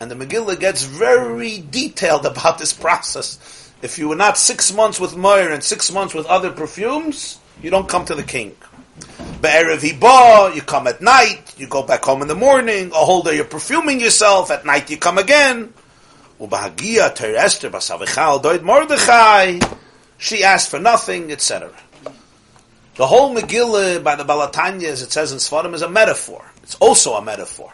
[0.00, 3.72] And the Megillah gets very detailed about this process.
[3.82, 7.70] If you were not six months with myrrh and six months with other perfumes, you
[7.70, 8.56] don't come to the king.
[9.42, 13.36] Be'erev you come at night, you go back home in the morning, a whole day
[13.36, 15.74] you're perfuming yourself, at night you come again.
[16.40, 19.58] Ubahagia ter Esther basavichal doid Mordechai.
[20.16, 21.72] She asked for nothing, etc.
[22.94, 26.44] The whole Megillah by the Baal Hatanya's, it says in Sfarim, is a metaphor.
[26.64, 27.70] It's also a metaphor.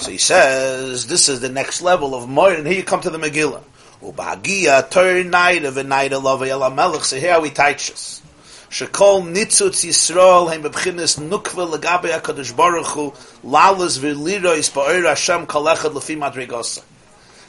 [0.00, 3.08] So he says, this is the next level of Moir, and here you come to
[3.08, 3.62] the Megillah.
[4.02, 7.04] Ubagia tur naida v'naida love el melech.
[7.04, 8.20] So here are we teach us.
[8.68, 15.94] Shekol nitzutz Yisrael hem bebchinis nukva legabe HaKadosh Baruch Hu lalas v'lirois ba'or Hashem kalechad
[15.94, 16.84] lefi madrigosa.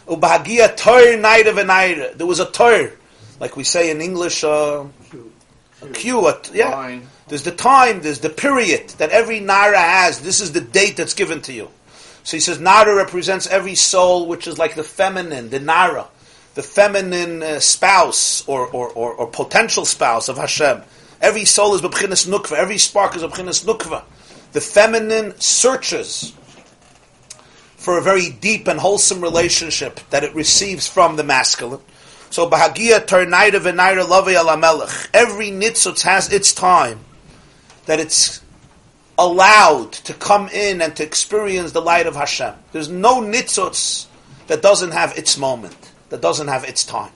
[0.07, 2.18] Ubagia tur naida v'naida.
[2.18, 2.93] There was a tur,
[3.41, 4.85] like we say in English, uh,
[5.81, 6.69] a cue, a, yeah.
[6.69, 7.07] Line.
[7.30, 10.19] There's the time, there's the period that every Nara has.
[10.19, 11.69] This is the date that's given to you.
[12.23, 16.07] So he says Nara represents every soul which is like the feminine, the Nara,
[16.56, 20.81] the feminine uh, spouse or, or, or, or potential spouse of Hashem.
[21.22, 24.03] Every soul is B'chinas Nukva, every spark is B'chinas Nukva.
[24.51, 26.34] The feminine searches
[27.77, 31.81] for a very deep and wholesome relationship that it receives from the masculine.
[32.31, 35.10] So Bahagia Tarnaida Venaira Lavi Alamelech.
[35.14, 37.06] Every nitzutz has its time
[37.89, 38.39] that it's
[39.17, 42.53] allowed to come in and to experience the light of Hashem.
[42.71, 44.05] There's no nitzutz
[44.45, 45.75] that doesn't have its moment,
[46.09, 47.11] that doesn't have its time.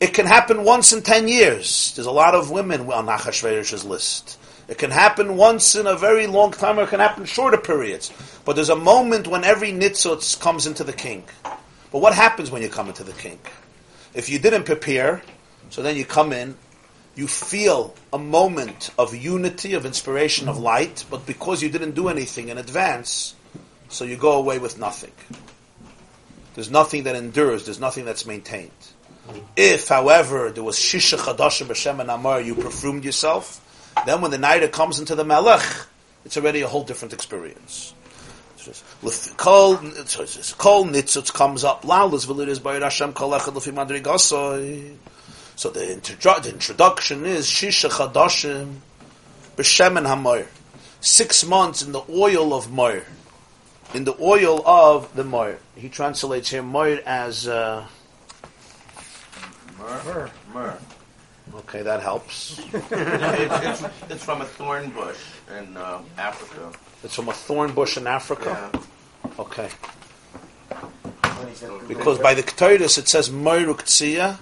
[0.00, 1.92] It can happen once in ten years.
[1.94, 4.40] There's a lot of women on Achashverosh's list.
[4.66, 8.12] It can happen once in a very long time, or it can happen shorter periods.
[8.44, 11.22] But there's a moment when every nitzutz comes into the king.
[11.92, 13.38] But what happens when you come into the king?
[14.14, 15.22] If you didn't prepare,
[15.68, 16.56] so then you come in,
[17.20, 22.08] you feel a moment of unity, of inspiration, of light, but because you didn't do
[22.08, 23.34] anything in advance,
[23.90, 25.12] so you go away with nothing.
[26.54, 28.70] There's nothing that endures, there's nothing that's maintained.
[29.54, 33.60] If, however, there was shisha chadashim b'shem and amar, you perfumed yourself,
[34.06, 35.62] then when the night comes into the melech,
[36.24, 37.92] it's already a whole different experience.
[39.36, 41.82] Kol nitzutz comes up.
[41.82, 44.96] Laulas v'liris bayir Hashem kol echad l'fi madrigasoi.
[45.60, 48.76] So the, introdu- the introduction is shisha chadashim
[49.58, 50.46] b'shem and hamoir.
[51.02, 53.04] Six months in the oil of moir.
[53.92, 55.58] In the oil of the moir.
[55.76, 57.46] He translates here moir as.
[57.46, 57.86] Uh,
[59.78, 60.30] Myrrh.
[60.54, 60.78] Myrrh.
[61.56, 62.58] okay, that helps.
[62.72, 65.18] it's, it's, it's from a thorn bush
[65.58, 66.72] in uh, Africa.
[67.04, 68.70] It's from a thorn bush in Africa.
[68.72, 69.30] Yeah.
[69.38, 69.68] Okay.
[71.86, 74.38] Because by the Ketaitis it says Moiruk Tzia.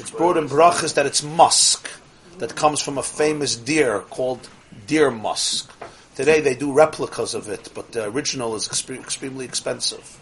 [0.00, 1.90] It's brought in brachas that it's musk
[2.38, 4.48] that comes from a famous deer called
[4.86, 5.70] deer musk.
[6.16, 10.18] Today they do replicas of it, but the original is extre- extremely expensive.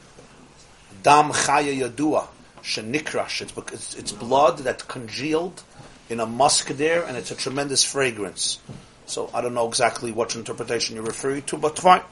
[1.05, 2.27] Dam chaya yadua
[2.61, 3.41] shenikrash.
[3.41, 5.63] It's, it's it's blood that congealed
[6.11, 8.59] in a musk deer, and it's a tremendous fragrance.
[9.09, 12.03] So I don't know exactly what interpretation you're referring to, but fine.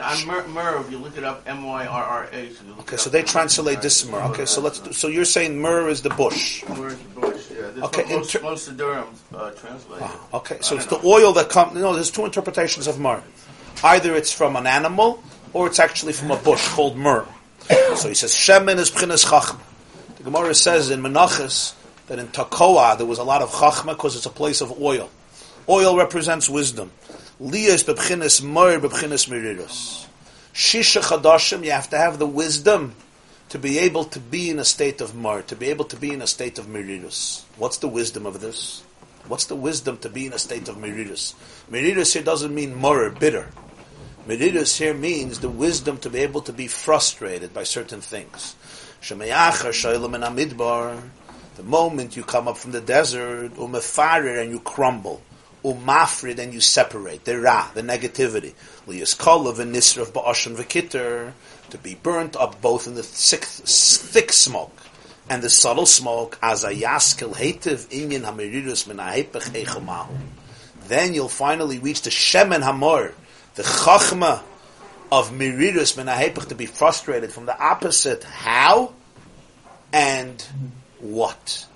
[0.00, 2.50] On myrrh, myrrh, if you look it up, M-Y-R-R-A.
[2.54, 4.22] So Okay, so they translate this myrrh.
[4.30, 4.80] Okay, so let's.
[4.80, 6.64] Do, so you're saying myrrh is the bush.
[6.66, 7.84] Myrrh is the bush, yeah.
[7.84, 10.10] Okay, most, inter- most of Durham uh, translate it.
[10.32, 11.74] Okay, so it's the oil that comes.
[11.74, 13.22] No, there's two interpretations of myrrh.
[13.84, 15.22] Either it's from an animal,
[15.52, 17.28] or it's actually from a bush called myrrh.
[17.96, 19.60] So he says shemen is pchinas chachma.
[20.16, 21.74] The Gemara says in Menachos
[22.06, 25.10] that in Takoa there was a lot of chachma because it's a place of oil.
[25.68, 26.92] Oil represents wisdom.
[27.40, 30.06] Liya is bepchinas myrrh, bepchinas miriros.
[30.54, 32.94] Shisha chadashim, you have to have the wisdom
[33.48, 36.12] to be able to be in a state of mar, to be able to be
[36.12, 37.44] in a state of merirus.
[37.56, 38.82] What's the wisdom of this?
[39.28, 41.34] What's the wisdom to be in a state of merirus?
[41.70, 43.48] Merirus here doesn't mean mur, bitter.
[44.26, 48.54] Merirus here means the wisdom to be able to be frustrated by certain things.
[49.08, 49.16] The
[51.62, 55.20] moment you come up from the desert, umefarir and you crumble,
[55.64, 58.54] umafrid and you separate, the ra, the negativity,
[58.86, 61.32] liyaskolav and nisrav ba'ashan v'kitter,
[61.70, 64.72] to be burnt up both in the thick, thick smoke
[65.28, 70.08] and the subtle smoke, as a yaskil hetiv inyan hamirirus min ahepech.
[70.86, 73.12] Then you'll finally reach the shemen hamor,
[73.56, 74.42] the chachma
[75.10, 76.06] of mirirus min
[76.48, 78.92] to be frustrated from the opposite how
[79.92, 80.40] and
[81.00, 81.66] what.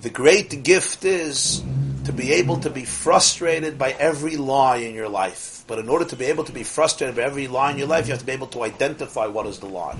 [0.00, 1.62] The great gift is
[2.04, 5.64] to be able to be frustrated by every lie in your life.
[5.66, 8.06] But in order to be able to be frustrated by every lie in your life,
[8.06, 9.96] you have to be able to identify what is the lie.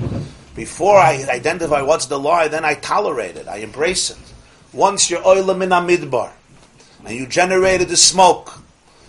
[0.54, 4.18] Before I identify what's the lie, then I tolerate it, I embrace it.
[4.72, 6.30] Once you're oilam in midbar,
[7.04, 8.58] and you generated the smoke,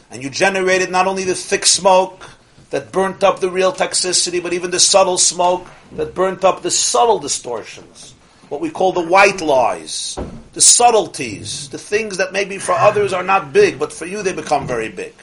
[0.09, 2.29] and you generated not only the thick smoke
[2.69, 6.71] that burnt up the real toxicity, but even the subtle smoke that burnt up the
[6.71, 8.13] subtle distortions
[8.51, 10.19] what we call the white lies,
[10.51, 14.33] the subtleties, the things that maybe for others are not big, but for you they
[14.33, 15.13] become very big.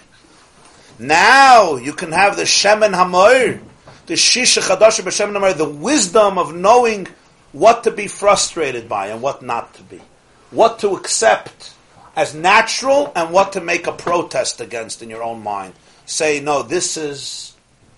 [0.98, 3.60] Now you can have the Shemen Hamoir,
[4.06, 7.06] the Shisha Chadash B'Shemen Hamoir, the wisdom of knowing
[7.52, 10.00] what to be frustrated by and what not to be.
[10.50, 11.74] What to accept
[12.16, 15.74] as natural and what to make a protest against in your own mind.
[16.06, 17.54] Say, no, this is,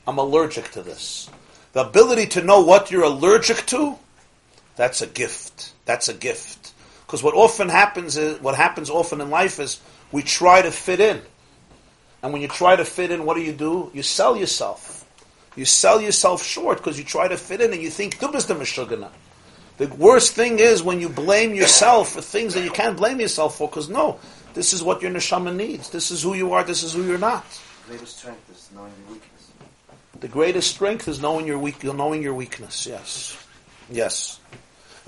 [0.09, 1.31] I'm allergic to this.
[1.73, 3.97] The ability to know what you're allergic to
[4.81, 5.75] that's a gift.
[5.85, 6.73] That's a gift.
[7.05, 9.79] Because what often happens is, what happens often in life is
[10.11, 11.21] we try to fit in.
[12.23, 13.91] And when you try to fit in, what do you do?
[13.93, 15.05] You sell yourself.
[15.55, 18.49] You sell yourself short because you try to fit in and you think, du bist
[18.49, 19.11] der Meshugana.
[19.77, 23.59] The worst thing is when you blame yourself for things that you can't blame yourself
[23.59, 24.19] for because no,
[24.55, 25.91] this is what your neshama needs.
[25.91, 26.65] This is who you are.
[26.65, 27.45] This is who you're not.
[27.87, 29.53] The greatest strength is knowing your weakness.
[30.21, 32.87] The greatest strength is knowing your weak, knowing your weakness.
[32.87, 33.37] Yes,
[33.91, 34.40] yes.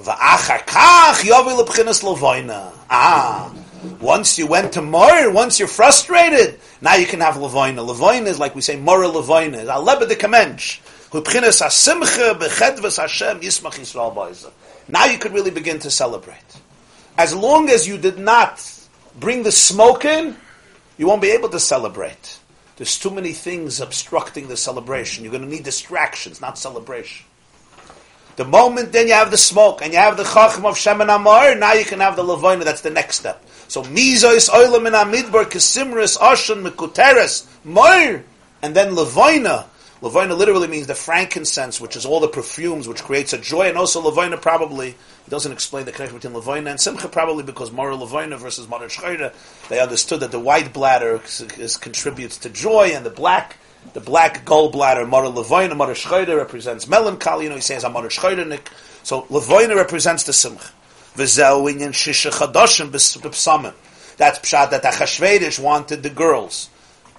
[0.02, 2.72] Va'achar kach yovi lebchinas.
[2.90, 3.52] Ah,
[4.00, 7.86] once you went to Mor, once you're frustrated, now you can have levoina.
[7.86, 9.64] Levoina is like we say Mora levoina.
[9.64, 10.80] Aleba de kamench.
[11.10, 14.50] Lebchinas asimcha Hashem yismach Yisrael.
[14.88, 16.36] Now you could really begin to celebrate.
[17.16, 18.60] As long as you did not
[19.20, 20.36] bring the smoke in,
[20.98, 22.38] you won't be able to celebrate.
[22.76, 25.22] There's too many things obstructing the celebration.
[25.22, 27.26] You're going to need distractions, not celebration.
[28.36, 31.54] The moment then you have the smoke and you have the chacham of Shemen Amar,
[31.54, 32.64] now you can have the lavoina.
[32.64, 33.44] That's the next step.
[33.68, 38.24] So mizois oilam in amidbar kasimris ashan mekuteres moir,
[38.62, 39.66] and then lavoina.
[40.00, 43.78] Lavoina literally means the frankincense, which is all the perfumes, which creates a joy, and
[43.78, 47.08] also lavoina probably it doesn't explain the connection between lavoina and simcha.
[47.08, 49.32] Probably because mora lavoina versus mara shchayra,
[49.68, 53.58] they understood that the white bladder is, is, contributes to joy, and the black
[53.92, 57.44] the black gallbladder, Mara Levoina, Mara Shchoida represents melancholy.
[57.44, 58.66] You know, he says, I'm Mara Shchoidanik.
[59.02, 60.70] So Levoina represents the Simcha.
[61.16, 63.74] V'zeu inyan shisha chadashim b'psamim.
[64.16, 66.70] That's pshat that Achashverosh wanted the girls,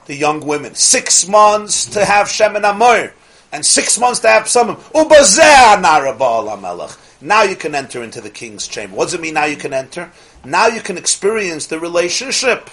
[0.06, 3.14] the young women, six months to have Shemin Amor,
[3.52, 4.77] and six months to have psamim.
[4.94, 8.95] Ubazeh anara Now you can enter into the king's chamber.
[8.95, 10.11] What does it mean now you can enter?
[10.44, 12.69] Now you can experience the relationship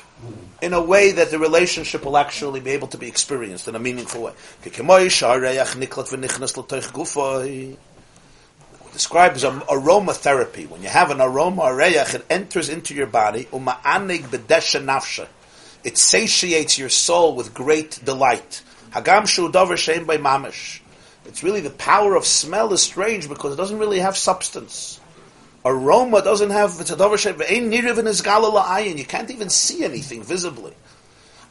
[0.62, 3.78] in a way that the relationship will actually be able to be experienced in a
[3.78, 4.32] meaningful way.
[8.92, 10.68] Describes aromatherapy.
[10.68, 13.48] When you have an aroma, areyach, it enters into your body.
[15.82, 18.62] It satiates your soul with great delight.
[21.24, 24.99] It's really the power of smell is strange because it doesn't really have substance.
[25.64, 30.72] Aroma doesn't have it's a shei You can't even see anything visibly.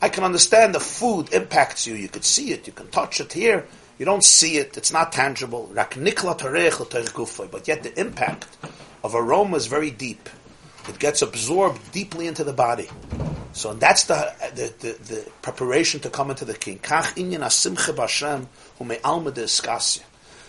[0.02, 1.94] I can understand the food impacts you.
[1.94, 2.66] You could see it.
[2.66, 3.68] You can touch it here.
[4.00, 4.78] You don't see it.
[4.78, 5.70] It's not tangible.
[5.76, 5.98] But
[7.68, 8.48] yet the impact
[9.04, 10.30] of aroma is very deep.
[10.88, 12.88] It gets absorbed deeply into the body.
[13.52, 16.80] So that's the, the, the, the preparation to come into the king.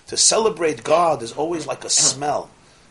[0.06, 2.50] To celebrate God is always like a smell.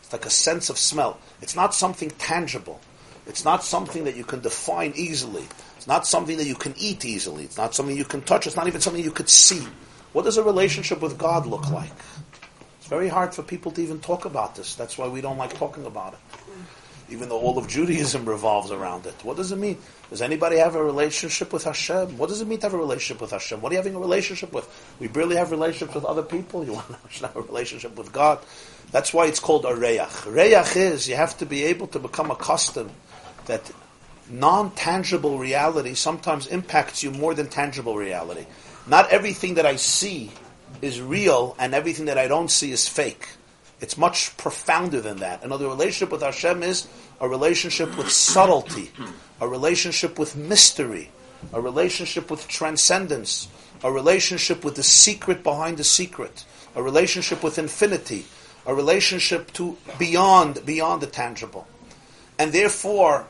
[0.10, 1.20] It's like a sense of smell.
[1.40, 2.82] It's not something tangible.
[3.28, 5.44] It's not something that you can define easily.
[5.78, 7.44] It's not something that you can eat easily.
[7.44, 8.48] It's not something you can touch.
[8.48, 9.68] It's not even something you could see.
[10.14, 11.92] What does a relationship with God look like?
[12.80, 14.74] It's very hard for people to even talk about this.
[14.74, 16.20] That's why we don't like talking about it.
[17.12, 19.14] even though all of Judaism revolves around it.
[19.24, 19.78] What does it mean?
[20.10, 22.18] Does anybody have a relationship with Hashem?
[22.18, 23.62] What does it mean to have a relationship with Hashem?
[23.62, 24.68] What are you having a relationship with?
[25.00, 26.66] We barely have relationships with other people.
[26.66, 28.40] You want to have a relationship with God?
[28.92, 30.26] That's why it's called a reyach.
[30.32, 32.92] Reyach is you have to be able to become accustomed
[33.46, 33.72] that
[34.30, 38.46] non-tangible reality sometimes impacts you more than tangible reality.
[38.88, 40.32] Not everything that I see
[40.82, 43.28] is real, and everything that I don't see is fake.
[43.82, 45.44] It's much profounder than that.
[45.44, 46.88] Another relationship with Hashem is
[47.20, 48.92] a relationship with subtlety,
[49.42, 51.12] a relationship with mystery,
[51.54, 53.48] a relationship with transcendence,
[53.84, 56.46] a relationship with the secret behind the secret,
[56.76, 58.26] a relationship with infinity,
[58.70, 61.68] a relationship to beyond beyond the tangible.
[62.38, 63.26] And therefore,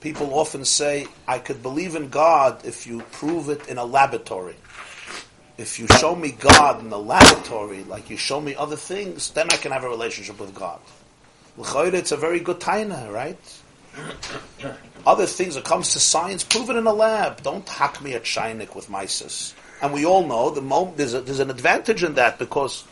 [0.00, 4.56] people often say, I could believe in God if you prove it in a laboratory.
[5.56, 9.46] If you show me God in the laboratory, like you show me other things, then
[9.50, 10.80] I can have a relationship with God.
[11.56, 13.38] It's a very good taina, right?
[15.06, 17.42] Other things, it comes to science, prove it in a lab.
[17.42, 19.54] Don't hack me at Shinik with mices.
[19.82, 22.84] And we all know the moment there's, a, there's an advantage in that because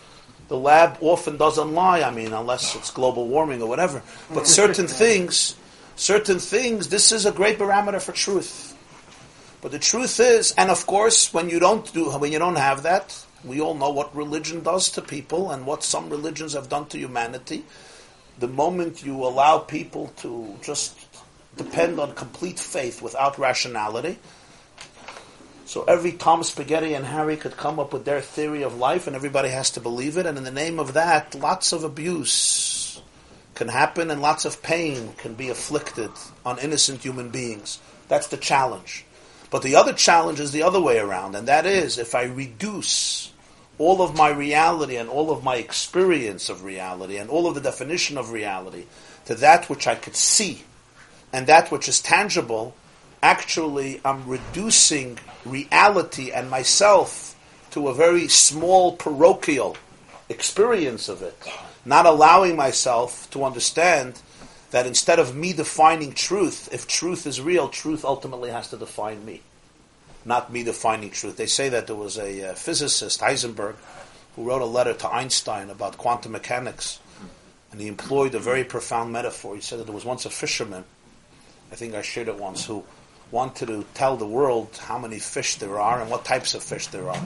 [0.49, 2.03] the lab often doesn't lie.
[2.03, 4.03] I mean, unless it's global warming or whatever.
[4.33, 5.57] But certain things,
[5.97, 8.75] certain things, this is a great barometer for truth.
[9.61, 12.85] But the truth is, and of course, when you don't do, when you don't have
[12.85, 16.87] that, we all know what religion does to people and what some religions have done
[16.87, 17.65] to humanity.
[18.39, 20.97] The moment you allow people to just
[21.57, 24.19] depend on complete faith without rationality,
[25.69, 29.15] so every Tom Spaghetti and Harry could come up with their theory of life, and
[29.15, 30.25] everybody has to believe it.
[30.25, 33.03] And in the name of that, lots of abuse
[33.55, 36.11] can happen, and lots of pain can be afflicted
[36.43, 37.81] on innocent human beings.
[38.09, 39.05] That's the challenge.
[39.51, 43.31] But the other challenge is the other way around, and that is if I reduce
[43.77, 47.61] all of my reality and all of my experience of reality and all of the
[47.61, 48.87] definition of reality
[49.27, 50.65] to that which I could see
[51.31, 52.75] and that which is tangible,
[53.23, 57.35] actually I'm reducing reality and myself
[57.71, 59.77] to a very small parochial
[60.29, 61.37] experience of it,
[61.85, 64.21] not allowing myself to understand
[64.71, 69.25] that instead of me defining truth, if truth is real, truth ultimately has to define
[69.25, 69.43] me,
[70.25, 71.37] not me defining truth.
[71.37, 73.77] They say that there was a uh, physicist, Heisenberg,
[74.37, 77.01] who wrote a letter to Einstein about quantum mechanics,
[77.73, 79.55] and he employed a very profound metaphor.
[79.55, 80.85] He said that there was once a fisherman,
[81.73, 82.85] I think I shared it once, who
[83.31, 86.87] wanted to tell the world how many fish there are and what types of fish
[86.87, 87.23] there are.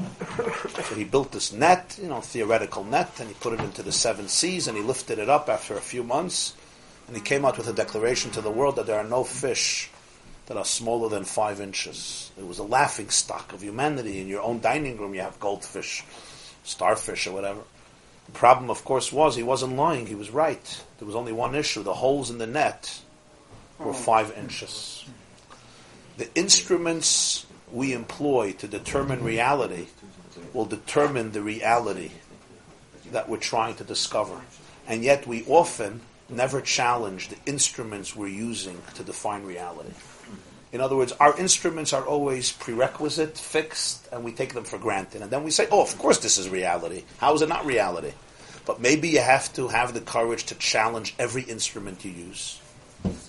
[0.85, 3.93] So he built this net, you know, theoretical net, and he put it into the
[3.93, 6.55] seven seas, and he lifted it up after a few months,
[7.07, 9.91] and he came out with a declaration to the world that there are no fish
[10.47, 12.33] that are smaller than five inches.
[12.37, 14.21] It was a laughing stock of humanity.
[14.21, 16.05] In your own dining room, you have goldfish,
[16.65, 17.61] starfish, or whatever.
[18.27, 20.07] The problem, of course, was he wasn't lying.
[20.07, 20.85] He was right.
[20.99, 23.01] There was only one issue: the holes in the net
[23.79, 23.95] were oh.
[23.95, 25.05] five inches
[26.17, 29.87] the instruments we employ to determine reality
[30.53, 32.11] will determine the reality
[33.13, 34.41] that we're trying to discover.
[34.87, 39.91] And yet we often never challenge the instruments we're using to define reality.
[40.73, 45.21] In other words, our instruments are always prerequisite, fixed, and we take them for granted.
[45.21, 47.05] And then we say, oh, of course this is reality.
[47.19, 48.13] How is it not reality?
[48.65, 52.62] But maybe you have to have the courage to challenge every instrument you use.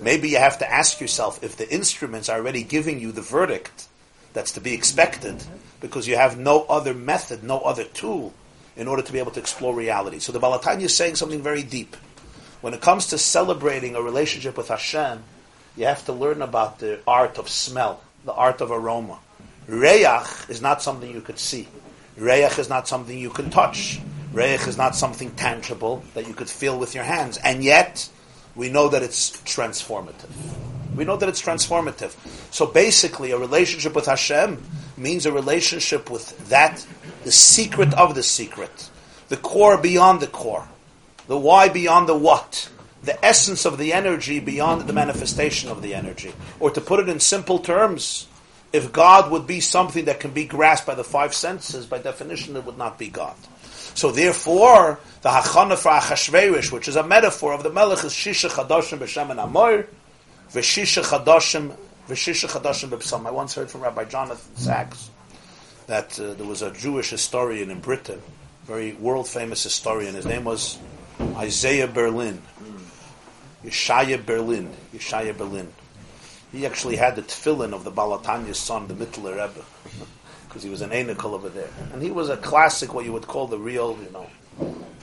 [0.01, 3.87] Maybe you have to ask yourself if the instruments are already giving you the verdict
[4.33, 5.43] that's to be expected
[5.79, 8.33] because you have no other method, no other tool
[8.75, 10.19] in order to be able to explore reality.
[10.19, 11.95] So the Baal HaTanya is saying something very deep.
[12.61, 15.23] When it comes to celebrating a relationship with Hashem,
[15.75, 19.19] you have to learn about the art of smell, the art of aroma.
[19.67, 21.67] Reyach is not something you could see.
[22.17, 23.99] Reyach is not something you can touch.
[24.33, 27.37] Reyach is not something tangible that you could feel with your hands.
[27.37, 28.09] And yet,
[28.55, 30.29] we know that it's transformative.
[30.95, 32.15] We know that it's transformative.
[32.53, 34.61] So basically, a relationship with Hashem
[34.95, 36.85] means a relationship with that,
[37.23, 38.89] the secret of the secret,
[39.29, 40.67] the core beyond the core,
[41.27, 42.69] the why beyond the what,
[43.01, 46.31] the essence of the energy beyond the manifestation of the energy.
[46.59, 48.27] Or to put it in simple terms,
[48.71, 52.55] if God would be something that can be grasped by the five senses, by definition,
[52.55, 53.35] it would not be God.
[53.95, 58.49] So therefore, the hachana for Achashverosh, which is a metaphor of the Melech, is Shisha
[58.49, 59.85] Chadoshim b'Shemen Amor,
[60.51, 61.75] v'Shisha Chadoshim,
[62.07, 63.27] v'Shisha Chadoshim b'Psamim.
[63.27, 65.09] I once heard from Rabbi Jonathan Sacks
[65.87, 68.21] that uh, there was a Jewish historian in Britain,
[68.63, 70.15] very world famous historian.
[70.15, 70.79] His name was
[71.35, 72.41] Isaiah Berlin,
[73.63, 75.71] Yeshaya Berlin, Yeshaya Berlin.
[76.51, 79.65] He actually had the tefillin of the Baal HaTanya's son, the Mittler Rebbe
[80.53, 81.69] because he was an Einikal over there.
[81.93, 84.29] And he was a classic, what you would call the real, you know,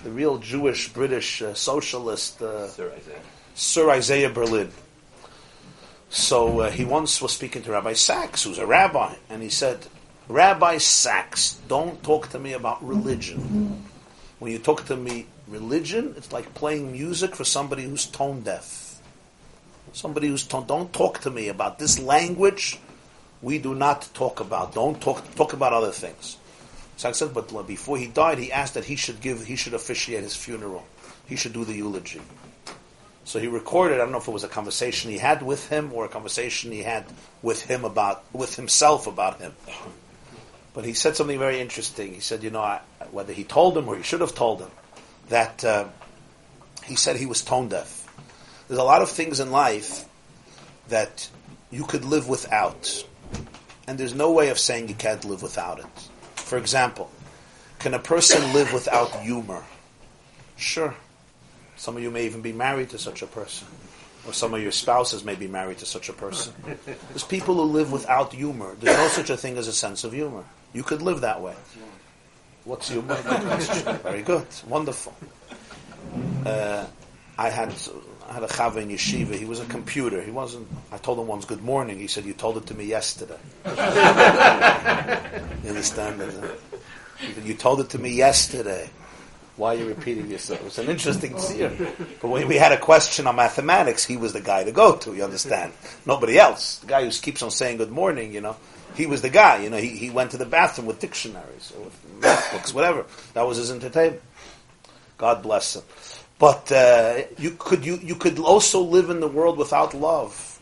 [0.04, 2.40] the real Jewish British uh, socialist.
[2.40, 3.20] Uh, Sir Isaiah.
[3.56, 4.70] Sir Isaiah Berlin.
[6.08, 9.88] So uh, he once was speaking to Rabbi Sacks, who's a rabbi, and he said,
[10.28, 13.84] Rabbi Sacks, don't talk to me about religion.
[14.38, 19.00] When you talk to me religion, it's like playing music for somebody who's tone deaf.
[19.92, 22.78] Somebody who's tone, don't talk to me about this language.
[23.42, 24.74] We do not talk about.
[24.74, 26.36] Don't talk talk about other things.
[26.96, 30.22] Sacks said, but before he died, he asked that he should give, he should officiate
[30.22, 30.86] his funeral.
[31.26, 32.20] He should do the eulogy.
[33.24, 33.94] So he recorded.
[33.94, 36.72] I don't know if it was a conversation he had with him or a conversation
[36.72, 37.06] he had
[37.40, 39.54] with him about with himself about him.
[40.74, 42.12] But he said something very interesting.
[42.12, 42.80] He said, you know, I,
[43.10, 44.70] whether he told him or he should have told him
[45.28, 45.88] that uh,
[46.84, 48.06] he said he was tone deaf.
[48.68, 50.04] There's a lot of things in life
[50.88, 51.28] that
[51.70, 53.04] you could live without,
[53.86, 55.86] and there's no way of saying you can't live without it.
[56.36, 57.10] For example,
[57.78, 59.64] can a person live without humor?
[60.56, 60.94] Sure.
[61.76, 63.66] Some of you may even be married to such a person.
[64.26, 66.52] Or some of your spouses may be married to such a person.
[66.84, 68.76] There's people who live without humor.
[68.78, 70.44] There's no such a thing as a sense of humor.
[70.74, 71.54] You could live that way.
[72.64, 73.14] What's humor?
[74.02, 74.46] Very good.
[74.68, 75.14] Wonderful.
[76.44, 76.86] Uh,
[77.38, 77.72] I had
[78.34, 79.34] had a chava in yeshiva.
[79.34, 80.22] He was a computer.
[80.22, 80.68] He wasn't.
[80.92, 83.70] I told him once, "Good morning." He said, "You told it to me yesterday." you
[85.68, 88.90] understand said, You told it to me yesterday.
[89.56, 90.64] Why are you repeating yourself?
[90.64, 91.70] It's an interesting seer.
[92.22, 95.14] But when we had a question on mathematics, he was the guy to go to.
[95.14, 95.72] You understand?
[96.06, 96.78] Nobody else.
[96.78, 98.56] The guy who keeps on saying "Good morning," you know,
[98.94, 99.62] he was the guy.
[99.62, 103.04] You know, he, he went to the bathroom with dictionaries or with math books, whatever.
[103.34, 104.22] That was his entertainment.
[105.18, 105.82] God bless him.
[106.40, 110.58] But uh, you could you you could also live in the world without love.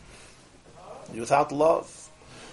[1.15, 1.95] Without love.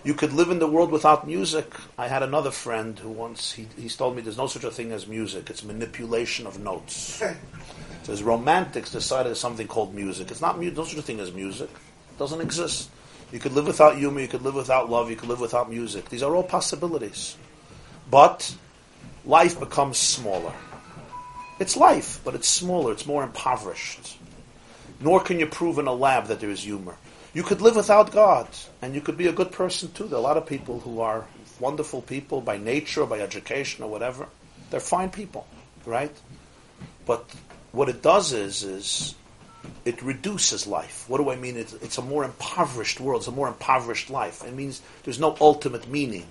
[0.05, 1.75] You could live in the world without music.
[1.99, 4.93] I had another friend who once he, he told me there's no such a thing
[4.93, 5.51] as music.
[5.51, 7.23] It's manipulation of notes.
[8.05, 10.31] So as romantics decided there's something called music.
[10.31, 11.69] It's not no such a thing as music.
[11.69, 12.89] It doesn't exist.
[13.33, 14.21] You could live without humor.
[14.21, 15.11] You could live without love.
[15.11, 16.09] You could live without music.
[16.09, 17.37] These are all possibilities.
[18.09, 18.55] But
[19.25, 20.53] life becomes smaller.
[21.59, 22.93] It's life, but it's smaller.
[22.93, 24.19] It's more impoverished.
[25.01, 26.97] Nor can you prove in a lab that there is humor.
[27.35, 28.49] You could live without God,
[28.81, 30.05] and you could be a good person too.
[30.05, 31.27] There are a lot of people who are
[31.61, 34.27] wonderful people by nature or by education or whatever.
[34.71, 35.47] They're fine people,
[35.85, 36.15] right?
[37.05, 37.25] But
[37.73, 39.15] what it does is, is
[39.85, 41.05] it reduces life.
[41.09, 41.57] What do I mean?
[41.57, 43.21] It's, it's a more impoverished world.
[43.21, 44.45] It's a more impoverished life.
[44.45, 46.27] It means there's no ultimate meaning.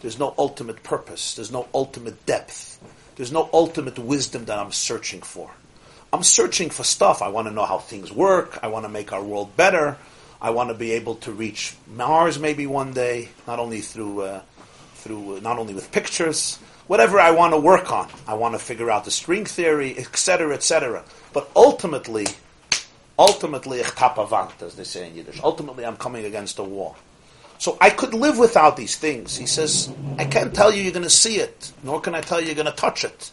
[0.00, 1.34] There's no ultimate purpose.
[1.34, 2.67] There's no ultimate depth.
[3.18, 5.50] There's no ultimate wisdom that I'm searching for.
[6.12, 7.20] I'm searching for stuff.
[7.20, 8.60] I want to know how things work.
[8.62, 9.96] I want to make our world better.
[10.40, 14.42] I want to be able to reach Mars maybe one day, not only through uh,
[14.94, 18.08] through uh, not only with pictures, whatever I want to work on.
[18.28, 21.02] I want to figure out the string theory, etc., etc.
[21.32, 22.28] But ultimately,
[23.18, 25.40] ultimately, ich tap avant, as they say in Yiddish.
[25.42, 26.96] Ultimately, I'm coming against a wall.
[27.58, 29.36] So I could live without these things.
[29.36, 32.40] He says, I can't tell you you're going to see it, nor can I tell
[32.40, 33.32] you you're going to touch it.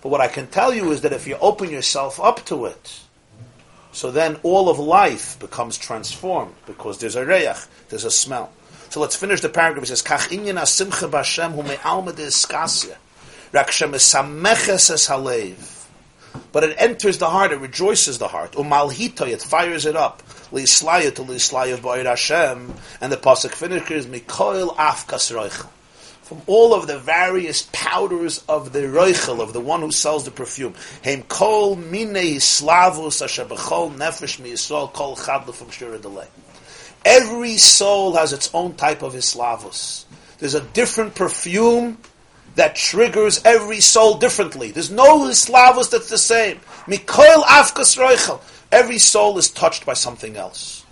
[0.00, 3.00] But what I can tell you is that if you open yourself up to it,
[3.90, 7.56] so then all of life becomes transformed because there's a reach,
[7.88, 8.52] there's a smell.
[8.90, 9.84] So let's finish the paragraph.
[9.84, 11.62] It says, Kach inyan b'Hashem hu
[15.30, 15.88] es.
[16.52, 18.52] But it enters the heart, it rejoices the heart.
[18.52, 20.22] Umalhitoy, it fires it up.
[20.54, 22.72] Lislaya to lislaya b'ayir Hashem.
[23.00, 25.68] And the pasuk finishes, Mikoil afkas roichel.
[26.22, 30.30] From all of the various powders of the roichel, of the one who sells the
[30.30, 30.74] perfume.
[31.02, 36.28] Heim kol minei slavus asher b'chol nefesh miyisol kol chad from shura delay.
[37.04, 40.04] Every soul has its own type of islavus.
[40.38, 41.98] There's a different perfume
[42.54, 44.70] that triggers every soul differently.
[44.70, 46.60] There's no islavus that's the same.
[46.86, 48.40] Mikoil afkas roichel.
[48.74, 50.84] Every soul is touched by something else.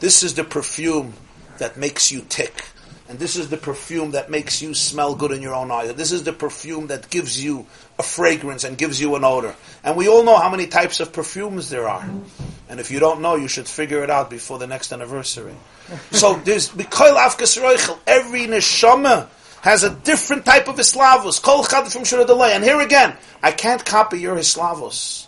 [0.00, 1.14] This is the perfume
[1.58, 2.64] that makes you tick.
[3.08, 5.94] And this is the perfume that makes you smell good in your own eyes.
[5.94, 7.66] This is the perfume that gives you
[8.00, 9.54] a fragrance and gives you an odor.
[9.84, 12.02] And we all know how many types of perfumes there are.
[12.68, 15.54] And if you don't know, you should figure it out before the next anniversary.
[16.10, 16.70] so there's.
[18.08, 19.28] Every neshama
[19.62, 21.40] has a different type of Islavos.
[21.40, 22.28] Kol chad from Shura.
[22.50, 25.26] And here again, I can't copy your Islavos.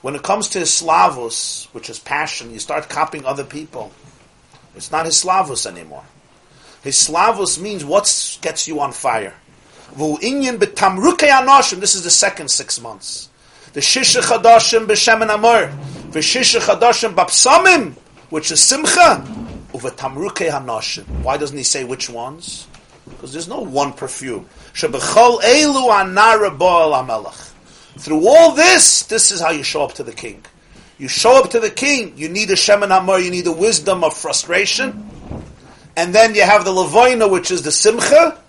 [0.00, 3.90] When it comes to Islavos, which is passion, you start copying other people.
[4.76, 6.04] It's not Islavos anymore.
[6.84, 9.34] Hislavos means what gets you on fire.
[9.96, 10.22] This
[11.94, 13.28] is the second six months.
[13.72, 15.72] The shisha chadashim b'shemen amor.
[16.12, 17.94] V'shisha chadashim b'psamim,
[18.30, 19.24] which is simcha.
[19.72, 21.04] U'v'tamrukei Hanoshim.
[21.22, 22.68] Why doesn't he say which ones?
[23.08, 24.46] Because there's no one perfume.
[24.74, 26.50] Elu anara.
[27.98, 30.44] Through all this, this is how you show up to the king.
[30.98, 34.04] You show up to the king, you need a Shemin Amor, you need the wisdom
[34.04, 35.10] of frustration.
[35.96, 38.40] And then you have the Lavoina, which is the Simcha.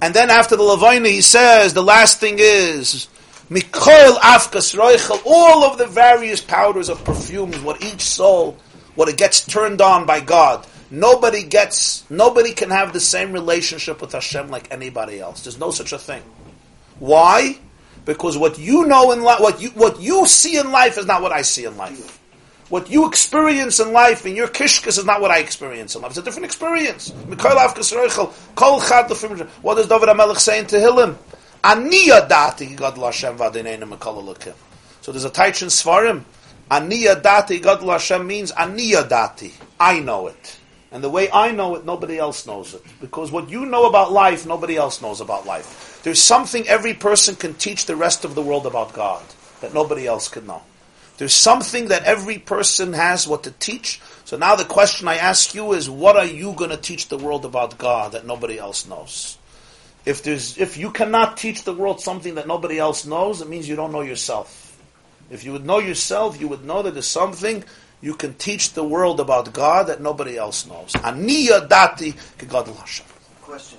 [0.00, 3.08] And then after the Lavoina, he says, the last thing is,
[3.50, 8.56] Mikol Afkas Roichel, all of the various powders of perfumes, what each soul,
[8.94, 10.64] what it gets turned on by God.
[10.90, 15.42] Nobody gets, nobody can have the same relationship with Hashem like anybody else.
[15.42, 16.22] There's no such a thing.
[17.00, 17.58] Why?
[18.08, 21.20] Because what you know in life, what you, what you see in life is not
[21.20, 22.18] what I see in life.
[22.70, 26.12] What you experience in life in your kishkas is not what I experience in life.
[26.12, 27.10] It's a different experience.
[27.10, 28.08] What does David
[30.08, 31.16] HaMelech say in Tehillim?
[35.02, 36.24] So there's a Taichin Svarim.
[36.70, 39.52] Aniya dati gadol Hashem means Aniya dati.
[39.78, 40.58] I know it.
[40.92, 42.82] And the way I know it, nobody else knows it.
[43.02, 45.87] Because what you know about life, nobody else knows about life.
[46.02, 49.22] There's something every person can teach the rest of the world about God
[49.60, 50.62] that nobody else can know.
[51.18, 54.00] There's something that every person has what to teach.
[54.24, 57.18] So now the question I ask you is, what are you going to teach the
[57.18, 59.36] world about God that nobody else knows?
[60.06, 63.68] If there's, if you cannot teach the world something that nobody else knows, it means
[63.68, 64.80] you don't know yourself.
[65.28, 67.64] If you would know yourself, you would know that there's something
[68.00, 70.92] you can teach the world about God that nobody else knows.
[70.92, 72.14] Aniya dati.
[73.42, 73.78] Question.